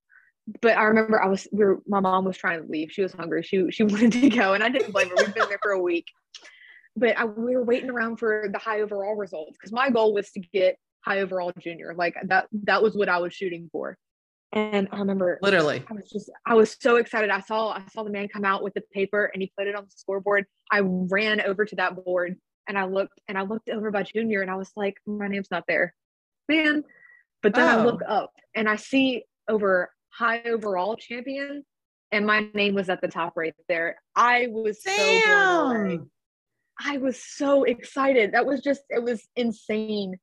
But 0.61 0.77
I 0.77 0.83
remember 0.83 1.21
I 1.21 1.27
was, 1.27 1.47
we 1.51 1.65
were, 1.65 1.81
my 1.85 1.99
mom 1.99 2.25
was 2.25 2.37
trying 2.37 2.61
to 2.63 2.71
leave. 2.71 2.91
She 2.91 3.01
was 3.01 3.13
hungry. 3.13 3.43
She, 3.43 3.69
she 3.71 3.83
wanted 3.83 4.13
to 4.13 4.29
go 4.29 4.53
and 4.53 4.63
I 4.63 4.69
didn't 4.69 4.91
blame 4.91 5.09
her. 5.09 5.15
We've 5.17 5.33
been 5.33 5.49
there 5.49 5.59
for 5.61 5.71
a 5.71 5.81
week 5.81 6.07
but 6.95 7.17
I, 7.17 7.25
we 7.25 7.55
were 7.55 7.63
waiting 7.63 7.89
around 7.89 8.17
for 8.17 8.49
the 8.51 8.57
high 8.57 8.81
overall 8.81 9.15
results 9.15 9.57
because 9.57 9.71
my 9.71 9.89
goal 9.89 10.13
was 10.13 10.29
to 10.31 10.39
get 10.39 10.77
high 11.01 11.21
overall 11.21 11.51
junior. 11.57 11.93
Like 11.95 12.15
that, 12.23 12.47
that 12.63 12.83
was 12.83 12.95
what 12.95 13.09
I 13.09 13.19
was 13.19 13.33
shooting 13.33 13.69
for. 13.71 13.97
And 14.53 14.89
I 14.91 14.99
remember 14.99 15.39
literally, 15.41 15.81
I 15.89 15.93
was 15.93 16.09
just, 16.09 16.29
I 16.45 16.55
was 16.55 16.75
so 16.77 16.97
excited. 16.97 17.29
I 17.29 17.39
saw, 17.39 17.71
I 17.71 17.83
saw 17.93 18.03
the 18.03 18.09
man 18.09 18.27
come 18.27 18.43
out 18.43 18.63
with 18.63 18.73
the 18.73 18.81
paper 18.93 19.31
and 19.33 19.41
he 19.41 19.51
put 19.57 19.67
it 19.67 19.75
on 19.75 19.85
the 19.85 19.91
scoreboard. 19.95 20.45
I 20.69 20.81
ran 20.83 21.39
over 21.39 21.63
to 21.63 21.75
that 21.77 22.03
board 22.03 22.35
and 22.67 22.77
I 22.77 22.85
looked 22.85 23.19
and 23.27 23.37
I 23.37 23.41
looked 23.41 23.69
over 23.69 23.91
by 23.91 24.03
junior 24.03 24.41
and 24.41 24.51
I 24.51 24.55
was 24.55 24.71
like, 24.75 24.97
my 25.05 25.27
name's 25.27 25.51
not 25.51 25.65
there, 25.67 25.93
man. 26.47 26.83
But 27.41 27.55
then 27.55 27.67
oh. 27.67 27.81
I 27.81 27.83
look 27.83 28.01
up 28.07 28.31
and 28.55 28.69
I 28.69 28.75
see 28.75 29.23
over 29.49 29.91
high 30.09 30.41
overall 30.45 30.95
champion 30.95 31.63
and 32.11 32.25
my 32.25 32.47
name 32.53 32.75
was 32.75 32.89
at 32.89 33.01
the 33.01 33.07
top 33.07 33.33
right 33.35 33.53
there. 33.67 33.97
I 34.15 34.47
was 34.49 34.79
Damn. 34.79 35.23
so. 35.23 36.07
I 36.83 36.97
was 36.97 37.21
so 37.21 37.63
excited. 37.63 38.33
That 38.33 38.45
was 38.45 38.61
just 38.61 38.81
it 38.89 39.03
was 39.03 39.27
insane 39.35 40.17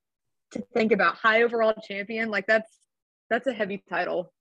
to 0.51 0.63
think 0.73 0.91
about 0.91 1.15
high 1.15 1.43
overall 1.43 1.75
champion. 1.81 2.29
Like 2.29 2.47
that's 2.47 2.69
that's 3.29 3.47
a 3.47 3.53
heavy 3.53 3.83
title. 3.89 4.31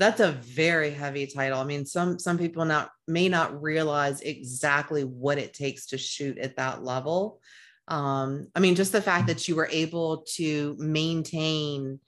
That's 0.00 0.20
a 0.20 0.32
very 0.32 0.90
heavy 0.90 1.26
title. 1.26 1.60
I 1.60 1.64
mean, 1.64 1.86
some 1.86 2.18
some 2.18 2.38
people 2.38 2.64
not 2.64 2.90
may 3.06 3.28
not 3.28 3.62
realize 3.62 4.22
exactly 4.22 5.04
what 5.04 5.38
it 5.38 5.54
takes 5.54 5.86
to 5.88 5.98
shoot 5.98 6.38
at 6.38 6.56
that 6.56 6.82
level. 6.82 7.40
Um, 7.86 8.48
I 8.56 8.60
mean, 8.60 8.74
just 8.74 8.92
the 8.92 9.02
fact 9.02 9.26
that 9.28 9.46
you 9.46 9.54
were 9.54 9.68
able 9.70 10.24
to 10.36 10.74
maintain 10.78 12.00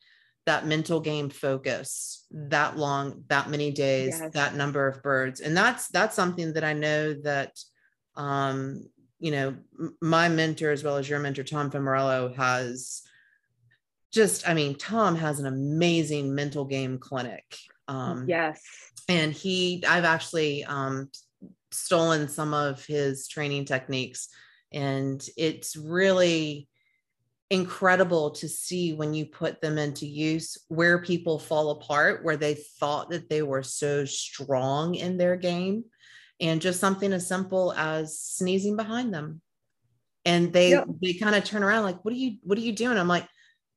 that 0.46 0.66
mental 0.66 1.00
game 1.00 1.28
focus 1.28 2.26
that 2.30 2.76
long, 2.76 3.24
that 3.28 3.50
many 3.50 3.70
days, 3.70 4.18
yes. 4.20 4.32
that 4.32 4.56
number 4.56 4.88
of 4.88 5.02
birds, 5.02 5.40
and 5.40 5.56
that's 5.56 5.88
that's 5.88 6.16
something 6.16 6.54
that 6.54 6.64
I 6.64 6.72
know 6.72 7.14
that 7.22 7.56
um, 8.16 8.88
you 9.22 9.30
know, 9.30 9.54
my 10.00 10.28
mentor 10.28 10.70
as 10.70 10.82
well 10.82 10.96
as 10.96 11.08
your 11.08 11.20
mentor, 11.20 11.44
Tom 11.44 11.70
Femorello, 11.70 12.34
has 12.34 13.02
just, 14.12 14.48
I 14.48 14.52
mean, 14.52 14.74
Tom 14.74 15.14
has 15.14 15.38
an 15.38 15.46
amazing 15.46 16.34
mental 16.34 16.64
game 16.64 16.98
clinic. 16.98 17.56
Um, 17.88 18.26
yes. 18.28 18.62
And 19.08 19.32
he, 19.32 19.84
I've 19.86 20.04
actually 20.04 20.64
um, 20.64 21.10
stolen 21.70 22.28
some 22.28 22.54
of 22.54 22.84
his 22.84 23.28
training 23.28 23.64
techniques, 23.64 24.28
and 24.72 25.24
it's 25.36 25.76
really 25.76 26.68
incredible 27.50 28.30
to 28.30 28.48
see 28.48 28.94
when 28.94 29.12
you 29.12 29.26
put 29.26 29.60
them 29.60 29.76
into 29.76 30.06
use 30.06 30.56
where 30.68 31.02
people 31.02 31.38
fall 31.38 31.70
apart, 31.70 32.24
where 32.24 32.38
they 32.38 32.54
thought 32.54 33.10
that 33.10 33.28
they 33.28 33.42
were 33.42 33.62
so 33.62 34.04
strong 34.06 34.94
in 34.94 35.18
their 35.18 35.36
game 35.36 35.84
and 36.40 36.62
just 36.62 36.80
something 36.80 37.12
as 37.12 37.26
simple 37.26 37.72
as 37.74 38.18
sneezing 38.18 38.76
behind 38.76 39.12
them 39.12 39.42
and 40.24 40.52
they 40.52 40.70
yep. 40.70 40.86
they 41.00 41.14
kind 41.14 41.34
of 41.34 41.44
turn 41.44 41.62
around 41.62 41.84
like 41.84 42.04
what 42.04 42.12
are 42.12 42.18
you 42.18 42.36
what 42.42 42.58
are 42.58 42.62
you 42.62 42.72
doing 42.72 42.98
i'm 42.98 43.08
like 43.08 43.26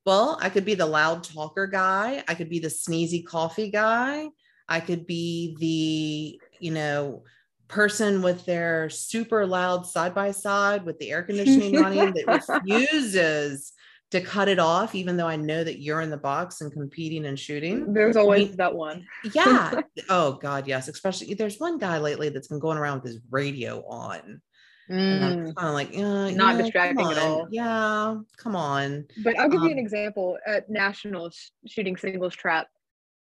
well 0.05 0.37
i 0.41 0.49
could 0.49 0.65
be 0.65 0.75
the 0.75 0.85
loud 0.85 1.23
talker 1.23 1.67
guy 1.67 2.23
i 2.27 2.33
could 2.33 2.49
be 2.49 2.59
the 2.59 2.67
sneezy 2.67 3.25
coffee 3.25 3.69
guy 3.69 4.27
i 4.69 4.79
could 4.79 5.05
be 5.05 5.55
the 5.59 6.41
you 6.59 6.71
know 6.71 7.23
person 7.67 8.21
with 8.21 8.45
their 8.45 8.89
super 8.89 9.45
loud 9.45 9.85
side 9.85 10.13
by 10.13 10.31
side 10.31 10.85
with 10.85 10.97
the 10.99 11.11
air 11.11 11.23
conditioning 11.23 11.75
running 11.81 12.13
that 12.13 12.45
refuses 12.47 13.73
to 14.11 14.21
cut 14.21 14.47
it 14.47 14.59
off, 14.59 14.95
even 14.95 15.17
though 15.17 15.27
I 15.27 15.35
know 15.35 15.63
that 15.63 15.81
you're 15.81 16.01
in 16.01 16.09
the 16.09 16.17
box 16.17 16.61
and 16.61 16.71
competing 16.71 17.25
and 17.25 17.39
shooting. 17.39 17.93
There's 17.93 18.15
always 18.15 18.43
I 18.43 18.47
mean, 18.47 18.57
that 18.57 18.75
one. 18.75 19.07
yeah. 19.33 19.81
Oh 20.09 20.33
God, 20.33 20.67
yes. 20.67 20.87
Especially 20.87 21.33
there's 21.33 21.57
one 21.57 21.77
guy 21.77 21.97
lately 21.97 22.29
that's 22.29 22.47
been 22.47 22.59
going 22.59 22.77
around 22.77 23.01
with 23.01 23.11
his 23.11 23.21
radio 23.31 23.83
on. 23.87 24.41
Mm. 24.89 25.55
kind 25.55 25.67
of 25.67 25.73
like, 25.73 25.97
uh, 25.97 26.29
not 26.31 26.57
distracting 26.57 27.09
at 27.09 27.17
all. 27.17 27.47
Yeah, 27.49 28.17
come 28.37 28.55
on. 28.55 29.05
But 29.23 29.39
I'll 29.39 29.49
give 29.49 29.61
um, 29.61 29.67
you 29.67 29.71
an 29.71 29.79
um, 29.79 29.85
example. 29.85 30.37
At 30.45 30.69
nationals, 30.69 31.51
shooting 31.65 31.97
singles 31.97 32.35
trap, 32.35 32.67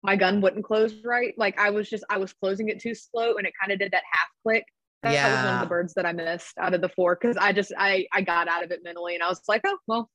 my 0.02 0.15
gun 0.15 0.41
wouldn't 0.41 0.65
close 0.65 0.93
right. 1.04 1.34
Like 1.38 1.58
I 1.58 1.69
was 1.69 1.89
just, 1.89 2.04
I 2.10 2.17
was 2.17 2.34
closing 2.34 2.69
it 2.69 2.80
too 2.80 2.93
slow, 2.93 3.36
and 3.36 3.47
it 3.47 3.54
kind 3.60 3.71
of 3.71 3.80
did 3.80 3.91
that 3.91 4.04
half 4.12 4.28
click. 4.43 4.65
That, 5.04 5.13
yeah. 5.13 5.30
was 5.30 5.45
one 5.45 5.54
of 5.56 5.60
the 5.62 5.67
birds 5.67 5.93
that 5.95 6.06
I 6.06 6.13
missed 6.13 6.58
out 6.58 6.73
of 6.73 6.82
the 6.82 6.89
four 6.89 7.17
because 7.19 7.36
I 7.36 7.52
just, 7.52 7.73
I, 7.78 8.08
I 8.13 8.21
got 8.21 8.47
out 8.47 8.63
of 8.63 8.71
it 8.71 8.82
mentally, 8.84 9.15
and 9.15 9.23
I 9.23 9.30
was 9.30 9.41
like, 9.47 9.62
oh 9.65 9.78
well, 9.88 10.10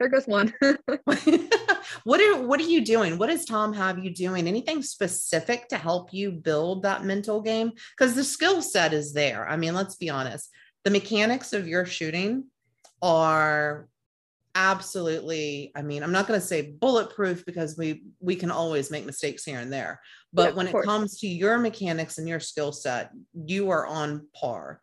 there 0.00 0.08
goes 0.08 0.26
one. 0.26 0.52
what 2.04 2.20
are 2.20 2.42
what 2.42 2.58
are 2.58 2.64
you 2.64 2.82
doing? 2.82 3.18
What 3.18 3.28
does 3.28 3.44
Tom 3.44 3.74
have 3.74 3.98
you 3.98 4.12
doing? 4.12 4.48
Anything 4.48 4.82
specific 4.82 5.68
to 5.68 5.76
help 5.76 6.12
you 6.14 6.32
build 6.32 6.82
that 6.82 7.04
mental 7.04 7.42
game? 7.42 7.72
Because 7.96 8.14
the 8.14 8.24
skill 8.24 8.62
set 8.62 8.94
is 8.94 9.12
there. 9.12 9.46
I 9.46 9.56
mean, 9.56 9.74
let's 9.74 9.96
be 9.96 10.08
honest. 10.08 10.50
The 10.84 10.90
mechanics 10.90 11.52
of 11.52 11.68
your 11.68 11.86
shooting 11.86 12.44
are 13.02 13.88
absolutely 14.56 15.70
i 15.76 15.80
mean 15.80 16.02
i'm 16.02 16.10
not 16.10 16.26
going 16.26 16.38
to 16.38 16.44
say 16.44 16.60
bulletproof 16.60 17.46
because 17.46 17.78
we 17.78 18.02
we 18.18 18.34
can 18.34 18.50
always 18.50 18.90
make 18.90 19.06
mistakes 19.06 19.44
here 19.44 19.60
and 19.60 19.72
there 19.72 20.00
but 20.32 20.50
yeah, 20.50 20.56
when 20.56 20.66
it 20.66 20.74
comes 20.82 21.20
to 21.20 21.28
your 21.28 21.56
mechanics 21.56 22.18
and 22.18 22.28
your 22.28 22.40
skill 22.40 22.72
set 22.72 23.12
you 23.46 23.70
are 23.70 23.86
on 23.86 24.26
par 24.34 24.80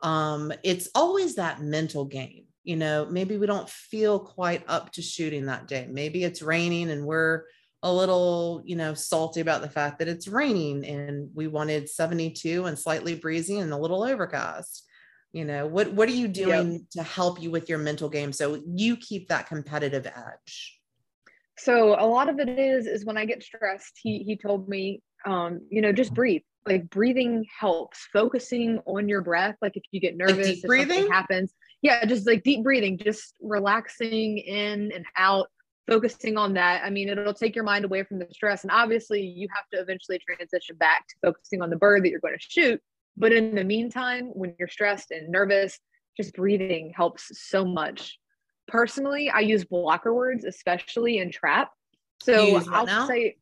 um 0.00 0.50
it's 0.64 0.88
always 0.94 1.34
that 1.34 1.60
mental 1.60 2.06
game 2.06 2.46
you 2.62 2.76
know, 2.76 3.06
maybe 3.10 3.36
we 3.36 3.46
don't 3.46 3.68
feel 3.68 4.18
quite 4.18 4.62
up 4.68 4.92
to 4.92 5.02
shooting 5.02 5.46
that 5.46 5.66
day. 5.66 5.88
Maybe 5.90 6.24
it's 6.24 6.42
raining 6.42 6.90
and 6.90 7.04
we're 7.04 7.44
a 7.82 7.92
little, 7.92 8.62
you 8.64 8.76
know, 8.76 8.92
salty 8.92 9.40
about 9.40 9.62
the 9.62 9.70
fact 9.70 9.98
that 9.98 10.08
it's 10.08 10.28
raining 10.28 10.84
and 10.84 11.30
we 11.34 11.46
wanted 11.46 11.88
72 11.88 12.66
and 12.66 12.78
slightly 12.78 13.14
breezy 13.14 13.58
and 13.58 13.72
a 13.72 13.78
little 13.78 14.04
overcast. 14.04 14.86
You 15.32 15.44
know, 15.44 15.66
what 15.66 15.92
what 15.92 16.08
are 16.08 16.12
you 16.12 16.26
doing 16.26 16.72
yep. 16.72 16.82
to 16.92 17.02
help 17.02 17.40
you 17.40 17.50
with 17.50 17.68
your 17.68 17.78
mental 17.78 18.08
game 18.08 18.32
so 18.32 18.60
you 18.66 18.96
keep 18.96 19.28
that 19.28 19.46
competitive 19.46 20.06
edge? 20.06 20.80
So 21.56 21.94
a 21.98 22.06
lot 22.06 22.28
of 22.28 22.40
it 22.40 22.48
is 22.58 22.86
is 22.86 23.04
when 23.04 23.16
I 23.16 23.26
get 23.26 23.42
stressed, 23.42 23.98
he 24.02 24.24
he 24.24 24.36
told 24.36 24.68
me, 24.68 25.02
um, 25.26 25.60
you 25.70 25.82
know, 25.82 25.92
just 25.92 26.14
breathe. 26.14 26.42
Like 26.66 26.90
breathing 26.90 27.46
helps. 27.58 28.08
Focusing 28.12 28.80
on 28.86 29.08
your 29.08 29.22
breath, 29.22 29.56
like 29.62 29.76
if 29.76 29.84
you 29.92 30.00
get 30.00 30.16
nervous, 30.16 30.48
like 30.48 30.62
breathing 30.62 31.08
happens, 31.08 31.54
yeah, 31.80 32.04
just 32.04 32.26
like 32.26 32.42
deep 32.42 32.62
breathing, 32.62 32.98
just 32.98 33.34
relaxing 33.40 34.38
in 34.38 34.90
and 34.92 35.04
out, 35.16 35.48
focusing 35.88 36.36
on 36.36 36.54
that. 36.54 36.82
I 36.84 36.90
mean, 36.90 37.08
it'll 37.08 37.34
take 37.34 37.54
your 37.54 37.64
mind 37.64 37.84
away 37.84 38.02
from 38.02 38.18
the 38.18 38.26
stress, 38.32 38.62
and 38.62 38.70
obviously, 38.70 39.22
you 39.22 39.48
have 39.54 39.68
to 39.72 39.80
eventually 39.80 40.18
transition 40.18 40.76
back 40.76 41.06
to 41.08 41.14
focusing 41.22 41.62
on 41.62 41.70
the 41.70 41.76
bird 41.76 42.04
that 42.04 42.10
you're 42.10 42.20
going 42.20 42.36
to 42.38 42.46
shoot. 42.46 42.80
But 43.16 43.32
in 43.32 43.54
the 43.54 43.64
meantime, 43.64 44.26
when 44.32 44.54
you're 44.58 44.68
stressed 44.68 45.10
and 45.10 45.28
nervous, 45.28 45.78
just 46.16 46.34
breathing 46.34 46.92
helps 46.96 47.30
so 47.48 47.64
much 47.64 48.18
personally, 48.70 49.30
I 49.30 49.40
use 49.40 49.64
blocker 49.64 50.14
words, 50.14 50.44
especially 50.44 51.18
in 51.18 51.30
trap. 51.30 51.70
So 52.22 52.62
I'll 52.72 52.86
now? 52.86 53.06
say 53.06 53.36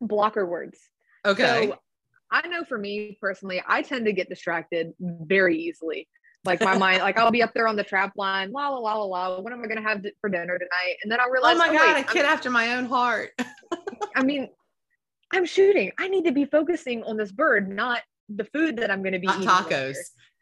blocker 0.00 0.46
words. 0.46 0.78
Okay. 1.26 1.68
So 1.68 1.78
I 2.30 2.46
know 2.48 2.64
for 2.64 2.78
me 2.78 3.18
personally, 3.20 3.62
I 3.66 3.82
tend 3.82 4.06
to 4.06 4.12
get 4.12 4.28
distracted 4.28 4.92
very 5.00 5.58
easily. 5.58 6.08
Like 6.44 6.60
my 6.60 6.76
mind, 6.76 7.02
like 7.02 7.18
I'll 7.18 7.30
be 7.30 7.42
up 7.42 7.54
there 7.54 7.68
on 7.68 7.76
the 7.76 7.84
trap 7.84 8.12
line, 8.16 8.50
la 8.50 8.68
la 8.68 8.78
la 8.78 8.94
la 8.94 9.04
la. 9.04 9.40
What 9.40 9.52
am 9.52 9.62
I 9.62 9.68
gonna 9.68 9.82
have 9.82 10.04
for 10.20 10.28
dinner 10.28 10.58
tonight? 10.58 10.96
And 11.02 11.12
then 11.12 11.20
I 11.20 11.24
oh 11.28 11.30
realize, 11.30 11.54
oh 11.54 11.58
my 11.58 11.68
oh, 11.68 11.72
god, 11.72 11.94
wait, 11.94 12.04
a 12.04 12.12
kid 12.12 12.24
I'm, 12.24 12.32
after 12.32 12.50
my 12.50 12.74
own 12.74 12.86
heart. 12.86 13.30
I 14.16 14.24
mean, 14.24 14.48
I'm 15.32 15.44
shooting. 15.44 15.92
I 15.98 16.08
need 16.08 16.24
to 16.24 16.32
be 16.32 16.44
focusing 16.44 17.04
on 17.04 17.16
this 17.16 17.30
bird, 17.30 17.68
not 17.68 18.02
the 18.36 18.44
food 18.44 18.76
that 18.78 18.90
I'm 18.90 19.02
gonna 19.02 19.18
be 19.18 19.26
not 19.26 19.36
eating. 19.36 19.48
Tacos. 19.48 19.70
Later. 19.70 20.00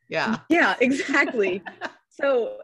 Yeah. 0.09 0.39
Yeah, 0.49 0.75
exactly. 0.81 1.63
so 2.11 2.59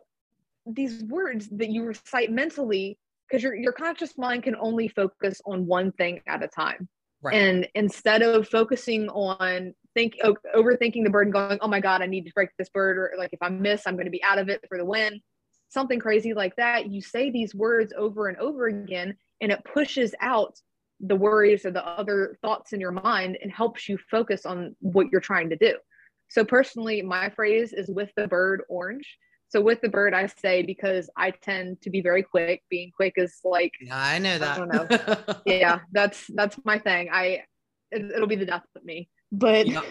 these 0.67 1.05
words 1.05 1.49
that 1.53 1.71
you 1.71 1.85
recite 1.85 2.31
mentally 2.31 2.99
because 3.29 3.43
your 3.43 3.55
your 3.55 3.73
conscious 3.73 4.19
mind 4.19 4.43
can 4.43 4.57
only 4.57 4.89
focus 4.89 5.41
on 5.47 5.67
one 5.67 5.93
thing 5.93 6.21
at 6.27 6.43
a 6.43 6.49
time. 6.49 6.89
Right. 7.23 7.35
And 7.35 7.69
instead 7.75 8.23
of 8.23 8.49
focusing 8.49 9.09
on 9.09 9.75
think 9.95 10.17
overthinking 10.55 11.05
the 11.05 11.11
bird 11.11 11.29
and 11.29 11.33
going, 11.33 11.59
oh 11.63 11.69
my 11.69 11.81
god, 11.81 12.03
I 12.03 12.07
need 12.07 12.27
to 12.27 12.33
break 12.35 12.51
this 12.59 12.69
bird, 12.69 12.99
or 12.99 13.13
like 13.17 13.31
if 13.33 13.43
I 13.43 13.49
miss, 13.49 13.87
I'm 13.87 13.95
going 13.95 14.07
to 14.07 14.11
be 14.11 14.23
out 14.23 14.39
of 14.39 14.49
it 14.49 14.61
for 14.69 14.77
the 14.77 14.85
win, 14.85 15.21
something 15.69 15.99
crazy 15.99 16.35
like 16.35 16.55
that. 16.57 16.91
You 16.91 17.01
say 17.01 17.31
these 17.31 17.55
words 17.55 17.93
over 17.97 18.29
and 18.29 18.37
over 18.39 18.67
again, 18.67 19.17
and 19.41 19.51
it 19.51 19.65
pushes 19.65 20.15
out 20.21 20.61
the 21.01 21.17
worries 21.17 21.67
or 21.67 21.71
the 21.71 21.87
other 21.87 22.39
thoughts 22.43 22.73
in 22.73 22.81
your 22.81 22.93
mind 22.93 23.39
and 23.43 23.53
helps 23.53 23.89
you 23.89 23.99
focus 24.11 24.47
on 24.47 24.75
what 24.81 25.09
you're 25.11 25.21
trying 25.21 25.51
to 25.51 25.57
do. 25.57 25.75
So 26.29 26.45
personally, 26.45 27.03
my 27.03 27.29
phrase 27.31 27.73
is 27.73 27.89
with 27.89 28.11
the 28.17 28.27
bird 28.27 28.63
orange 28.69 29.19
so 29.49 29.61
with 29.61 29.81
the 29.81 29.89
bird, 29.89 30.13
I 30.13 30.27
say 30.27 30.63
because 30.63 31.09
I 31.17 31.31
tend 31.31 31.81
to 31.83 31.91
be 31.91 32.01
very 32.01 32.23
quick. 32.23 32.63
Being 32.69 32.91
quick 32.91 33.15
is 33.17 33.39
like 33.45 33.73
yeah, 33.81 33.97
I 33.97 34.19
know 34.19 34.39
that. 34.39 34.57
I 34.57 34.59
don't 34.59 34.73
know. 34.73 35.35
yeah, 35.47 35.81
that's 35.93 36.27
that's 36.35 36.59
my 36.65 36.79
thing. 36.79 37.09
I 37.13 37.45
it, 37.91 38.21
will 38.21 38.27
be 38.27 38.37
the 38.37 38.47
death 38.47 38.65
of 38.75 38.85
me. 38.85 39.09
But 39.31 39.69
yeah. 39.69 39.83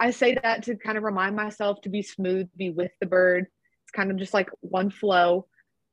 I 0.00 0.10
say 0.10 0.36
that 0.42 0.64
to 0.64 0.76
kind 0.76 0.96
of 0.96 1.04
remind 1.04 1.36
myself 1.36 1.82
to 1.82 1.90
be 1.90 2.02
smooth, 2.02 2.48
be 2.56 2.70
with 2.70 2.92
the 3.00 3.06
bird. 3.06 3.46
It's 3.84 3.92
kind 3.92 4.10
of 4.10 4.16
just 4.16 4.32
like 4.32 4.48
one 4.60 4.90
flow. 4.90 5.46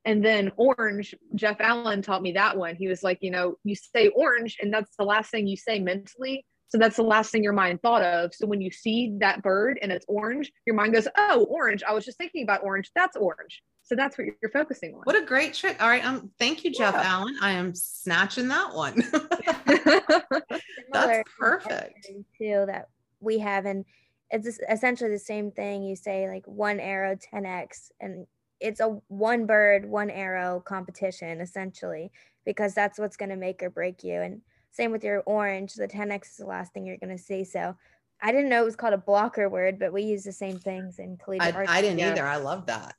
And 0.06 0.26
then 0.26 0.52
orange, 0.58 1.14
Jeff 1.36 1.58
Allen 1.60 2.02
taught 2.02 2.24
me 2.24 2.32
that 2.34 2.58
one. 2.58 2.76
He 2.76 2.88
was 2.88 3.04
like, 3.04 3.20
you 3.22 3.30
know, 3.30 3.58
you 3.64 3.76
say 3.76 4.08
orange, 4.10 4.58
and 4.62 4.74
that's 4.74 4.96
the 4.98 5.06
last 5.06 5.30
thing 5.30 5.48
you 5.48 5.58
say 5.58 5.80
mentally. 5.80 6.46
So 6.70 6.78
that's 6.78 6.96
the 6.96 7.04
last 7.04 7.32
thing 7.32 7.44
your 7.44 7.54
mind 7.54 7.82
thought 7.82 8.02
of. 8.02 8.34
So 8.34 8.48
when 8.48 8.62
you 8.62 8.72
see 8.72 9.14
that 9.20 9.44
bird 9.44 9.78
and 9.82 9.92
it's 9.92 10.06
orange, 10.08 10.52
your 10.66 10.76
mind 10.76 10.94
goes, 10.94 11.08
"Oh, 11.18 11.46
orange! 11.50 11.84
I 11.84 11.94
was 11.94 12.06
just 12.06 12.18
thinking 12.18 12.44
about 12.44 12.64
orange. 12.64 12.92
That's 12.96 13.18
orange." 13.18 13.62
So 13.84 13.94
that's 13.94 14.18
what 14.18 14.28
you're 14.42 14.52
focusing 14.52 14.96
on. 14.96 15.02
What 15.04 15.22
a 15.22 15.26
great 15.26 15.54
trick! 15.54 15.82
All 15.82 15.90
right, 15.90 16.04
um, 16.06 16.32
thank 16.40 16.64
you, 16.64 16.72
Jeff 16.72 16.94
yeah. 16.94 17.04
Allen. 17.04 17.36
I 17.42 17.52
am 17.52 17.76
snatching 17.76 18.48
that 18.48 18.74
one. 18.74 19.04
that's 20.94 21.30
perfect. 21.38 22.08
Too 22.38 22.64
that 22.68 22.86
we 23.20 23.40
have, 23.40 23.66
and 23.66 23.84
it's 24.30 24.58
essentially 24.70 25.12
the 25.12 25.20
same 25.20 25.52
thing. 25.52 25.84
You 25.84 25.98
say 25.98 26.30
like 26.30 26.48
one 26.48 26.80
arrow, 26.80 27.18
ten 27.20 27.46
x, 27.46 27.92
and 28.00 28.26
it's 28.62 28.80
a 28.80 29.00
one 29.08 29.46
bird, 29.46 29.86
one 29.86 30.10
arrow 30.10 30.62
competition 30.62 31.42
essentially 31.42 32.12
because 32.46 32.74
that's 32.74 33.00
what's 33.00 33.18
going 33.18 33.30
to 33.30 33.36
make 33.36 33.62
or 33.62 33.70
break 33.70 34.04
you. 34.04 34.22
And 34.22 34.42
same 34.72 34.92
with 34.92 35.04
your 35.04 35.22
orange. 35.26 35.74
The 35.74 35.88
10x 35.88 36.32
is 36.32 36.38
the 36.38 36.46
last 36.46 36.74
thing 36.74 36.86
you're 36.86 36.98
going 36.98 37.16
to 37.16 37.22
see. 37.22 37.44
So 37.44 37.76
I 38.22 38.32
didn't 38.32 38.50
know 38.50 38.62
it 38.62 38.66
was 38.66 38.76
called 38.76 38.94
a 38.94 38.98
blocker 38.98 39.50
word, 39.50 39.80
but 39.80 39.92
we 39.92 40.04
use 40.04 40.24
the 40.24 40.32
same 40.32 40.60
things 40.60 41.00
in 41.00 41.18
collegiate 41.18 41.56
I, 41.56 41.78
I 41.78 41.82
didn't 41.82 42.00
yeah. 42.00 42.12
either. 42.12 42.26
I 42.26 42.38
love 42.38 42.68
that. 42.68 42.96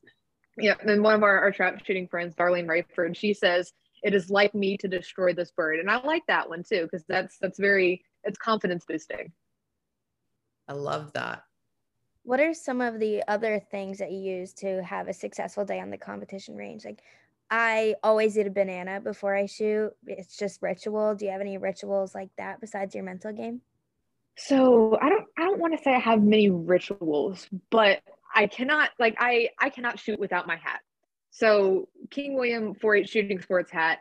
Yeah. 0.59 0.75
And 0.81 1.03
one 1.03 1.15
of 1.15 1.23
our, 1.23 1.41
our 1.41 1.53
trap 1.53 1.85
shooting 1.85 2.09
friends, 2.09 2.35
Darlene 2.35 2.67
Rayford, 2.67 3.17
she 3.17 3.33
says, 3.33 3.73
it 4.03 4.15
is 4.15 4.31
like 4.31 4.55
me 4.55 4.77
to 4.79 4.89
destroy 4.89 5.33
this 5.33 5.53
bird. 5.53 5.79
And 5.79 5.91
I 5.91 6.03
like 6.03 6.25
that 6.27 6.49
one 6.49 6.65
too, 6.65 6.83
because 6.83 7.05
that's, 7.09 7.39
that's 7.41 7.59
very, 7.59 8.05
it's 8.25 8.39
confidence 8.39 8.85
boosting. 8.85 9.33
I 10.69 10.75
love 10.75 11.13
that. 11.15 11.43
What 12.25 12.41
are 12.41 12.55
some 12.55 12.81
of 12.81 13.01
the 13.01 13.23
other 13.27 13.59
things 13.59 13.99
that 13.99 14.13
you 14.13 14.21
use 14.21 14.53
to 14.55 14.83
have 14.83 15.09
a 15.09 15.13
successful 15.13 15.65
day 15.65 15.81
on 15.81 15.91
the 15.91 15.99
competition 15.99 16.57
range? 16.57 16.85
Like 16.85 17.03
I 17.51 17.97
always 18.03 18.39
eat 18.39 18.47
a 18.47 18.51
banana 18.51 19.01
before 19.01 19.37
I 19.37 19.47
shoot. 19.47 19.91
It's 20.07 20.37
just 20.37 20.63
ritual. 20.63 21.15
Do 21.15 21.25
you 21.25 21.33
have 21.33 21.41
any 21.41 21.59
rituals 21.59 22.15
like 22.15 22.31
that 22.39 22.61
besides 22.61 22.95
your 22.95 23.05
mental 23.05 23.33
game? 23.33 23.61
So 24.37 24.97
I 25.01 25.09
don't 25.09 25.27
I 25.37 25.43
don't 25.43 25.61
want 25.61 25.77
to 25.77 25.83
say 25.83 25.95
I 25.95 25.99
have 25.99 26.23
many 26.23 26.49
rituals, 26.49 27.47
but 27.71 28.01
I 28.35 28.47
cannot 28.47 28.91
like 28.99 29.17
I 29.19 29.51
I 29.61 29.69
cannot 29.69 29.99
shoot 29.99 30.19
without 30.19 30.47
my 30.47 30.57
hat. 30.57 30.81
So 31.31 31.89
King 32.11 32.37
William 32.37 32.75
4-H 32.75 33.09
shooting 33.09 33.41
sports 33.41 33.71
hat. 33.71 33.99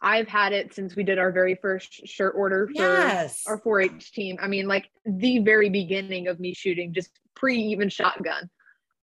I've 0.00 0.28
had 0.28 0.52
it 0.52 0.74
since 0.74 0.94
we 0.94 1.02
did 1.02 1.18
our 1.18 1.32
very 1.32 1.56
first 1.56 2.06
shirt 2.06 2.34
order 2.36 2.68
for 2.68 2.72
yes. 2.82 3.42
our 3.48 3.60
4-H 3.60 4.12
team. 4.12 4.38
I 4.40 4.46
mean, 4.46 4.68
like 4.68 4.90
the 5.04 5.40
very 5.40 5.70
beginning 5.70 6.28
of 6.28 6.38
me 6.38 6.54
shooting, 6.54 6.94
just 6.94 7.10
pre 7.38 7.56
even 7.56 7.88
shotgun. 7.88 8.50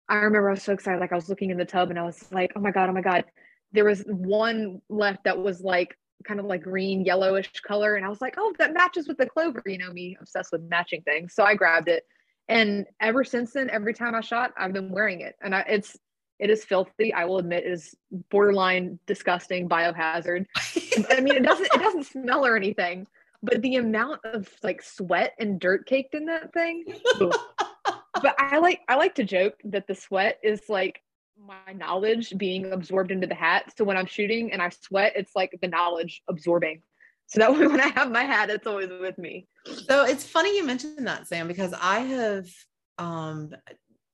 I 0.09 0.16
remember 0.16 0.51
I 0.51 0.53
was 0.53 0.62
so 0.62 0.72
excited. 0.72 1.01
Like 1.01 1.12
I 1.12 1.16
was 1.16 1.28
looking 1.28 1.51
in 1.51 1.57
the 1.57 1.64
tub 1.64 1.91
and 1.91 1.99
I 1.99 2.03
was 2.03 2.30
like, 2.30 2.53
oh 2.57 2.61
my 2.61 2.70
God, 2.70 2.89
oh 2.91 2.93
my 2.93 3.01
God. 3.01 3.24
There 3.72 3.85
was 3.85 4.05
one 4.07 4.80
left 4.89 5.24
that 5.24 5.39
was 5.39 5.62
like 5.62 5.97
kind 6.24 6.41
of 6.41 6.47
like 6.47 6.62
green 6.62 7.05
yellowish 7.05 7.51
color 7.66 7.97
and 7.97 8.05
i 8.07 8.09
was 8.09 8.20
like 8.20 8.35
oh 8.39 8.55
that 8.59 8.72
matches 8.72 9.07
with 9.07 9.18
the 9.18 9.26
clover 9.26 9.62
you 9.66 9.76
know 9.76 9.93
me 9.93 10.16
obsessed 10.20 10.53
with 10.53 10.62
matching 10.62 11.03
things. 11.03 11.35
So 11.35 11.45
i 11.45 11.55
grabbed 11.55 11.89
it 11.89 12.05
and 12.49 12.87
ever 13.01 13.24
since 13.24 13.53
then 13.53 13.68
every 13.68 13.93
time 13.93 14.14
i 14.14 14.20
shot 14.20 14.53
i've 14.57 14.72
been 14.72 14.91
wearing 14.91 15.20
it. 15.20 15.35
And 15.43 15.55
I, 15.55 15.61
it's 15.68 15.99
it 16.41 16.51
is 16.51 16.64
filthy. 16.64 17.12
I 17.12 17.26
will 17.26 17.39
admit 17.39 17.64
is 17.64 17.95
borderline 18.30 18.99
disgusting 19.07 19.68
biohazard. 19.68 20.47
I 21.11 21.20
mean 21.20 21.37
it 21.37 21.45
doesn't 21.45 21.66
it 21.66 21.80
doesn't 21.80 22.05
smell 22.05 22.47
or 22.47 22.57
anything 22.57 23.07
but 23.45 23.61
the 23.61 23.76
amount 23.76 24.20
of 24.24 24.49
like 24.62 24.82
sweat 24.82 25.35
and 25.39 25.61
dirt 25.61 25.87
caked 25.87 26.14
in 26.14 26.26
that 26.26 26.53
thing 26.53 26.85
but 28.23 28.35
i 28.39 28.59
like 28.59 28.81
i 28.89 28.97
like 28.97 29.15
to 29.15 29.25
joke 29.25 29.55
that 29.65 29.87
the 29.87 29.95
sweat 29.95 30.39
is 30.43 30.62
like 30.69 31.01
my 31.39 31.73
knowledge 31.73 32.33
being 32.37 32.73
absorbed 32.73 33.11
into 33.11 33.27
the 33.27 33.35
hat. 33.35 33.73
So 33.77 33.85
when 33.85 33.97
I'm 33.97 34.07
shooting 34.07 34.53
and 34.53 34.62
I 34.62 34.69
sweat, 34.69 35.15
it's 35.17 35.35
like 35.35 35.57
the 35.61 35.69
knowledge 35.69 36.23
absorbing. 36.29 36.83
So 37.27 37.41
that 37.41 37.53
way 37.53 37.67
when 37.67 37.81
I 37.81 37.89
have 37.89 38.11
my 38.11 38.23
hat, 38.23 38.51
it's 38.51 38.67
always 38.67 38.89
with 38.89 39.19
me. 39.19 39.47
So 39.87 40.05
it's 40.05 40.25
funny 40.25 40.57
you 40.57 40.65
mentioned 40.65 41.07
that, 41.07 41.27
Sam, 41.27 41.49
because 41.49 41.75
I 41.81 42.01
have 42.01 42.47
um 42.99 43.51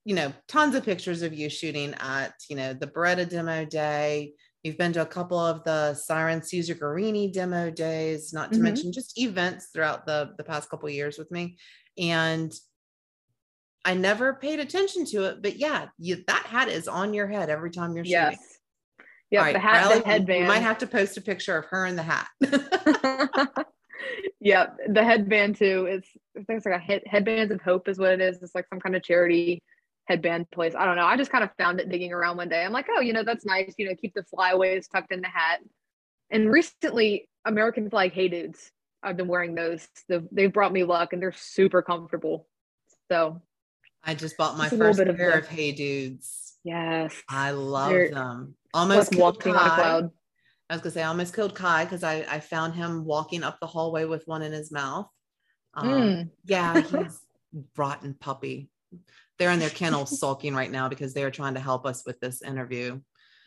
you 0.07 0.15
know 0.15 0.33
tons 0.49 0.75
of 0.75 0.85
pictures 0.85 1.21
of 1.21 1.35
you 1.35 1.51
shooting 1.51 1.95
at 2.01 2.33
you 2.49 2.57
know 2.57 2.73
the 2.73 2.87
Beretta 2.87 3.29
demo 3.29 3.65
day. 3.65 4.33
You've 4.63 4.79
been 4.79 4.93
to 4.93 5.03
a 5.03 5.07
couple 5.07 5.39
of 5.39 5.65
the 5.65 5.95
Syren 5.95 6.43
Caesar 6.43 6.75
Guerini 6.75 7.33
demo 7.33 7.71
days, 7.71 8.33
not 8.33 8.51
to 8.51 8.57
mm-hmm. 8.57 8.65
mention 8.65 8.93
just 8.93 9.19
events 9.19 9.69
throughout 9.73 10.07
the 10.07 10.33
the 10.39 10.45
past 10.45 10.71
couple 10.71 10.89
years 10.89 11.19
with 11.19 11.31
me. 11.31 11.59
And 11.99 12.53
I 13.85 13.95
never 13.95 14.35
paid 14.35 14.61
attention 14.61 15.07
to 15.07 15.25
it, 15.25 15.43
but 15.43 15.57
yeah, 15.57 15.87
you, 15.99 16.23
that 16.27 16.47
hat 16.47 16.69
is 16.69 16.87
on 16.87 17.15
your 17.15 17.27
head 17.27 17.49
every 17.49 17.71
time 17.71 17.95
you're 17.95 18.05
shooting. 18.05 18.21
Yes. 18.21 18.59
Yeah, 19.31 19.43
right, 19.43 19.53
the 19.53 19.61
hat, 19.61 19.87
Riley, 19.87 20.01
the 20.01 20.07
headband. 20.07 20.41
You 20.41 20.49
might 20.49 20.63
have 20.63 20.79
to 20.79 20.87
post 20.87 21.17
a 21.17 21.21
picture 21.21 21.57
of 21.57 21.65
her 21.67 21.87
in 21.87 21.95
the 21.95 22.03
hat. 22.03 22.27
yeah, 24.41 24.67
the 24.89 25.05
headband 25.05 25.57
too. 25.57 25.87
It's 25.89 26.09
things 26.47 26.65
like 26.65 26.75
a 26.75 26.79
head, 26.79 27.03
headbands 27.07 27.53
of 27.53 27.63
hope 27.63 27.89
is 27.89 27.99
what 27.99 28.13
it 28.13 28.21
is. 28.21 28.43
It's 28.43 28.57
like 28.57 28.67
some 28.69 28.81
kind 28.81 28.97
of 28.97 29.05
charity 29.05 29.63
headband 30.07 30.51
place. 30.51 30.75
I 30.77 30.85
don't 30.85 30.97
know. 30.97 31.07
I 31.07 31.17
just 31.17 31.31
kind 31.31 31.45
of 31.45 31.51
found 31.57 31.79
it 31.79 31.89
digging 31.89 32.13
around 32.13 32.39
one 32.39 32.49
day. 32.49 32.65
I'm 32.65 32.73
like, 32.73 32.89
oh, 32.91 33.01
you 33.01 33.13
know, 33.13 33.23
that's 33.23 33.47
nice. 33.47 33.73
You 33.79 33.89
know, 33.89 33.95
keep 33.95 34.15
the 34.15 34.25
flyaways 34.25 34.89
tucked 34.89 35.13
in 35.13 35.21
the 35.21 35.29
hat. 35.29 35.61
And 36.31 36.51
recently, 36.51 37.29
American 37.45 37.89
flag 37.89 38.13
hey 38.13 38.29
dudes. 38.29 38.73
I've 39.03 39.17
been 39.17 39.29
wearing 39.29 39.55
those. 39.55 39.87
They've 40.33 40.53
brought 40.53 40.73
me 40.73 40.85
luck, 40.85 41.13
and 41.13 41.23
they're 41.23 41.33
super 41.33 41.83
comfortable. 41.83 42.49
So 43.11 43.41
I 44.05 44.15
just 44.15 44.37
bought 44.37 44.57
my 44.57 44.69
first 44.69 44.99
pair 44.99 45.31
of, 45.31 45.45
of 45.45 45.49
Hey 45.49 45.73
Dudes. 45.73 46.57
Yes. 46.65 47.15
I 47.29 47.53
love 47.53 47.91
They're 47.91 48.11
them. 48.11 48.55
Almost 48.75 49.15
walking 49.17 49.55
on 49.55 49.67
a 49.67 49.75
cloud. 49.75 50.11
I 50.69 50.75
was 50.75 50.83
gonna 50.83 50.93
say 50.93 51.03
I 51.03 51.09
almost 51.09 51.35
killed 51.35 51.55
Kai 51.55 51.85
because 51.85 52.05
I, 52.05 52.25
I 52.31 52.41
found 52.41 52.75
him 52.75 53.05
walking 53.05 53.43
up 53.43 53.59
the 53.61 53.67
hallway 53.67 54.05
with 54.05 54.27
one 54.27 54.43
in 54.43 54.53
his 54.53 54.71
mouth. 54.71 55.09
Um, 55.75 55.89
mm. 55.89 56.31
Yeah, 56.45 56.81
he's 56.81 57.21
rotten 57.77 58.15
puppy. 58.15 58.71
They're 59.39 59.51
in 59.51 59.59
their 59.59 59.71
kennel 59.71 60.07
sulking 60.07 60.55
right 60.55 60.71
now 60.71 60.89
because 60.89 61.13
they're 61.13 61.31
trying 61.31 61.55
to 61.55 61.61
help 61.61 61.87
us 61.87 62.05
with 62.07 62.21
this 62.21 62.43
interview. 62.43 63.01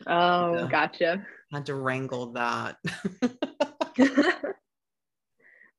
Oh, 0.06 0.56
so, 0.56 0.66
gotcha. 0.66 1.26
Had 1.52 1.66
to 1.66 1.74
wrangle 1.74 2.32
that. 2.32 2.76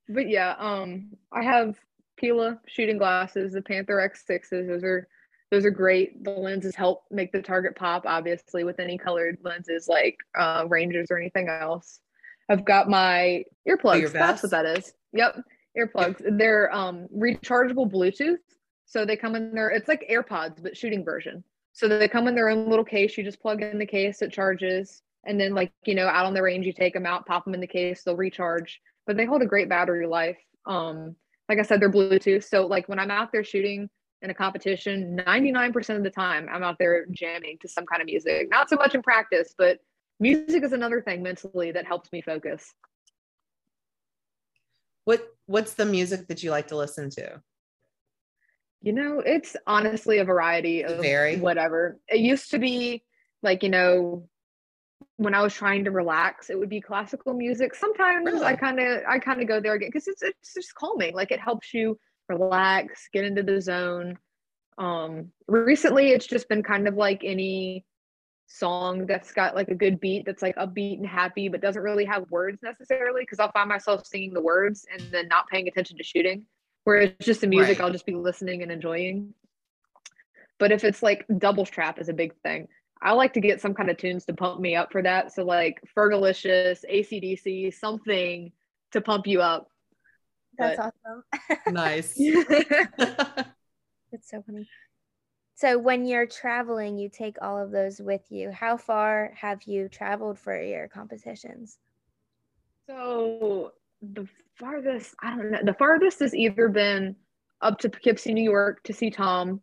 but 0.09 0.29
yeah, 0.29 0.55
um, 0.57 1.11
I 1.31 1.43
have 1.43 1.75
Pilla 2.17 2.59
shooting 2.67 2.97
glasses, 2.97 3.53
the 3.53 3.61
Panther 3.61 3.95
X6s. 3.95 4.67
Those 4.67 4.83
are 4.83 5.07
those 5.51 5.65
are 5.65 5.71
great. 5.71 6.23
The 6.23 6.31
lenses 6.31 6.75
help 6.75 7.03
make 7.11 7.31
the 7.31 7.41
target 7.41 7.75
pop, 7.75 8.05
obviously, 8.05 8.63
with 8.63 8.79
any 8.79 8.97
colored 8.97 9.37
lenses 9.43 9.87
like 9.87 10.17
uh, 10.37 10.65
Rangers 10.67 11.07
or 11.11 11.17
anything 11.17 11.49
else. 11.49 11.99
I've 12.49 12.65
got 12.65 12.89
my 12.89 13.43
earplugs. 13.67 14.11
That's 14.11 14.43
what 14.43 14.51
that 14.51 14.65
is. 14.65 14.93
Yep, 15.13 15.41
earplugs. 15.77 16.21
Yep. 16.21 16.33
They're 16.37 16.73
um, 16.73 17.07
rechargeable 17.15 17.91
Bluetooth, 17.91 18.37
so 18.85 19.05
they 19.05 19.17
come 19.17 19.35
in 19.35 19.53
there. 19.53 19.69
It's 19.69 19.87
like 19.87 20.05
AirPods, 20.09 20.61
but 20.61 20.75
shooting 20.75 21.03
version. 21.03 21.43
So 21.73 21.87
they 21.87 22.07
come 22.07 22.27
in 22.27 22.35
their 22.35 22.49
own 22.49 22.69
little 22.69 22.85
case. 22.85 23.17
You 23.17 23.23
just 23.23 23.41
plug 23.41 23.61
in 23.61 23.77
the 23.77 23.85
case, 23.85 24.21
it 24.21 24.31
charges, 24.31 25.01
and 25.25 25.39
then 25.39 25.53
like 25.53 25.71
you 25.85 25.95
know, 25.95 26.07
out 26.07 26.25
on 26.25 26.33
the 26.33 26.41
range, 26.41 26.65
you 26.65 26.73
take 26.73 26.93
them 26.93 27.05
out, 27.05 27.25
pop 27.25 27.45
them 27.45 27.53
in 27.53 27.61
the 27.61 27.67
case, 27.67 28.03
they'll 28.03 28.15
recharge. 28.15 28.81
But 29.05 29.17
they 29.17 29.25
hold 29.25 29.41
a 29.41 29.47
great 29.47 29.69
battery 29.69 30.07
life. 30.07 30.37
Um, 30.65 31.15
like 31.49 31.59
I 31.59 31.63
said, 31.63 31.79
they're 31.79 31.91
Bluetooth. 31.91 32.43
So 32.43 32.65
like 32.65 32.87
when 32.89 32.99
I'm 32.99 33.11
out 33.11 33.31
there 33.31 33.43
shooting 33.43 33.89
in 34.21 34.29
a 34.29 34.33
competition, 34.33 35.19
99% 35.25 35.97
of 35.97 36.03
the 36.03 36.09
time 36.09 36.47
I'm 36.51 36.63
out 36.63 36.77
there 36.79 37.05
jamming 37.11 37.57
to 37.61 37.67
some 37.67 37.85
kind 37.85 38.01
of 38.01 38.07
music. 38.07 38.49
Not 38.49 38.69
so 38.69 38.75
much 38.75 38.95
in 38.95 39.03
practice, 39.03 39.53
but 39.57 39.79
music 40.19 40.63
is 40.63 40.73
another 40.73 41.01
thing 41.01 41.21
mentally 41.21 41.71
that 41.71 41.85
helps 41.85 42.11
me 42.11 42.21
focus. 42.21 42.73
What 45.03 45.27
what's 45.45 45.75
the 45.75 45.85
music 45.85 46.27
that 46.27 46.41
you 46.41 46.49
like 46.49 46.67
to 46.67 46.77
listen 46.77 47.11
to? 47.11 47.41
You 48.81 48.93
know, 48.93 49.19
it's 49.19 49.55
honestly 49.67 50.17
a 50.19 50.25
variety 50.25 50.83
of 50.83 51.01
Very. 51.01 51.37
whatever. 51.37 51.99
It 52.07 52.19
used 52.19 52.51
to 52.51 52.59
be 52.59 53.03
like, 53.43 53.61
you 53.61 53.69
know, 53.69 54.27
when 55.17 55.33
I 55.33 55.41
was 55.41 55.53
trying 55.53 55.85
to 55.85 55.91
relax, 55.91 56.49
it 56.49 56.59
would 56.59 56.69
be 56.69 56.81
classical 56.81 57.33
music. 57.33 57.75
Sometimes 57.75 58.25
really? 58.25 58.45
I 58.45 58.55
kind 58.55 58.79
of 58.79 59.03
I 59.07 59.19
kind 59.19 59.41
of 59.41 59.47
go 59.47 59.59
there 59.59 59.73
again 59.73 59.89
because 59.89 60.07
it's 60.07 60.21
it's 60.21 60.53
just 60.53 60.75
calming. 60.75 61.13
Like 61.13 61.31
it 61.31 61.39
helps 61.39 61.73
you 61.73 61.97
relax, 62.27 63.07
get 63.13 63.25
into 63.25 63.43
the 63.43 63.61
zone. 63.61 64.17
Um, 64.77 65.31
recently, 65.47 66.09
it's 66.09 66.27
just 66.27 66.49
been 66.49 66.63
kind 66.63 66.87
of 66.87 66.95
like 66.95 67.21
any 67.23 67.85
song 68.47 69.07
that's 69.07 69.31
got 69.31 69.55
like 69.55 69.69
a 69.69 69.75
good 69.75 69.99
beat 69.99 70.25
that's 70.25 70.41
like 70.41 70.55
upbeat 70.57 70.97
and 70.97 71.07
happy, 71.07 71.47
but 71.47 71.61
doesn't 71.61 71.81
really 71.81 72.05
have 72.05 72.29
words 72.29 72.59
necessarily. 72.61 73.21
Because 73.21 73.39
I'll 73.39 73.51
find 73.51 73.69
myself 73.69 74.05
singing 74.05 74.33
the 74.33 74.41
words 74.41 74.85
and 74.91 75.01
then 75.11 75.27
not 75.29 75.47
paying 75.47 75.67
attention 75.67 75.97
to 75.97 76.03
shooting. 76.03 76.45
Whereas 76.83 77.11
just 77.21 77.41
the 77.41 77.47
music, 77.47 77.79
right. 77.79 77.85
I'll 77.85 77.91
just 77.91 78.05
be 78.05 78.15
listening 78.15 78.61
and 78.61 78.71
enjoying. 78.71 79.33
But 80.59 80.71
if 80.71 80.83
it's 80.83 81.01
like 81.01 81.25
doubles 81.37 81.69
trap 81.69 81.99
is 81.99 82.09
a 82.09 82.13
big 82.13 82.33
thing. 82.43 82.67
I 83.01 83.11
like 83.13 83.33
to 83.33 83.39
get 83.39 83.61
some 83.61 83.73
kind 83.73 83.89
of 83.89 83.97
tunes 83.97 84.25
to 84.25 84.33
pump 84.33 84.59
me 84.59 84.75
up 84.75 84.91
for 84.91 85.01
that. 85.01 85.33
So 85.33 85.43
like 85.43 85.81
Fergalicious, 85.95 86.83
ACDC, 86.91 87.73
something 87.73 88.51
to 88.91 89.01
pump 89.01 89.27
you 89.27 89.41
up. 89.41 89.69
That's 90.57 90.77
but... 90.77 90.93
awesome. 91.05 91.23
nice. 91.73 92.17
That's 92.97 94.29
so 94.29 94.41
funny. 94.43 94.67
So 95.55 95.77
when 95.77 96.05
you're 96.05 96.25
traveling, 96.25 96.97
you 96.97 97.09
take 97.09 97.37
all 97.41 97.61
of 97.61 97.71
those 97.71 98.01
with 98.01 98.23
you. 98.29 98.51
How 98.51 98.75
far 98.75 99.31
have 99.39 99.63
you 99.63 99.87
traveled 99.87 100.37
for 100.37 100.61
your 100.61 100.87
competitions? 100.89 101.77
So 102.87 103.71
the 104.01 104.27
farthest, 104.55 105.15
I 105.21 105.35
don't 105.35 105.51
know, 105.51 105.59
the 105.63 105.73
farthest 105.73 106.19
has 106.19 106.35
either 106.35 106.67
been 106.69 107.15
up 107.61 107.79
to 107.79 107.89
Poughkeepsie, 107.89 108.33
New 108.33 108.43
York 108.43 108.83
to 108.83 108.93
see 108.93 109.09
Tom 109.09 109.61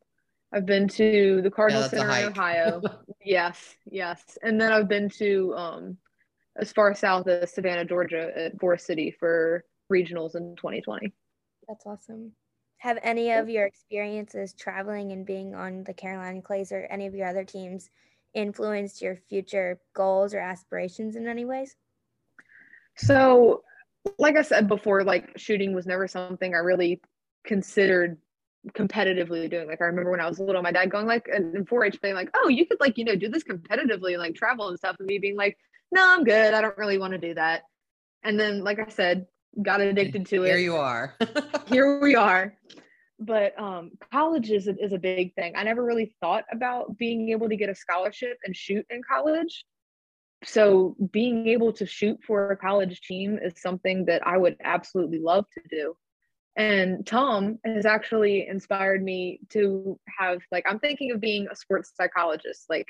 I've 0.52 0.66
been 0.66 0.86
to 0.88 1.40
the 1.42 1.50
Cardinal 1.50 1.82
yeah, 1.82 1.88
Center 1.88 2.10
in 2.10 2.26
Ohio. 2.26 2.82
yes, 3.24 3.76
yes. 3.90 4.38
And 4.42 4.60
then 4.60 4.72
I've 4.72 4.88
been 4.88 5.08
to 5.10 5.54
um, 5.56 5.96
as 6.56 6.72
far 6.72 6.94
south 6.94 7.26
as 7.28 7.52
Savannah, 7.52 7.84
Georgia 7.84 8.30
at 8.36 8.58
Forest 8.60 8.86
City 8.86 9.10
for 9.18 9.64
regionals 9.90 10.34
in 10.34 10.54
2020. 10.56 11.12
That's 11.68 11.86
awesome. 11.86 12.32
Have 12.78 12.98
any 13.02 13.30
of 13.30 13.48
your 13.48 13.64
experiences 13.64 14.52
traveling 14.54 15.12
and 15.12 15.24
being 15.24 15.54
on 15.54 15.84
the 15.84 15.94
Carolina 15.94 16.42
Clays 16.42 16.72
or 16.72 16.86
any 16.90 17.06
of 17.06 17.14
your 17.14 17.28
other 17.28 17.44
teams 17.44 17.90
influenced 18.34 19.00
your 19.00 19.16
future 19.28 19.80
goals 19.94 20.34
or 20.34 20.40
aspirations 20.40 21.16
in 21.16 21.28
any 21.28 21.44
ways? 21.44 21.76
So, 22.96 23.62
like 24.18 24.36
I 24.36 24.42
said 24.42 24.68
before, 24.68 25.04
like 25.04 25.38
shooting 25.38 25.74
was 25.74 25.86
never 25.86 26.08
something 26.08 26.54
I 26.54 26.58
really 26.58 27.00
considered 27.44 28.18
competitively 28.70 29.50
doing. 29.50 29.66
Like 29.66 29.80
I 29.80 29.86
remember 29.86 30.10
when 30.10 30.20
I 30.20 30.28
was 30.28 30.38
little, 30.38 30.62
my 30.62 30.72
dad 30.72 30.90
going 30.90 31.06
like 31.06 31.28
in 31.28 31.64
4-H 31.64 32.00
being 32.00 32.14
like, 32.14 32.30
"Oh, 32.34 32.48
you 32.48 32.66
could 32.66 32.80
like 32.80 32.98
you 32.98 33.04
know 33.04 33.16
do 33.16 33.28
this 33.28 33.44
competitively, 33.44 34.12
and 34.12 34.18
like 34.18 34.34
travel 34.34 34.68
and 34.68 34.78
stuff," 34.78 34.96
and 34.98 35.06
me 35.06 35.18
being 35.18 35.36
like, 35.36 35.56
"No, 35.90 36.02
I'm 36.04 36.24
good. 36.24 36.54
I 36.54 36.60
don't 36.60 36.78
really 36.78 36.98
want 36.98 37.12
to 37.12 37.18
do 37.18 37.34
that." 37.34 37.62
And 38.24 38.38
then, 38.38 38.62
like 38.62 38.78
I 38.78 38.88
said, 38.88 39.26
got 39.60 39.80
addicted 39.80 40.26
to 40.26 40.44
it. 40.44 40.48
Here 40.48 40.58
you 40.58 40.76
are. 40.76 41.16
Here 41.66 42.00
we 42.00 42.14
are. 42.14 42.54
But 43.18 43.58
um, 43.58 43.92
college 44.12 44.50
is 44.50 44.66
a, 44.66 44.76
is 44.82 44.92
a 44.92 44.98
big 44.98 45.34
thing. 45.34 45.54
I 45.56 45.62
never 45.62 45.84
really 45.84 46.14
thought 46.20 46.44
about 46.50 46.96
being 46.98 47.28
able 47.30 47.48
to 47.48 47.56
get 47.56 47.68
a 47.68 47.74
scholarship 47.74 48.36
and 48.44 48.56
shoot 48.56 48.84
in 48.90 49.00
college. 49.08 49.64
So 50.44 50.96
being 51.12 51.46
able 51.46 51.72
to 51.74 51.86
shoot 51.86 52.18
for 52.26 52.50
a 52.50 52.56
college 52.56 53.00
team 53.02 53.38
is 53.40 53.60
something 53.60 54.06
that 54.06 54.26
I 54.26 54.36
would 54.36 54.56
absolutely 54.64 55.20
love 55.20 55.44
to 55.54 55.62
do 55.70 55.94
and 56.56 57.06
tom 57.06 57.58
has 57.64 57.86
actually 57.86 58.46
inspired 58.46 59.02
me 59.02 59.40
to 59.48 59.98
have 60.18 60.40
like 60.50 60.64
i'm 60.68 60.78
thinking 60.78 61.10
of 61.10 61.20
being 61.20 61.46
a 61.50 61.56
sports 61.56 61.92
psychologist 61.96 62.66
like 62.68 62.88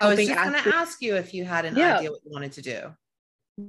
i 0.00 0.08
was 0.08 0.18
just 0.18 0.34
going 0.34 0.52
to 0.52 0.74
ask 0.74 1.02
you 1.02 1.16
if 1.16 1.34
you 1.34 1.44
had 1.44 1.64
an 1.64 1.76
yeah. 1.76 1.96
idea 1.98 2.10
what 2.10 2.20
you 2.24 2.30
wanted 2.30 2.52
to 2.52 2.62
do 2.62 2.94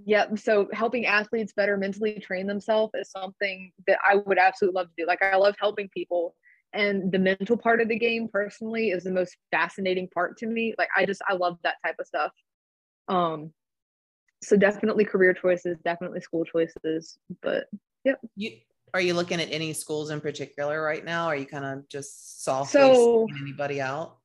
Yep. 0.05 0.39
So 0.39 0.69
helping 0.73 1.05
athletes 1.05 1.53
better 1.53 1.77
mentally 1.77 2.19
train 2.19 2.47
themselves 2.47 2.93
is 2.95 3.11
something 3.11 3.71
that 3.87 3.99
I 4.07 4.15
would 4.15 4.37
absolutely 4.37 4.79
love 4.79 4.87
to 4.87 4.93
do. 4.97 5.07
Like 5.07 5.21
I 5.21 5.35
love 5.35 5.55
helping 5.59 5.89
people. 5.89 6.35
And 6.73 7.11
the 7.11 7.19
mental 7.19 7.57
part 7.57 7.81
of 7.81 7.89
the 7.89 7.99
game 7.99 8.29
personally 8.31 8.91
is 8.91 9.03
the 9.03 9.11
most 9.11 9.35
fascinating 9.51 10.07
part 10.13 10.37
to 10.37 10.47
me. 10.47 10.73
Like 10.77 10.89
I 10.95 11.05
just 11.05 11.21
I 11.27 11.33
love 11.33 11.57
that 11.63 11.75
type 11.85 11.95
of 11.99 12.07
stuff. 12.07 12.31
Um 13.07 13.51
so 14.43 14.55
definitely 14.55 15.05
career 15.05 15.33
choices, 15.33 15.77
definitely 15.83 16.21
school 16.21 16.45
choices. 16.45 17.17
But 17.41 17.65
yep. 18.03 18.19
You 18.35 18.51
are 18.93 19.01
you 19.01 19.13
looking 19.13 19.39
at 19.39 19.51
any 19.51 19.73
schools 19.73 20.09
in 20.09 20.19
particular 20.19 20.81
right 20.81 21.03
now? 21.03 21.27
Are 21.27 21.35
you 21.35 21.45
kind 21.45 21.65
of 21.65 21.87
just 21.87 22.43
softly 22.43 22.79
so, 22.81 23.27
anybody 23.41 23.79
out? 23.79 24.17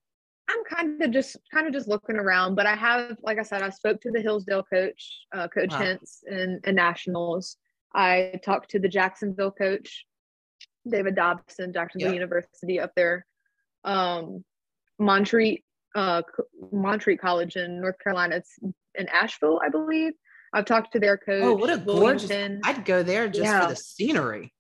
I'm 0.48 0.64
kind 0.64 1.00
of 1.02 1.10
just 1.10 1.36
kind 1.52 1.66
of 1.66 1.72
just 1.72 1.88
looking 1.88 2.16
around, 2.16 2.54
but 2.54 2.66
I 2.66 2.74
have, 2.74 3.16
like 3.22 3.38
I 3.38 3.42
said, 3.42 3.62
I 3.62 3.70
spoke 3.70 4.00
to 4.02 4.10
the 4.10 4.20
Hillsdale 4.20 4.62
coach, 4.62 5.18
uh, 5.34 5.48
Coach 5.48 5.72
wow. 5.72 5.80
Hintz, 5.80 6.20
in, 6.26 6.60
in 6.64 6.74
nationals. 6.74 7.56
I 7.94 8.40
talked 8.44 8.70
to 8.70 8.78
the 8.78 8.88
Jacksonville 8.88 9.50
coach, 9.50 10.04
David 10.88 11.16
Dobson, 11.16 11.72
Jacksonville 11.72 12.08
yep. 12.08 12.14
University 12.14 12.78
up 12.78 12.92
there, 12.94 13.26
um, 13.84 14.44
Montreat, 14.98 15.64
uh, 15.94 16.22
Montreat 16.72 17.20
College 17.20 17.56
in 17.56 17.80
North 17.80 17.98
Carolina. 18.02 18.36
It's 18.36 18.58
in 18.94 19.08
Asheville, 19.08 19.60
I 19.64 19.68
believe. 19.68 20.12
I've 20.52 20.64
talked 20.64 20.92
to 20.92 21.00
their 21.00 21.18
coach. 21.18 21.42
Oh, 21.42 21.54
what 21.54 21.70
a 21.70 21.78
gorgeous! 21.78 22.30
I'd 22.30 22.84
go 22.84 23.02
there 23.02 23.28
just 23.28 23.44
yeah. 23.44 23.62
for 23.62 23.68
the 23.68 23.76
scenery 23.76 24.52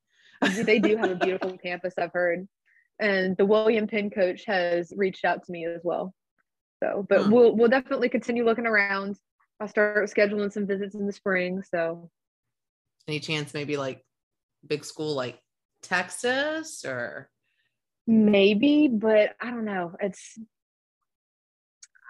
they 0.62 0.78
do 0.78 0.96
have 0.96 1.10
a 1.10 1.16
beautiful 1.16 1.56
campus, 1.62 1.94
I've 1.98 2.12
heard. 2.12 2.46
And 2.98 3.36
the 3.36 3.44
William 3.44 3.86
Penn 3.86 4.10
coach 4.10 4.44
has 4.46 4.92
reached 4.96 5.24
out 5.24 5.44
to 5.44 5.52
me 5.52 5.66
as 5.66 5.82
well. 5.84 6.14
So, 6.82 7.06
but 7.08 7.24
hmm. 7.24 7.30
we'll 7.30 7.56
we'll 7.56 7.68
definitely 7.68 8.08
continue 8.08 8.44
looking 8.44 8.66
around. 8.66 9.16
I'll 9.60 9.68
start 9.68 9.96
scheduling 10.10 10.52
some 10.52 10.66
visits 10.66 10.94
in 10.94 11.06
the 11.06 11.12
spring. 11.12 11.62
So, 11.70 12.10
any 13.08 13.20
chance 13.20 13.54
maybe 13.54 13.76
like 13.76 14.02
big 14.66 14.84
school 14.84 15.14
like 15.14 15.38
Texas 15.82 16.84
or 16.84 17.30
maybe, 18.06 18.88
but 18.88 19.34
I 19.40 19.50
don't 19.50 19.64
know. 19.64 19.92
It's 20.00 20.38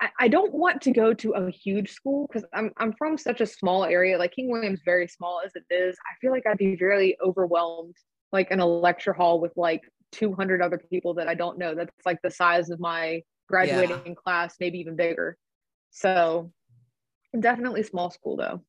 I, 0.00 0.08
I 0.20 0.28
don't 0.28 0.52
want 0.52 0.82
to 0.82 0.90
go 0.90 1.14
to 1.14 1.32
a 1.32 1.50
huge 1.50 1.90
school 1.90 2.26
because 2.26 2.44
I'm 2.52 2.72
I'm 2.76 2.92
from 2.94 3.16
such 3.18 3.40
a 3.40 3.46
small 3.46 3.84
area. 3.84 4.18
Like 4.18 4.32
King 4.32 4.50
William's 4.50 4.82
very 4.84 5.08
small 5.08 5.40
as 5.44 5.52
it 5.54 5.64
is. 5.72 5.96
I 6.06 6.14
feel 6.20 6.32
like 6.32 6.46
I'd 6.46 6.58
be 6.58 6.76
very 6.76 7.16
overwhelmed 7.24 7.96
like 8.32 8.50
in 8.50 8.60
a 8.60 8.66
lecture 8.66 9.12
hall 9.12 9.40
with 9.40 9.52
like 9.56 9.82
200 10.12 10.62
other 10.62 10.78
people 10.78 11.14
that 11.14 11.28
I 11.28 11.34
don't 11.34 11.58
know. 11.58 11.74
That's 11.74 11.90
like 12.04 12.20
the 12.22 12.30
size 12.30 12.70
of 12.70 12.80
my 12.80 13.22
graduating 13.48 14.02
yeah. 14.06 14.14
class, 14.14 14.56
maybe 14.60 14.78
even 14.78 14.96
bigger. 14.96 15.36
So 15.90 16.52
definitely 17.38 17.82
small 17.82 18.10
school 18.10 18.36
though. 18.36 18.62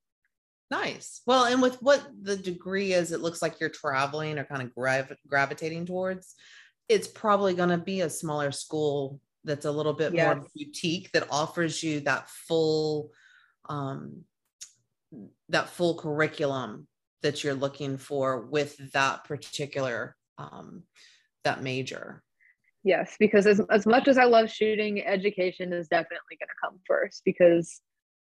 Nice. 0.69 1.21
Well, 1.25 1.45
and 1.45 1.61
with 1.61 1.81
what 1.81 2.05
the 2.21 2.35
degree 2.35 2.93
is, 2.93 3.11
it 3.11 3.21
looks 3.21 3.41
like 3.41 3.59
you're 3.59 3.69
traveling 3.69 4.37
or 4.37 4.43
kind 4.43 4.61
of 4.61 4.75
grav- 4.75 5.15
gravitating 5.27 5.85
towards. 5.85 6.35
It's 6.89 7.07
probably 7.07 7.53
going 7.53 7.69
to 7.69 7.77
be 7.77 8.01
a 8.01 8.09
smaller 8.09 8.51
school 8.51 9.21
that's 9.45 9.65
a 9.65 9.71
little 9.71 9.93
bit 9.93 10.13
yes. 10.13 10.35
more 10.35 10.45
boutique 10.53 11.11
that 11.13 11.27
offers 11.31 11.81
you 11.81 12.01
that 12.01 12.29
full, 12.29 13.11
um, 13.69 14.23
that 15.49 15.69
full 15.69 15.95
curriculum 15.95 16.87
that 17.23 17.43
you're 17.43 17.53
looking 17.53 17.97
for 17.97 18.41
with 18.41 18.77
that 18.93 19.23
particular 19.23 20.15
um, 20.37 20.83
that 21.43 21.61
major 21.61 22.23
yes 22.83 23.15
because 23.19 23.47
as, 23.47 23.61
as 23.71 23.85
much 23.85 24.07
as 24.07 24.17
i 24.17 24.23
love 24.23 24.49
shooting 24.49 25.03
education 25.05 25.73
is 25.73 25.87
definitely 25.87 26.37
going 26.39 26.47
to 26.47 26.67
come 26.67 26.79
first 26.87 27.21
because 27.25 27.81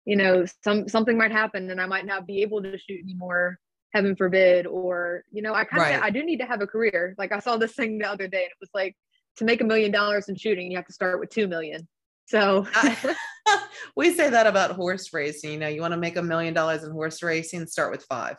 you 0.09 0.17
know, 0.17 0.47
some 0.65 0.89
something 0.89 1.19
might 1.19 1.33
happen 1.33 1.71
and 1.71 1.79
I 1.79 1.85
might 1.85 2.07
not 2.07 2.27
be 2.27 2.41
able 2.41 2.63
to 2.63 2.79
shoot 2.79 3.03
anymore, 3.03 3.59
heaven 3.93 4.17
forbid. 4.17 4.67
Or, 4.67 5.23
you 5.31 5.43
know, 5.43 5.53
I 5.53 5.65
kind 5.65 5.83
of 5.83 6.01
right. 6.01 6.03
I 6.03 6.09
do 6.09 6.25
need 6.25 6.39
to 6.39 6.47
have 6.47 6.63
a 6.63 6.67
career. 6.67 7.15
Like 7.19 7.31
I 7.31 7.41
saw 7.41 7.59
this 7.59 7.75
thing 7.75 7.99
the 7.99 8.09
other 8.09 8.27
day 8.27 8.45
and 8.45 8.47
it 8.51 8.57
was 8.59 8.71
like 8.73 8.97
to 9.37 9.45
make 9.45 9.61
a 9.61 9.65
million 9.65 9.93
dollars 9.93 10.31
in 10.31 10.35
shooting, 10.35 10.71
you 10.71 10.79
have 10.79 10.87
to 10.87 10.95
start 10.95 11.21
with 11.21 11.29
two 11.29 11.47
million. 11.47 11.87
So 12.29 12.67
we 13.97 14.15
say 14.15 14.31
that 14.31 14.47
about 14.47 14.73
horse 14.73 15.13
racing. 15.13 15.53
You 15.53 15.59
know, 15.59 15.69
you 15.69 15.81
want 15.81 15.93
to 15.93 15.99
make 15.99 16.17
a 16.17 16.23
million 16.23 16.55
dollars 16.55 16.85
in 16.85 16.91
horse 16.91 17.23
racing, 17.23 17.67
start 17.67 17.91
with 17.91 18.05
five. 18.05 18.37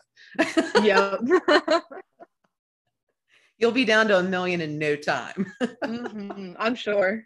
yep. 0.81 1.19
You'll 3.57 3.71
be 3.71 3.85
down 3.85 4.07
to 4.07 4.19
a 4.19 4.23
million 4.23 4.61
in 4.61 4.77
no 4.77 4.95
time. 4.95 5.51
mm-hmm, 5.61 6.53
I'm 6.57 6.75
sure. 6.75 7.23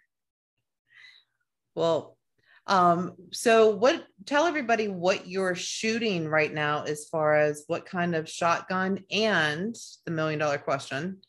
Well, 1.75 2.17
um, 2.65 3.15
so 3.31 3.75
what 3.75 4.03
tell 4.25 4.45
everybody 4.45 4.87
what 4.87 5.27
you're 5.27 5.53
shooting 5.53 6.27
right 6.27 6.51
now 6.51 6.83
as 6.83 7.05
far 7.05 7.35
as 7.35 7.65
what 7.67 7.85
kind 7.85 8.15
of 8.15 8.29
shotgun 8.29 9.03
and 9.11 9.75
the 10.05 10.11
million 10.11 10.39
dollar 10.39 10.57
question. 10.57 11.19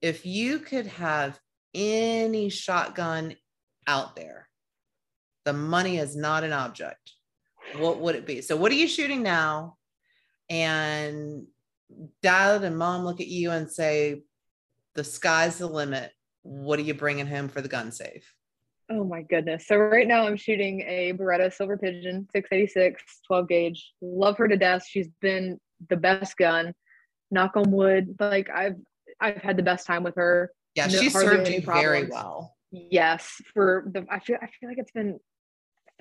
If 0.00 0.24
you 0.24 0.60
could 0.60 0.86
have 0.86 1.38
any 1.74 2.48
shotgun 2.48 3.34
out 3.86 4.16
there, 4.16 4.48
the 5.44 5.52
money 5.52 5.98
is 5.98 6.16
not 6.16 6.44
an 6.44 6.52
object. 6.52 7.12
What 7.76 8.00
would 8.00 8.14
it 8.14 8.26
be? 8.26 8.40
So 8.40 8.56
what 8.56 8.72
are 8.72 8.76
you 8.76 8.88
shooting 8.88 9.22
now? 9.22 9.76
And 10.50 11.46
dad 12.22 12.64
and 12.64 12.76
mom 12.76 13.04
look 13.04 13.20
at 13.20 13.26
you 13.26 13.50
and 13.50 13.70
say, 13.70 14.22
the 14.94 15.04
sky's 15.04 15.58
the 15.58 15.66
limit. 15.66 16.12
What 16.42 16.78
are 16.78 16.82
you 16.82 16.94
bringing 16.94 17.26
home 17.26 17.48
for 17.48 17.60
the 17.60 17.68
gun 17.68 17.90
safe? 17.90 18.32
Oh 18.90 19.04
my 19.04 19.22
goodness. 19.22 19.66
So 19.66 19.76
right 19.76 20.06
now 20.06 20.26
I'm 20.26 20.36
shooting 20.36 20.82
a 20.82 21.14
Beretta 21.14 21.52
Silver 21.52 21.78
Pigeon 21.78 22.28
686 22.32 23.02
12 23.26 23.48
gauge. 23.48 23.92
Love 24.02 24.36
her 24.36 24.46
to 24.46 24.56
death. 24.56 24.84
She's 24.86 25.08
been 25.20 25.58
the 25.88 25.96
best 25.96 26.36
gun. 26.36 26.74
Knock 27.30 27.56
on 27.56 27.70
wood. 27.70 28.14
Like 28.20 28.50
I've 28.50 28.76
I've 29.20 29.42
had 29.42 29.56
the 29.56 29.62
best 29.62 29.86
time 29.86 30.02
with 30.02 30.16
her. 30.16 30.50
Yeah, 30.74 30.86
no, 30.86 30.98
she 30.98 31.08
served 31.08 31.48
you 31.48 31.62
very 31.62 32.08
well. 32.08 32.54
Yes, 32.70 33.40
for 33.54 33.84
the 33.90 34.04
I 34.10 34.18
feel 34.18 34.36
I 34.42 34.48
feel 34.48 34.68
like 34.68 34.78
it's 34.78 34.92
been 34.92 35.18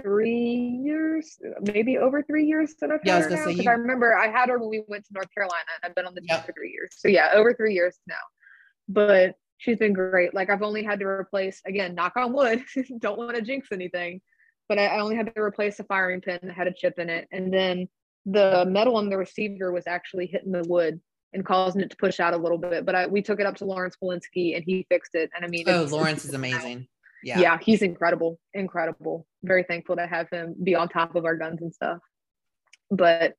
three 0.01 0.79
years, 0.83 1.37
maybe 1.61 1.97
over 1.97 2.23
three 2.23 2.45
years 2.45 2.75
that 2.81 2.91
I've 2.91 2.99
yeah, 3.03 3.15
had 3.15 3.23
her 3.23 3.29
now. 3.29 3.45
Because 3.45 3.65
you... 3.65 3.71
I 3.71 3.73
remember 3.73 4.17
I 4.17 4.27
had 4.27 4.49
her 4.49 4.57
when 4.57 4.69
we 4.69 4.83
went 4.87 5.05
to 5.05 5.13
North 5.13 5.33
Carolina. 5.33 5.69
I've 5.83 5.95
been 5.95 6.05
on 6.05 6.15
the 6.15 6.21
team 6.21 6.39
for 6.45 6.51
three 6.53 6.71
years. 6.71 6.95
So 6.97 7.07
yeah, 7.07 7.29
over 7.33 7.53
three 7.53 7.73
years 7.73 7.97
now. 8.07 8.15
But 8.89 9.35
she's 9.57 9.77
been 9.77 9.93
great. 9.93 10.33
Like 10.33 10.49
I've 10.49 10.61
only 10.61 10.83
had 10.83 10.99
to 10.99 11.05
replace 11.05 11.61
again, 11.65 11.95
knock 11.95 12.13
on 12.15 12.33
wood, 12.33 12.63
don't 12.99 13.17
want 13.17 13.35
to 13.35 13.41
jinx 13.41 13.69
anything, 13.71 14.21
but 14.67 14.79
I, 14.79 14.87
I 14.87 14.99
only 14.99 15.15
had 15.15 15.33
to 15.33 15.41
replace 15.41 15.79
a 15.79 15.83
firing 15.83 16.21
pin 16.21 16.39
that 16.43 16.53
had 16.53 16.67
a 16.67 16.73
chip 16.73 16.99
in 16.99 17.09
it, 17.09 17.27
and 17.31 17.53
then 17.53 17.87
the 18.25 18.65
metal 18.67 18.97
on 18.97 19.09
the 19.09 19.17
receiver 19.17 19.71
was 19.71 19.87
actually 19.87 20.27
hitting 20.27 20.51
the 20.51 20.63
wood 20.67 20.99
and 21.33 21.45
causing 21.45 21.81
it 21.81 21.89
to 21.89 21.97
push 21.97 22.19
out 22.19 22.33
a 22.33 22.37
little 22.37 22.57
bit. 22.57 22.85
But 22.85 22.95
I, 22.95 23.07
we 23.07 23.21
took 23.21 23.39
it 23.39 23.45
up 23.45 23.55
to 23.57 23.65
Lawrence 23.65 23.97
Polinsky 24.01 24.55
and 24.55 24.63
he 24.65 24.85
fixed 24.89 25.15
it. 25.15 25.29
And 25.35 25.43
I 25.43 25.47
mean, 25.47 25.65
oh, 25.67 25.87
Lawrence 25.89 26.25
is 26.25 26.33
amazing. 26.33 26.87
Yeah. 27.23 27.39
Yeah. 27.39 27.57
He's 27.61 27.81
incredible. 27.81 28.39
Incredible. 28.53 29.25
Very 29.41 29.63
thankful 29.63 29.95
to 29.95 30.05
have 30.05 30.29
him 30.29 30.55
be 30.61 30.75
on 30.75 30.89
top 30.89 31.15
of 31.15 31.25
our 31.25 31.35
guns 31.35 31.61
and 31.61 31.73
stuff. 31.73 31.99
But 32.91 33.35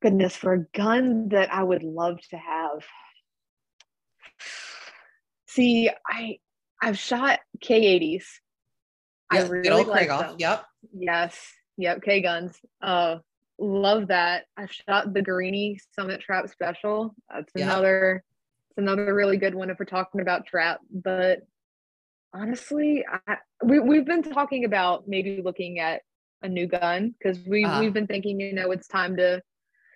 goodness, 0.00 0.36
for 0.36 0.52
a 0.52 0.64
gun 0.76 1.30
that 1.30 1.52
I 1.52 1.62
would 1.62 1.82
love 1.82 2.18
to 2.30 2.36
have. 2.36 2.84
See, 5.46 5.90
I 6.06 6.38
I've 6.80 6.98
shot 6.98 7.40
K80s. 7.64 8.24
I 9.30 9.42
really 9.42 9.84
like 9.84 10.08
them. 10.08 10.36
Yep. 10.38 10.64
Yes. 10.94 11.52
Yep. 11.76 12.02
K 12.02 12.20
guns. 12.20 12.56
Uh 12.80 13.16
love 13.58 14.08
that. 14.08 14.44
I've 14.56 14.72
shot 14.72 15.12
the 15.12 15.20
Guerini 15.20 15.78
Summit 15.96 16.20
Trap 16.20 16.48
Special. 16.48 17.14
That's 17.28 17.50
yep. 17.56 17.64
another 17.64 18.22
it's 18.70 18.78
another 18.78 19.12
really 19.12 19.36
good 19.36 19.54
one 19.54 19.70
if 19.70 19.78
we're 19.78 19.86
talking 19.86 20.20
about 20.20 20.46
trap. 20.46 20.80
But 20.90 21.40
honestly, 22.32 23.04
I, 23.26 23.36
we 23.64 23.78
we've 23.80 24.06
been 24.06 24.22
talking 24.22 24.64
about 24.64 25.04
maybe 25.06 25.42
looking 25.42 25.78
at 25.78 26.02
a 26.42 26.48
new 26.48 26.66
gun 26.66 27.14
because 27.18 27.38
we 27.46 27.64
uh, 27.64 27.80
we've 27.80 27.92
been 27.92 28.06
thinking, 28.06 28.40
you 28.40 28.52
know, 28.52 28.70
it's 28.70 28.88
time 28.88 29.16
to. 29.16 29.42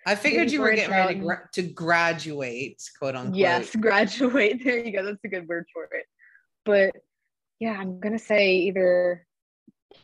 I 0.05 0.15
figured 0.15 0.51
you 0.51 0.61
were 0.61 0.73
getting 0.73 0.91
ready 0.91 1.15
to, 1.15 1.19
gra- 1.21 1.49
to 1.53 1.61
graduate, 1.61 2.81
quote 2.99 3.15
unquote. 3.15 3.37
Yes, 3.37 3.75
graduate. 3.79 4.61
There 4.63 4.77
you 4.77 4.91
go. 4.91 5.05
That's 5.05 5.23
a 5.23 5.29
good 5.29 5.47
word 5.47 5.65
for 5.73 5.85
it. 5.85 6.05
But 6.65 6.91
yeah, 7.59 7.77
I'm 7.79 7.99
gonna 7.99 8.19
say 8.19 8.55
either 8.55 9.25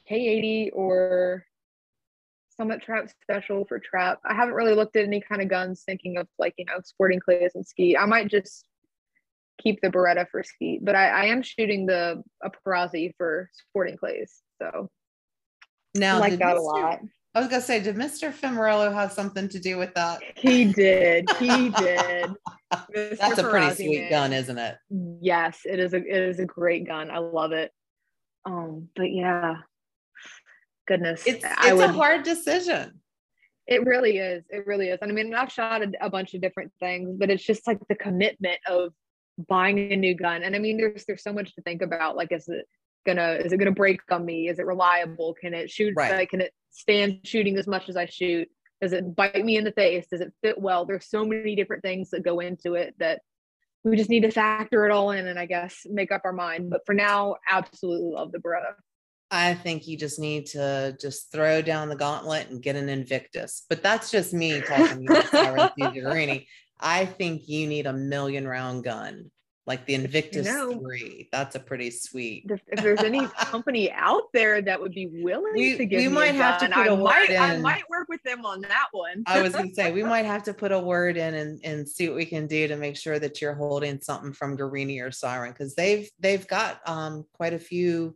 K80 0.10 0.70
or 0.74 1.46
Summit 2.56 2.82
Trap 2.82 3.10
Special 3.22 3.66
for 3.66 3.80
trap. 3.80 4.20
I 4.26 4.34
haven't 4.34 4.54
really 4.54 4.76
looked 4.76 4.96
at 4.96 5.06
any 5.06 5.22
kind 5.22 5.42
of 5.42 5.50
guns 5.50 5.84
thinking 5.86 6.18
of 6.18 6.28
like, 6.38 6.54
you 6.58 6.66
know, 6.66 6.80
sporting 6.84 7.20
clays 7.20 7.52
and 7.56 7.66
skeet. 7.66 7.98
I 7.98 8.06
might 8.06 8.30
just 8.30 8.66
keep 9.62 9.82
the 9.82 9.90
Beretta 9.90 10.28
for 10.30 10.44
skeet, 10.44 10.84
but 10.84 10.96
I, 10.96 11.10
I 11.10 11.26
am 11.26 11.42
shooting 11.42 11.86
the 11.86 12.24
a 12.44 12.50
Perazzi 12.50 13.14
for 13.18 13.50
sporting 13.54 13.98
clays. 13.98 14.42
So 14.62 14.90
now 15.96 16.16
I 16.16 16.20
like 16.20 16.40
that 16.40 16.56
Mr. 16.56 16.60
a 16.60 16.62
lot. 16.62 17.00
I 17.36 17.40
was 17.40 17.50
gonna 17.50 17.62
say, 17.62 17.80
did 17.80 17.96
Mr. 17.96 18.34
Fimarello 18.34 18.92
have 18.94 19.12
something 19.12 19.48
to 19.50 19.60
do 19.60 19.78
with 19.78 19.94
that? 19.94 20.22
He 20.36 20.66
did. 20.66 21.30
He 21.38 21.70
did. 21.78 22.32
That's 22.94 23.38
a 23.38 23.50
pretty 23.50 23.76
sweet 23.76 24.10
gun, 24.10 24.34
isn't 24.34 24.58
it? 24.58 24.78
Yes, 25.22 25.60
it 25.66 25.80
is 25.80 25.94
a 25.94 25.98
it 25.98 26.24
is 26.30 26.40
a 26.40 26.46
great 26.46 26.88
gun. 26.88 27.12
I 27.12 27.20
love 27.20 27.52
it. 27.52 27.72
Um, 28.46 28.90
but 28.96 29.12
yeah, 29.12 29.58
goodness, 30.88 31.24
it's 31.28 31.46
it's 31.46 31.74
would, 31.74 31.90
a 31.90 31.94
hard 31.94 32.24
decision. 32.24 33.00
It 33.68 33.86
really 33.86 34.18
is. 34.18 34.44
It 34.50 34.66
really 34.66 34.88
is. 34.90 34.98
And 35.04 35.12
I 35.12 35.14
mean, 35.14 35.34
I've 35.36 35.52
shot 35.52 35.84
a, 35.84 35.92
a 36.02 36.10
bunch 36.10 36.34
of 36.34 36.42
different 36.42 36.72
things, 36.80 37.16
but 37.16 37.30
it's 37.30 37.44
just 37.44 37.68
like 37.68 37.78
the 37.88 37.96
commitment 37.96 38.58
of 38.68 38.94
buying 39.48 39.92
a 39.92 39.96
new 39.96 40.16
gun. 40.16 40.44
And 40.44 40.56
i 40.56 40.60
mean 40.60 40.78
there's 40.78 41.06
there's 41.06 41.24
so 41.24 41.34
much 41.34 41.56
to 41.56 41.62
think 41.62 41.82
about 41.82 42.16
like 42.16 42.32
is 42.32 42.48
it 42.48 42.66
gonna 43.06 43.34
is 43.44 43.52
it 43.52 43.58
gonna 43.58 43.72
break 43.72 44.00
on 44.12 44.26
me? 44.26 44.48
Is 44.48 44.60
it 44.60 44.66
reliable? 44.66 45.36
Can 45.40 45.54
it 45.54 45.70
shoot 45.70 45.94
right. 45.96 46.12
like, 46.12 46.30
can 46.30 46.42
it 46.42 46.54
stand 46.72 47.20
shooting 47.24 47.58
as 47.58 47.68
much 47.68 47.90
as 47.90 47.98
i 47.98 48.06
shoot? 48.06 48.48
Does 48.82 48.94
it 48.94 49.16
bite 49.16 49.44
me 49.44 49.58
in 49.58 49.64
the 49.64 49.72
face? 49.72 50.08
Does 50.08 50.22
it 50.22 50.34
fit 50.42 50.60
well? 50.60 50.86
There's 50.86 51.10
so 51.10 51.26
many 51.26 51.56
different 51.56 51.84
things 51.84 52.10
that 52.12 52.24
go 52.24 52.40
into 52.40 52.76
it 52.76 52.96
that 53.00 53.22
we 53.84 53.98
just 53.98 54.10
need 54.10 54.24
to 54.24 54.32
factor 54.32 54.86
it 54.86 54.92
all 54.92 55.12
in 55.12 55.28
and 55.28 55.40
i 55.40 55.46
guess 55.46 55.86
make 55.86 56.12
up 56.12 56.22
our 56.26 56.34
mind. 56.34 56.70
But 56.70 56.82
for 56.86 56.94
now 56.94 57.36
absolutely 57.50 58.12
love 58.12 58.32
the 58.32 58.40
beretta. 58.40 58.74
I 59.32 59.54
think 59.54 59.88
you 59.88 59.96
just 59.96 60.20
need 60.20 60.48
to 60.48 60.98
just 61.00 61.32
throw 61.32 61.62
down 61.62 61.90
the 61.90 61.96
gauntlet 61.96 62.50
and 62.50 62.62
get 62.64 62.76
an 62.76 62.90
Invictus. 62.90 63.64
But 63.70 63.84
that's 63.84 64.10
just 64.10 64.34
me 64.34 64.60
talking 64.62 65.06
to 65.08 65.22
I 66.80 67.06
think 67.06 67.48
you 67.48 67.68
need 67.68 67.86
a 67.86 67.94
million 67.94 68.48
round 68.48 68.84
gun, 68.84 69.32
like 69.66 69.86
the 69.86 69.96
Invictus 69.96 70.48
you 70.48 70.54
know, 70.54 70.80
3. 70.80 71.30
That's 71.32 71.56
a 71.56 71.60
pretty 71.60 71.92
sweet. 71.92 72.50
If 72.68 72.82
there's 72.82 73.02
any 73.02 73.28
company 73.40 73.92
out 73.92 74.24
there 74.34 74.62
that 74.62 74.80
would 74.80 74.94
be 74.94 75.08
willing 75.08 75.54
we, 75.54 75.78
to 75.78 75.86
give 75.86 76.02
we 76.02 76.08
might 76.08 76.36
have 76.36 76.62
gun, 76.62 76.70
to 76.70 76.76
put 76.76 76.88
a 76.88 76.96
word 76.96 77.30
in. 77.30 77.42
I 77.42 77.58
might 77.58 77.84
work 77.90 78.08
with 78.08 78.24
them 78.24 78.46
on 78.46 78.62
that 78.62 78.88
one. 78.92 79.24
I 79.28 79.42
was 79.42 79.54
going 79.54 79.70
to 79.70 79.76
say, 79.76 79.92
we 79.92 80.04
might 80.04 80.26
have 80.26 80.44
to 80.44 80.54
put 80.54 80.72
a 80.72 80.80
word 80.80 81.18
in 81.18 81.34
and, 81.34 81.60
and 81.64 81.88
see 81.88 82.08
what 82.08 82.16
we 82.16 82.26
can 82.26 82.48
do 82.48 82.68
to 82.68 82.78
make 82.78 82.96
sure 82.96 83.20
that 83.20 83.42
you're 83.42 83.56
holding 83.56 84.00
something 84.00 84.32
from 84.32 84.58
Guerini 84.58 85.02
or 85.02 85.12
Syren 85.12 85.52
because 85.52 85.76
they've 85.76 86.10
they've 86.20 86.48
got 86.48 86.80
um, 86.88 87.26
quite 87.34 87.54
a 87.54 87.60
few 87.60 88.16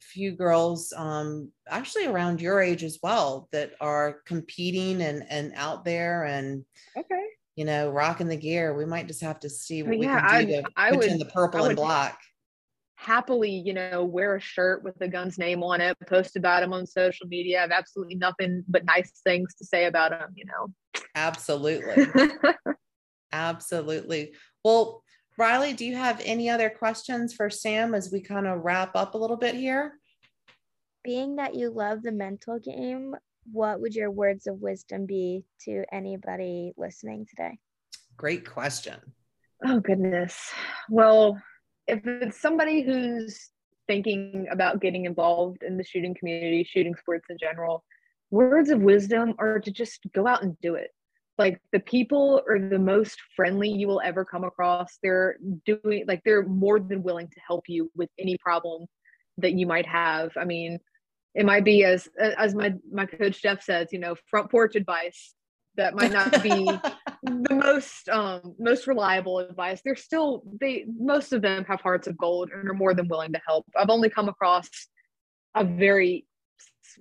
few 0.00 0.32
girls 0.32 0.92
um, 0.96 1.50
actually 1.68 2.06
around 2.06 2.40
your 2.40 2.60
age 2.60 2.84
as 2.84 2.98
well 3.02 3.48
that 3.52 3.72
are 3.80 4.20
competing 4.26 5.02
and 5.02 5.24
and 5.28 5.52
out 5.56 5.84
there 5.84 6.24
and 6.24 6.64
okay 6.96 7.24
you 7.58 7.64
know, 7.64 7.90
rocking 7.90 8.28
the 8.28 8.36
gear. 8.36 8.72
We 8.72 8.84
might 8.84 9.08
just 9.08 9.20
have 9.20 9.40
to 9.40 9.50
see 9.50 9.82
what 9.82 9.98
yeah, 9.98 10.14
we 10.14 10.20
can 10.20 10.46
do 10.46 10.58
I, 10.58 10.60
to 10.60 10.68
I 10.76 10.90
put 10.90 10.98
would, 11.00 11.08
in 11.08 11.18
the 11.18 11.24
purple 11.24 11.64
and 11.64 11.74
black. 11.74 12.20
Happily, 12.94 13.50
you 13.50 13.74
know, 13.74 14.04
wear 14.04 14.36
a 14.36 14.40
shirt 14.40 14.84
with 14.84 14.96
the 15.00 15.08
gun's 15.08 15.38
name 15.38 15.64
on 15.64 15.80
it, 15.80 15.96
post 16.06 16.36
about 16.36 16.62
him 16.62 16.72
on 16.72 16.86
social 16.86 17.26
media. 17.26 17.58
I 17.58 17.62
have 17.62 17.72
absolutely 17.72 18.14
nothing 18.14 18.62
but 18.68 18.84
nice 18.84 19.10
things 19.24 19.56
to 19.56 19.64
say 19.64 19.86
about 19.86 20.12
him, 20.12 20.28
you 20.36 20.44
know. 20.44 21.02
Absolutely. 21.16 22.06
Absolutely. 23.32 24.34
Well, 24.62 25.02
Riley, 25.36 25.72
do 25.72 25.84
you 25.84 25.96
have 25.96 26.22
any 26.24 26.48
other 26.48 26.70
questions 26.70 27.34
for 27.34 27.50
Sam 27.50 27.92
as 27.92 28.12
we 28.12 28.20
kind 28.20 28.46
of 28.46 28.60
wrap 28.62 28.94
up 28.94 29.14
a 29.14 29.18
little 29.18 29.36
bit 29.36 29.56
here? 29.56 29.94
Being 31.02 31.36
that 31.36 31.56
you 31.56 31.70
love 31.70 32.02
the 32.02 32.12
mental 32.12 32.60
game, 32.60 33.16
what 33.52 33.80
would 33.80 33.94
your 33.94 34.10
words 34.10 34.46
of 34.46 34.60
wisdom 34.60 35.06
be 35.06 35.44
to 35.64 35.84
anybody 35.92 36.72
listening 36.76 37.26
today? 37.28 37.58
Great 38.16 38.48
question. 38.48 38.96
Oh, 39.64 39.80
goodness. 39.80 40.52
Well, 40.88 41.40
if 41.86 42.06
it's 42.06 42.40
somebody 42.40 42.82
who's 42.82 43.50
thinking 43.86 44.46
about 44.50 44.80
getting 44.80 45.06
involved 45.06 45.62
in 45.62 45.76
the 45.76 45.84
shooting 45.84 46.14
community, 46.14 46.64
shooting 46.64 46.94
sports 46.94 47.26
in 47.30 47.38
general, 47.38 47.84
words 48.30 48.70
of 48.70 48.80
wisdom 48.80 49.34
are 49.38 49.58
to 49.58 49.70
just 49.70 50.00
go 50.14 50.26
out 50.26 50.42
and 50.42 50.60
do 50.60 50.74
it. 50.74 50.90
Like 51.38 51.60
the 51.72 51.80
people 51.80 52.42
are 52.48 52.58
the 52.58 52.78
most 52.78 53.18
friendly 53.36 53.68
you 53.68 53.86
will 53.86 54.02
ever 54.04 54.24
come 54.24 54.44
across. 54.44 54.98
They're 55.02 55.36
doing, 55.64 56.04
like, 56.06 56.22
they're 56.24 56.42
more 56.42 56.80
than 56.80 57.02
willing 57.02 57.28
to 57.28 57.40
help 57.46 57.64
you 57.68 57.90
with 57.94 58.10
any 58.18 58.36
problem 58.38 58.86
that 59.38 59.52
you 59.52 59.66
might 59.66 59.86
have. 59.86 60.32
I 60.36 60.44
mean, 60.44 60.80
it 61.38 61.46
might 61.46 61.64
be 61.64 61.84
as 61.84 62.08
as 62.18 62.52
my 62.52 62.74
my 62.92 63.06
coach 63.06 63.40
Jeff 63.40 63.62
says, 63.62 63.92
you 63.92 64.00
know, 64.00 64.16
front 64.28 64.50
porch 64.50 64.74
advice 64.74 65.34
that 65.76 65.94
might 65.94 66.10
not 66.10 66.42
be 66.42 66.64
the 67.22 67.54
most 67.54 68.08
um 68.08 68.56
most 68.58 68.88
reliable 68.88 69.38
advice. 69.38 69.80
They're 69.84 69.94
still 69.94 70.42
they 70.60 70.84
most 70.98 71.32
of 71.32 71.40
them 71.40 71.64
have 71.66 71.80
hearts 71.80 72.08
of 72.08 72.18
gold 72.18 72.50
and 72.52 72.68
are 72.68 72.74
more 72.74 72.92
than 72.92 73.06
willing 73.06 73.32
to 73.34 73.40
help. 73.46 73.64
I've 73.76 73.88
only 73.88 74.10
come 74.10 74.28
across 74.28 74.68
a 75.54 75.62
very 75.62 76.26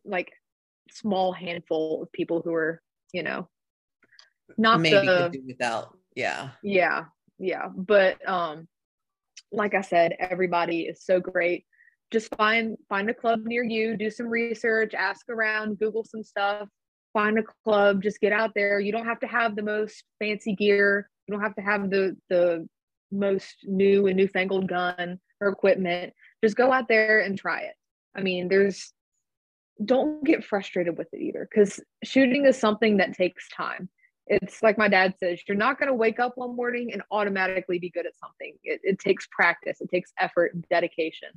like 0.05 0.31
small 0.91 1.33
handful 1.33 2.03
of 2.03 2.11
people 2.11 2.43
who 2.45 2.53
are, 2.53 2.79
you 3.13 3.23
know, 3.23 3.49
not 4.55 4.81
maybe 4.81 5.07
the, 5.07 5.29
do 5.33 5.41
without. 5.47 5.97
Yeah. 6.15 6.49
Yeah. 6.61 7.05
Yeah. 7.39 7.69
But 7.75 8.29
um 8.29 8.67
like 9.51 9.73
I 9.73 9.81
said, 9.81 10.15
everybody 10.19 10.81
is 10.81 11.03
so 11.03 11.19
great. 11.19 11.65
Just 12.11 12.33
find 12.35 12.77
find 12.87 13.09
a 13.09 13.13
club 13.13 13.41
near 13.45 13.63
you, 13.63 13.97
do 13.97 14.09
some 14.09 14.27
research, 14.27 14.93
ask 14.93 15.27
around, 15.29 15.79
Google 15.79 16.05
some 16.05 16.23
stuff, 16.23 16.69
find 17.13 17.37
a 17.37 17.43
club, 17.63 18.01
just 18.01 18.21
get 18.21 18.31
out 18.31 18.51
there. 18.55 18.79
You 18.79 18.91
don't 18.91 19.05
have 19.05 19.19
to 19.21 19.27
have 19.27 19.55
the 19.55 19.63
most 19.63 20.03
fancy 20.19 20.55
gear. 20.55 21.09
You 21.27 21.33
don't 21.33 21.43
have 21.43 21.55
to 21.55 21.61
have 21.61 21.89
the 21.89 22.15
the 22.29 22.67
most 23.11 23.55
new 23.63 24.07
and 24.07 24.17
newfangled 24.17 24.67
gun 24.67 25.19
or 25.41 25.49
equipment. 25.49 26.13
Just 26.43 26.55
go 26.55 26.71
out 26.71 26.87
there 26.87 27.19
and 27.19 27.37
try 27.37 27.61
it. 27.61 27.73
I 28.15 28.21
mean, 28.21 28.47
there's 28.47 28.93
don't 29.83 30.23
get 30.23 30.43
frustrated 30.43 30.97
with 30.97 31.07
it 31.13 31.21
either 31.21 31.47
because 31.49 31.79
shooting 32.03 32.45
is 32.45 32.57
something 32.57 32.97
that 32.97 33.13
takes 33.13 33.47
time. 33.49 33.89
It's 34.25 34.61
like 34.61 34.77
my 34.77 34.89
dad 34.89 35.13
says, 35.19 35.39
you're 35.47 35.55
not 35.55 35.79
going 35.79 35.87
to 35.87 35.93
wake 35.93 36.19
up 36.19 36.33
one 36.35 36.55
morning 36.55 36.91
and 36.91 37.01
automatically 37.11 37.79
be 37.79 37.89
good 37.89 38.05
at 38.05 38.17
something. 38.17 38.55
It, 38.63 38.81
it 38.83 38.99
takes 38.99 39.27
practice, 39.31 39.79
it 39.79 39.89
takes 39.89 40.11
effort 40.19 40.53
and 40.53 40.65
dedication. 40.69 41.29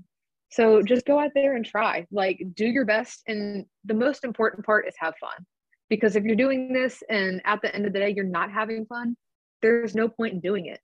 So 0.50 0.82
just 0.82 1.06
go 1.06 1.18
out 1.18 1.30
there 1.34 1.56
and 1.56 1.64
try. 1.64 2.06
Like, 2.10 2.42
do 2.54 2.66
your 2.66 2.84
best. 2.84 3.22
And 3.28 3.66
the 3.84 3.94
most 3.94 4.24
important 4.24 4.66
part 4.66 4.86
is 4.88 4.94
have 4.98 5.14
fun. 5.20 5.46
Because 5.88 6.16
if 6.16 6.24
you're 6.24 6.36
doing 6.36 6.72
this 6.72 7.02
and 7.08 7.40
at 7.44 7.62
the 7.62 7.74
end 7.74 7.86
of 7.86 7.92
the 7.92 7.98
day, 7.98 8.10
you're 8.10 8.24
not 8.24 8.52
having 8.52 8.86
fun, 8.86 9.16
there's 9.62 9.94
no 9.94 10.08
point 10.08 10.34
in 10.34 10.40
doing 10.40 10.66
it. 10.66 10.80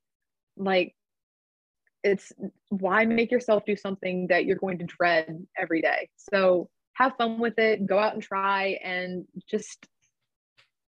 Like, 0.57 0.95
it's 2.03 2.33
why 2.69 3.05
make 3.05 3.31
yourself 3.31 3.65
do 3.67 3.77
something 3.77 4.29
that 4.29 4.45
you're 4.45 4.57
going 4.57 4.79
to 4.79 4.85
dread 4.85 5.45
every 5.59 5.83
day? 5.83 6.09
So 6.17 6.69
have 6.95 7.17
fun 7.19 7.39
with 7.39 7.59
it, 7.59 7.87
go 7.87 7.99
out 7.99 8.15
and 8.15 8.23
try, 8.23 8.79
and 8.83 9.27
just 9.49 9.87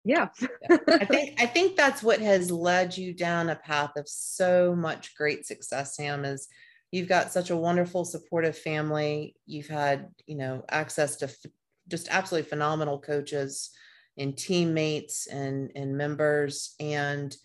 yeah. 0.06 0.30
I 0.70 1.06
think 1.06 1.42
I 1.42 1.46
think 1.46 1.76
that's 1.76 2.02
what 2.02 2.22
has 2.22 2.50
led 2.50 2.98
you 2.98 3.14
down 3.14 3.50
a 3.50 3.56
path 3.56 3.92
of 3.98 4.08
so 4.08 4.74
much 4.76 5.16
great 5.16 5.46
success, 5.46 5.96
Sam, 5.96 6.24
is 6.24 6.48
you've 6.92 7.10
got 7.10 7.32
such 7.32 7.50
a 7.50 7.58
wonderful 7.58 8.06
supportive 8.06 8.58
family. 8.58 9.36
You've 9.46 9.68
had, 9.68 10.10
you 10.26 10.36
know, 10.36 10.64
access 10.70 11.18
to 11.18 11.26
f- 11.26 11.52
just 11.88 12.08
absolutely 12.10 12.50
phenomenal 12.50 13.00
coaches 13.00 13.72
and 14.18 14.38
teammates 14.38 15.28
and 15.28 15.72
and 15.76 15.98
members 15.98 16.76
and 16.80 17.36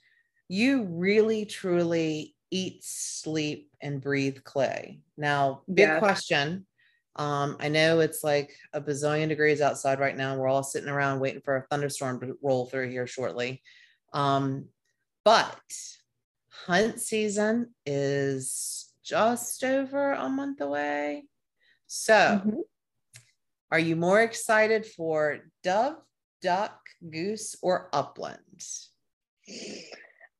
you 0.48 0.84
really 0.84 1.44
truly 1.44 2.34
eat, 2.50 2.80
sleep 2.82 3.70
and 3.80 4.00
breathe 4.00 4.44
clay. 4.44 5.00
Now, 5.16 5.62
big 5.72 5.88
yeah. 5.88 5.98
question 5.98 6.66
um, 7.16 7.56
I 7.60 7.68
know 7.68 8.00
it's 8.00 8.24
like 8.24 8.54
a 8.72 8.80
bazillion 8.80 9.28
degrees 9.28 9.60
outside 9.60 10.00
right 10.00 10.16
now. 10.16 10.36
We're 10.36 10.48
all 10.48 10.62
sitting 10.62 10.88
around 10.88 11.20
waiting 11.20 11.42
for 11.42 11.56
a 11.56 11.62
thunderstorm 11.62 12.20
to 12.20 12.38
roll 12.42 12.66
through 12.66 12.88
here 12.88 13.06
shortly. 13.06 13.62
Um, 14.14 14.66
but 15.24 15.60
hunt 16.48 17.00
season 17.00 17.74
is 17.84 18.91
just 19.12 19.62
over 19.62 20.12
a 20.12 20.26
month 20.30 20.62
away. 20.62 21.24
So, 21.86 22.14
mm-hmm. 22.14 22.60
are 23.70 23.78
you 23.78 23.94
more 23.94 24.22
excited 24.22 24.86
for 24.86 25.40
dove, 25.62 25.96
duck, 26.40 26.80
goose, 27.10 27.54
or 27.60 27.90
upland? 27.92 28.38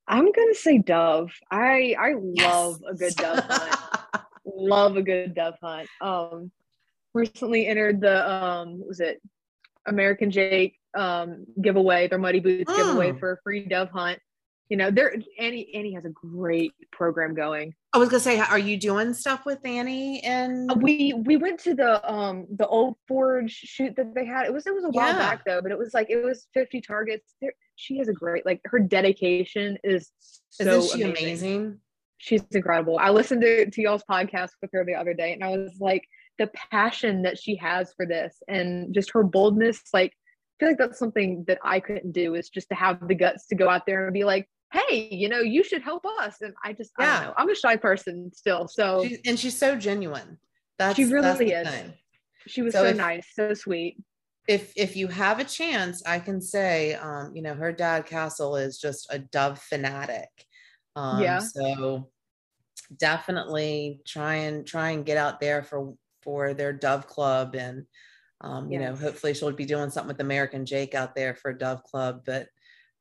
I'm 0.09 0.33
gonna 0.33 0.55
say 0.55 0.79
dove. 0.79 1.33
I 1.51 1.95
I 1.99 2.15
yes. 2.33 2.55
love 2.55 2.83
a 2.89 2.95
good 2.95 3.15
dove 3.15 3.45
hunt. 3.45 4.25
love 4.47 4.97
a 4.97 5.03
good 5.03 5.35
dove 5.35 5.57
hunt. 5.63 5.89
Um, 6.01 6.51
recently 7.13 7.67
entered 7.67 8.01
the 8.01 8.33
um 8.33 8.83
was 8.89 9.01
it 9.01 9.21
American 9.87 10.31
Jake 10.31 10.79
um 10.97 11.45
giveaway, 11.61 12.09
their 12.09 12.19
Muddy 12.19 12.41
Boots 12.41 12.73
mm. 12.73 12.77
giveaway 12.77 13.13
for 13.19 13.33
a 13.33 13.37
free 13.43 13.67
dove 13.67 13.91
hunt. 13.91 14.19
You 14.71 14.79
know, 14.79 14.91
there 14.91 15.15
Annie 15.39 15.75
Annie 15.75 15.93
has 15.93 16.07
a 16.07 16.11
great 16.11 16.73
program 16.91 17.35
going. 17.35 17.75
I 17.95 17.99
was 17.99 18.09
gonna 18.09 18.21
say, 18.21 18.39
are 18.41 18.59
you 18.59 18.79
doing 18.79 19.13
stuff 19.13 19.45
with 19.45 19.65
Annie? 19.65 20.23
And 20.25 20.71
uh, 20.71 20.77
we 20.81 21.13
we 21.13 21.37
went 21.37 21.61
to 21.61 21.75
the 21.75 22.11
um 22.11 22.47
the 22.57 22.67
old 22.67 22.97
forge 23.07 23.53
shoot 23.53 23.95
that 23.97 24.15
they 24.15 24.25
had. 24.25 24.47
It 24.47 24.53
was 24.53 24.67
it 24.67 24.75
was 24.75 24.85
a 24.85 24.91
while 24.91 25.13
yeah. 25.13 25.19
back 25.19 25.45
though, 25.45 25.61
but 25.61 25.73
it 25.73 25.79
was 25.79 25.93
like 25.93 26.09
it 26.09 26.25
was 26.25 26.47
50 26.55 26.81
targets. 26.81 27.35
There, 27.41 27.53
she 27.77 27.99
has 27.99 28.09
a 28.09 28.13
great 28.13 28.47
like 28.47 28.61
her 28.65 28.79
dedication 28.79 29.77
is 29.85 30.11
so 30.51 30.81
amazing. 30.95 31.11
amazing. 31.11 31.79
She's 32.19 32.43
incredible. 32.53 32.99
I 32.99 33.11
listened 33.11 33.43
to, 33.43 33.69
to 33.69 33.83
y'all's 33.83 34.05
podcast 34.09 34.51
with 34.63 34.71
her 34.73 34.85
the 34.85 34.95
other 34.95 35.13
day 35.13 35.33
and 35.33 35.43
I 35.43 35.49
was 35.49 35.77
like, 35.81 36.05
the 36.39 36.51
passion 36.71 37.23
that 37.23 37.39
she 37.39 37.57
has 37.57 37.93
for 37.97 38.07
this 38.07 38.43
and 38.49 38.95
just 38.95 39.11
her 39.13 39.23
boldness 39.23 39.83
like 39.93 40.11
i 40.11 40.55
feel 40.59 40.69
like 40.71 40.79
that's 40.79 40.99
something 40.99 41.45
that 41.47 41.59
i 41.63 41.79
couldn't 41.79 42.13
do 42.13 42.35
is 42.35 42.49
just 42.49 42.69
to 42.69 42.75
have 42.75 43.07
the 43.07 43.15
guts 43.15 43.47
to 43.47 43.55
go 43.55 43.69
out 43.69 43.87
there 43.87 44.07
and 44.07 44.15
be 44.15 44.25
like 44.25 44.49
hey 44.73 45.09
you 45.11 45.29
know 45.29 45.41
you 45.41 45.63
should 45.63 45.83
help 45.83 46.05
us 46.21 46.41
and 46.41 46.55
i 46.65 46.73
just 46.73 46.93
yeah. 46.99 47.05
I 47.05 47.17
don't 47.17 47.27
know 47.27 47.35
i'm 47.37 47.51
a 47.51 47.55
shy 47.55 47.77
person 47.77 48.31
still 48.35 48.69
so 48.69 49.05
she's, 49.07 49.19
and 49.27 49.39
she's 49.39 49.59
so 49.59 49.77
genuine 49.77 50.39
that's 50.79 50.97
she 50.97 51.05
really 51.05 51.23
that's 51.23 51.69
is 51.69 51.69
thing. 51.69 51.93
she 52.47 52.63
was 52.63 52.73
so, 52.73 52.83
so 52.83 52.89
if, 52.89 52.97
nice 52.97 53.27
so 53.35 53.55
sweet 53.55 53.99
if 54.49 54.73
if 54.77 54.97
you 54.97 55.09
have 55.09 55.39
a 55.39 55.45
chance 55.45 56.03
i 56.07 56.19
can 56.19 56.41
say 56.41 56.95
um 56.95 57.33
you 57.35 57.43
know 57.43 57.55
her 57.55 57.73
dad 57.73 58.07
castle 58.07 58.57
is 58.57 58.79
just 58.79 59.07
a 59.11 59.19
dove 59.19 59.59
fanatic 59.59 60.29
um 60.97 61.23
yeah 61.23 61.39
so 61.39 62.09
definitely 62.99 64.01
try 64.07 64.35
and 64.35 64.67
try 64.67 64.91
and 64.91 65.07
get 65.07 65.17
out 65.17 65.41
there 65.41 65.63
for 65.63 65.95
for 66.23 66.55
their 66.55 66.73
Dove 66.73 67.07
Club, 67.07 67.55
and 67.55 67.85
um, 68.41 68.71
you 68.71 68.81
yes. 68.81 68.91
know, 68.91 69.07
hopefully 69.07 69.35
she'll 69.35 69.53
be 69.53 69.65
doing 69.65 69.91
something 69.91 70.09
with 70.09 70.21
American 70.21 70.65
Jake 70.65 70.95
out 70.95 71.15
there 71.15 71.35
for 71.35 71.53
Dove 71.53 71.83
Club. 71.85 72.23
But 72.25 72.47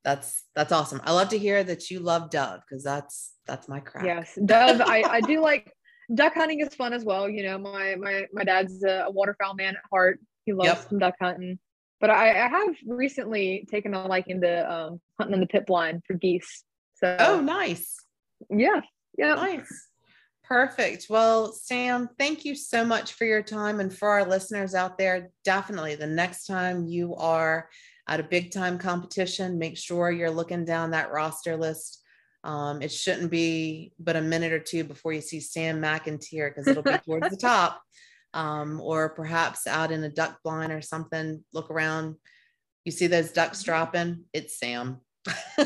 that's 0.04 0.44
that's 0.56 0.72
awesome. 0.72 1.02
I 1.04 1.12
love 1.14 1.30
to 1.30 1.38
hear 1.38 1.64
that 1.64 1.90
you 1.90 2.00
love 2.00 2.30
Dove 2.30 2.62
because 2.68 2.84
that's 2.84 3.34
that's 3.46 3.68
my 3.68 3.80
crack. 3.80 4.06
Yes, 4.06 4.38
Dove. 4.44 4.82
I 4.82 5.04
I 5.04 5.22
do 5.22 5.42
like 5.42 5.74
duck 6.14 6.34
hunting 6.34 6.60
is 6.60 6.74
fun 6.76 6.94
as 6.94 7.04
well. 7.04 7.30
You 7.30 7.44
know, 7.44 7.58
my 7.58 7.96
my 7.96 8.26
my 8.34 8.44
dad's 8.44 8.84
a 8.84 9.08
waterfowl 9.10 9.56
man 9.56 9.76
at 9.76 9.82
heart. 9.92 10.20
He 10.46 10.54
loves 10.54 10.68
yep. 10.68 10.90
some 10.90 11.00
duck 11.00 11.16
hunting. 11.22 11.60
But 12.00 12.10
I, 12.10 12.32
I 12.32 12.48
have 12.48 12.76
recently 12.88 13.68
taken 13.70 13.94
a 13.94 14.08
liking 14.08 14.42
to 14.42 14.72
um, 14.72 15.02
hunting 15.20 15.36
in 15.36 15.40
the 15.40 15.46
pit 15.46 15.68
blind 15.68 16.02
for 16.08 16.16
geese. 16.16 16.64
So 16.96 17.16
oh, 17.20 17.42
nice. 17.42 17.96
Yeah, 18.50 18.82
yeah, 19.18 19.36
nice. 19.36 19.88
Perfect. 20.44 21.06
Well, 21.10 21.54
Sam, 21.54 22.10
thank 22.18 22.44
you 22.44 22.56
so 22.56 22.84
much 22.84 23.14
for 23.14 23.26
your 23.26 23.44
time. 23.44 23.80
And 23.80 23.96
for 23.96 24.10
our 24.10 24.26
listeners 24.26 24.74
out 24.74 24.98
there, 24.98 25.30
definitely 25.46 25.96
the 25.96 26.08
next 26.08 26.46
time 26.46 26.88
you 26.88 27.16
are 27.16 27.70
at 28.08 28.20
a 28.20 28.24
big 28.24 28.52
time 28.52 28.78
competition, 28.78 29.60
make 29.60 29.78
sure 29.78 30.12
you're 30.12 30.32
looking 30.32 30.66
down 30.66 30.92
that 30.92 31.12
roster 31.12 31.56
list. 31.56 32.00
Um, 32.44 32.82
it 32.82 32.92
shouldn't 32.92 33.30
be 33.30 33.94
but 34.00 34.16
a 34.16 34.22
minute 34.22 34.52
or 34.52 34.60
two 34.60 34.84
before 34.84 35.14
you 35.14 35.22
see 35.22 35.40
Sam 35.40 35.82
McInteer 35.82 36.50
because 36.50 36.68
it'll 36.68 36.84
be 36.84 36.98
towards 37.06 37.30
the 37.30 37.38
top. 37.42 37.82
Um, 38.34 38.80
or 38.80 39.10
perhaps 39.10 39.68
out 39.68 39.92
in 39.92 40.04
a 40.04 40.10
duck 40.10 40.40
blind 40.44 40.72
or 40.72 40.82
something. 40.82 41.44
Look 41.54 41.70
around, 41.70 42.16
you 42.86 42.92
see 42.94 43.08
those 43.08 43.34
ducks 43.34 43.62
dropping, 43.62 44.24
it's 44.34 44.58
Sam. 44.58 45.02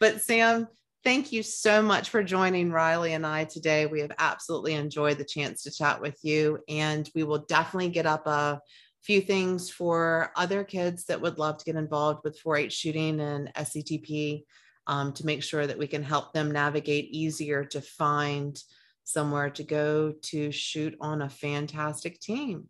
but 0.00 0.20
Sam, 0.20 0.68
Thank 1.02 1.32
you 1.32 1.42
so 1.42 1.80
much 1.80 2.10
for 2.10 2.22
joining 2.22 2.70
Riley 2.70 3.14
and 3.14 3.26
I 3.26 3.44
today. 3.44 3.86
We 3.86 4.00
have 4.00 4.12
absolutely 4.18 4.74
enjoyed 4.74 5.16
the 5.16 5.24
chance 5.24 5.62
to 5.62 5.70
chat 5.70 5.98
with 5.98 6.18
you, 6.22 6.58
and 6.68 7.08
we 7.14 7.22
will 7.22 7.46
definitely 7.48 7.88
get 7.88 8.04
up 8.04 8.26
a 8.26 8.60
few 9.02 9.20
things 9.20 9.70
for 9.70 10.32
other 10.36 10.62
kids 10.64 11.04
that 11.04 11.20
would 11.20 11.38
love 11.38 11.58
to 11.58 11.64
get 11.64 11.76
involved 11.76 12.20
with 12.24 12.38
4 12.38 12.56
H 12.56 12.72
shooting 12.72 13.20
and 13.20 13.52
SCTP 13.54 14.44
um, 14.86 15.12
to 15.14 15.24
make 15.24 15.42
sure 15.42 15.66
that 15.66 15.78
we 15.78 15.86
can 15.86 16.02
help 16.02 16.32
them 16.32 16.50
navigate 16.50 17.10
easier 17.10 17.64
to 17.64 17.80
find 17.80 18.62
somewhere 19.04 19.50
to 19.50 19.62
go 19.62 20.12
to 20.22 20.52
shoot 20.52 20.96
on 21.00 21.22
a 21.22 21.28
fantastic 21.28 22.20
team. 22.20 22.68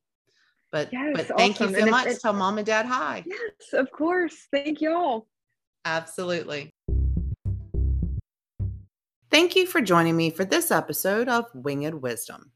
But, 0.72 0.92
yes, 0.92 1.16
but 1.16 1.36
thank 1.36 1.56
awesome. 1.56 1.70
you 1.70 1.76
so 1.76 1.82
and 1.82 1.90
much. 1.90 2.20
Tell 2.20 2.32
mom 2.32 2.58
and 2.58 2.66
dad 2.66 2.86
hi. 2.86 3.24
Yes, 3.26 3.72
of 3.72 3.90
course. 3.90 4.46
Thank 4.52 4.80
you 4.80 4.94
all. 4.94 5.26
Absolutely. 5.84 6.72
Thank 9.30 9.56
you 9.56 9.66
for 9.66 9.80
joining 9.80 10.16
me 10.16 10.30
for 10.30 10.44
this 10.44 10.70
episode 10.70 11.28
of 11.28 11.46
Winged 11.54 11.94
Wisdom. 11.94 12.52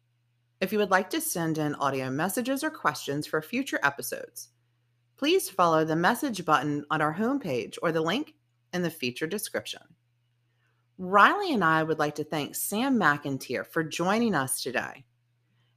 If 0.65 0.73
you 0.73 0.79
would 0.79 0.91
like 0.91 1.11
to 1.11 1.21
send 1.21 1.59
in 1.59 1.75
audio 1.75 2.09
messages 2.09 2.65
or 2.65 2.71
questions 2.71 3.27
for 3.27 3.43
future 3.43 3.79
episodes, 3.83 4.49
please 5.19 5.51
follow 5.51 5.85
the 5.85 5.95
message 5.95 6.43
button 6.43 6.87
on 6.91 7.03
our 7.03 7.15
homepage 7.15 7.77
or 7.83 7.93
the 7.93 8.01
link 8.01 8.33
in 8.73 8.81
the 8.81 8.89
feature 8.89 9.27
description. 9.27 9.83
Riley 10.97 11.53
and 11.53 11.63
I 11.63 11.83
would 11.83 11.99
like 11.99 12.15
to 12.15 12.25
thank 12.25 12.55
Sam 12.55 12.99
McInteer 12.99 13.67
for 13.67 13.85
joining 13.85 14.35
us 14.35 14.63
today. 14.63 15.05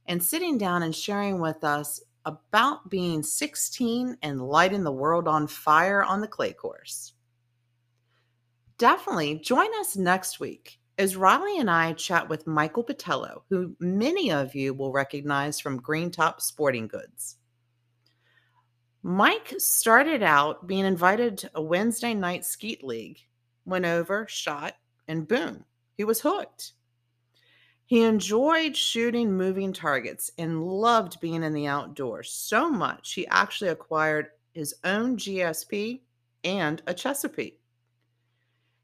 and 0.06 0.24
sitting 0.24 0.56
down 0.56 0.82
and 0.82 0.96
sharing 0.96 1.38
with 1.38 1.64
us 1.64 2.00
about 2.24 2.88
being 2.88 3.22
16 3.22 4.16
and 4.22 4.40
lighting 4.40 4.84
the 4.84 4.90
world 4.90 5.28
on 5.28 5.46
fire 5.46 6.02
on 6.02 6.22
the 6.22 6.26
clay 6.26 6.54
course. 6.54 7.12
Definitely 8.78 9.40
join 9.40 9.68
us 9.80 9.98
next 9.98 10.40
week 10.40 10.77
as 10.98 11.16
Riley 11.16 11.58
and 11.58 11.70
I 11.70 11.92
chat 11.92 12.28
with 12.28 12.46
Michael 12.46 12.82
Patello, 12.82 13.42
who 13.48 13.76
many 13.78 14.32
of 14.32 14.54
you 14.54 14.74
will 14.74 14.92
recognize 14.92 15.60
from 15.60 15.80
Green 15.80 16.10
Top 16.10 16.40
Sporting 16.40 16.88
Goods. 16.88 17.36
Mike 19.04 19.54
started 19.58 20.24
out 20.24 20.66
being 20.66 20.84
invited 20.84 21.38
to 21.38 21.50
a 21.54 21.62
Wednesday 21.62 22.14
night 22.14 22.44
skeet 22.44 22.82
league, 22.82 23.20
went 23.64 23.84
over, 23.84 24.26
shot, 24.28 24.74
and 25.06 25.28
boom, 25.28 25.64
he 25.96 26.02
was 26.02 26.20
hooked. 26.20 26.72
He 27.86 28.02
enjoyed 28.02 28.76
shooting 28.76 29.32
moving 29.32 29.72
targets 29.72 30.32
and 30.36 30.62
loved 30.62 31.20
being 31.20 31.42
in 31.42 31.54
the 31.54 31.68
outdoors 31.68 32.30
so 32.30 32.68
much 32.68 33.14
he 33.14 33.26
actually 33.28 33.70
acquired 33.70 34.28
his 34.52 34.74
own 34.84 35.16
GSP 35.16 36.00
and 36.44 36.82
a 36.86 36.92
Chesapeake. 36.92 37.62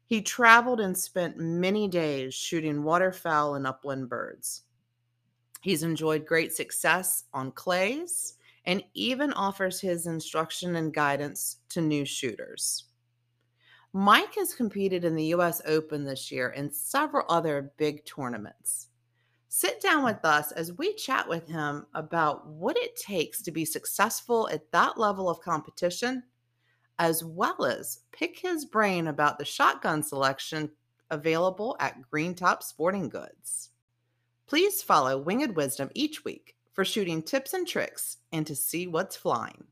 He 0.05 0.21
traveled 0.21 0.79
and 0.79 0.97
spent 0.97 1.37
many 1.37 1.87
days 1.87 2.33
shooting 2.33 2.83
waterfowl 2.83 3.55
and 3.55 3.65
upland 3.65 4.09
birds. 4.09 4.63
He's 5.61 5.83
enjoyed 5.83 6.27
great 6.27 6.53
success 6.53 7.23
on 7.33 7.51
clays 7.51 8.35
and 8.65 8.83
even 8.93 9.33
offers 9.33 9.79
his 9.79 10.05
instruction 10.05 10.75
and 10.75 10.93
guidance 10.93 11.57
to 11.69 11.81
new 11.81 12.05
shooters. 12.05 12.85
Mike 13.93 14.35
has 14.35 14.53
competed 14.53 15.05
in 15.05 15.15
the 15.15 15.33
US 15.33 15.61
Open 15.65 16.03
this 16.03 16.31
year 16.31 16.49
and 16.49 16.73
several 16.73 17.25
other 17.29 17.71
big 17.77 18.05
tournaments. 18.05 18.89
Sit 19.47 19.79
down 19.79 20.03
with 20.03 20.25
us 20.25 20.51
as 20.51 20.73
we 20.73 20.93
chat 20.95 21.29
with 21.29 21.47
him 21.47 21.85
about 21.93 22.45
what 22.45 22.75
it 22.77 22.97
takes 22.97 23.41
to 23.41 23.51
be 23.51 23.63
successful 23.63 24.49
at 24.51 24.69
that 24.73 24.97
level 24.97 25.29
of 25.29 25.39
competition, 25.39 26.23
as 26.99 27.23
well 27.23 27.65
as 27.65 27.99
pick 28.11 28.39
his 28.39 28.65
brain 28.65 29.07
about 29.07 29.37
the 29.37 29.45
shotgun 29.45 30.01
selection 30.03 30.69
available 31.11 31.75
at 31.79 32.01
Green 32.09 32.33
Top 32.33 32.63
Sporting 32.63 33.09
Goods. 33.09 33.69
Please 34.47 34.81
follow 34.81 35.17
Winged 35.17 35.55
Wisdom 35.55 35.89
each 35.93 36.23
week 36.23 36.55
for 36.73 36.85
shooting 36.85 37.21
tips 37.21 37.53
and 37.53 37.67
tricks 37.67 38.17
and 38.31 38.45
to 38.47 38.55
see 38.55 38.87
what's 38.87 39.15
flying. 39.15 39.63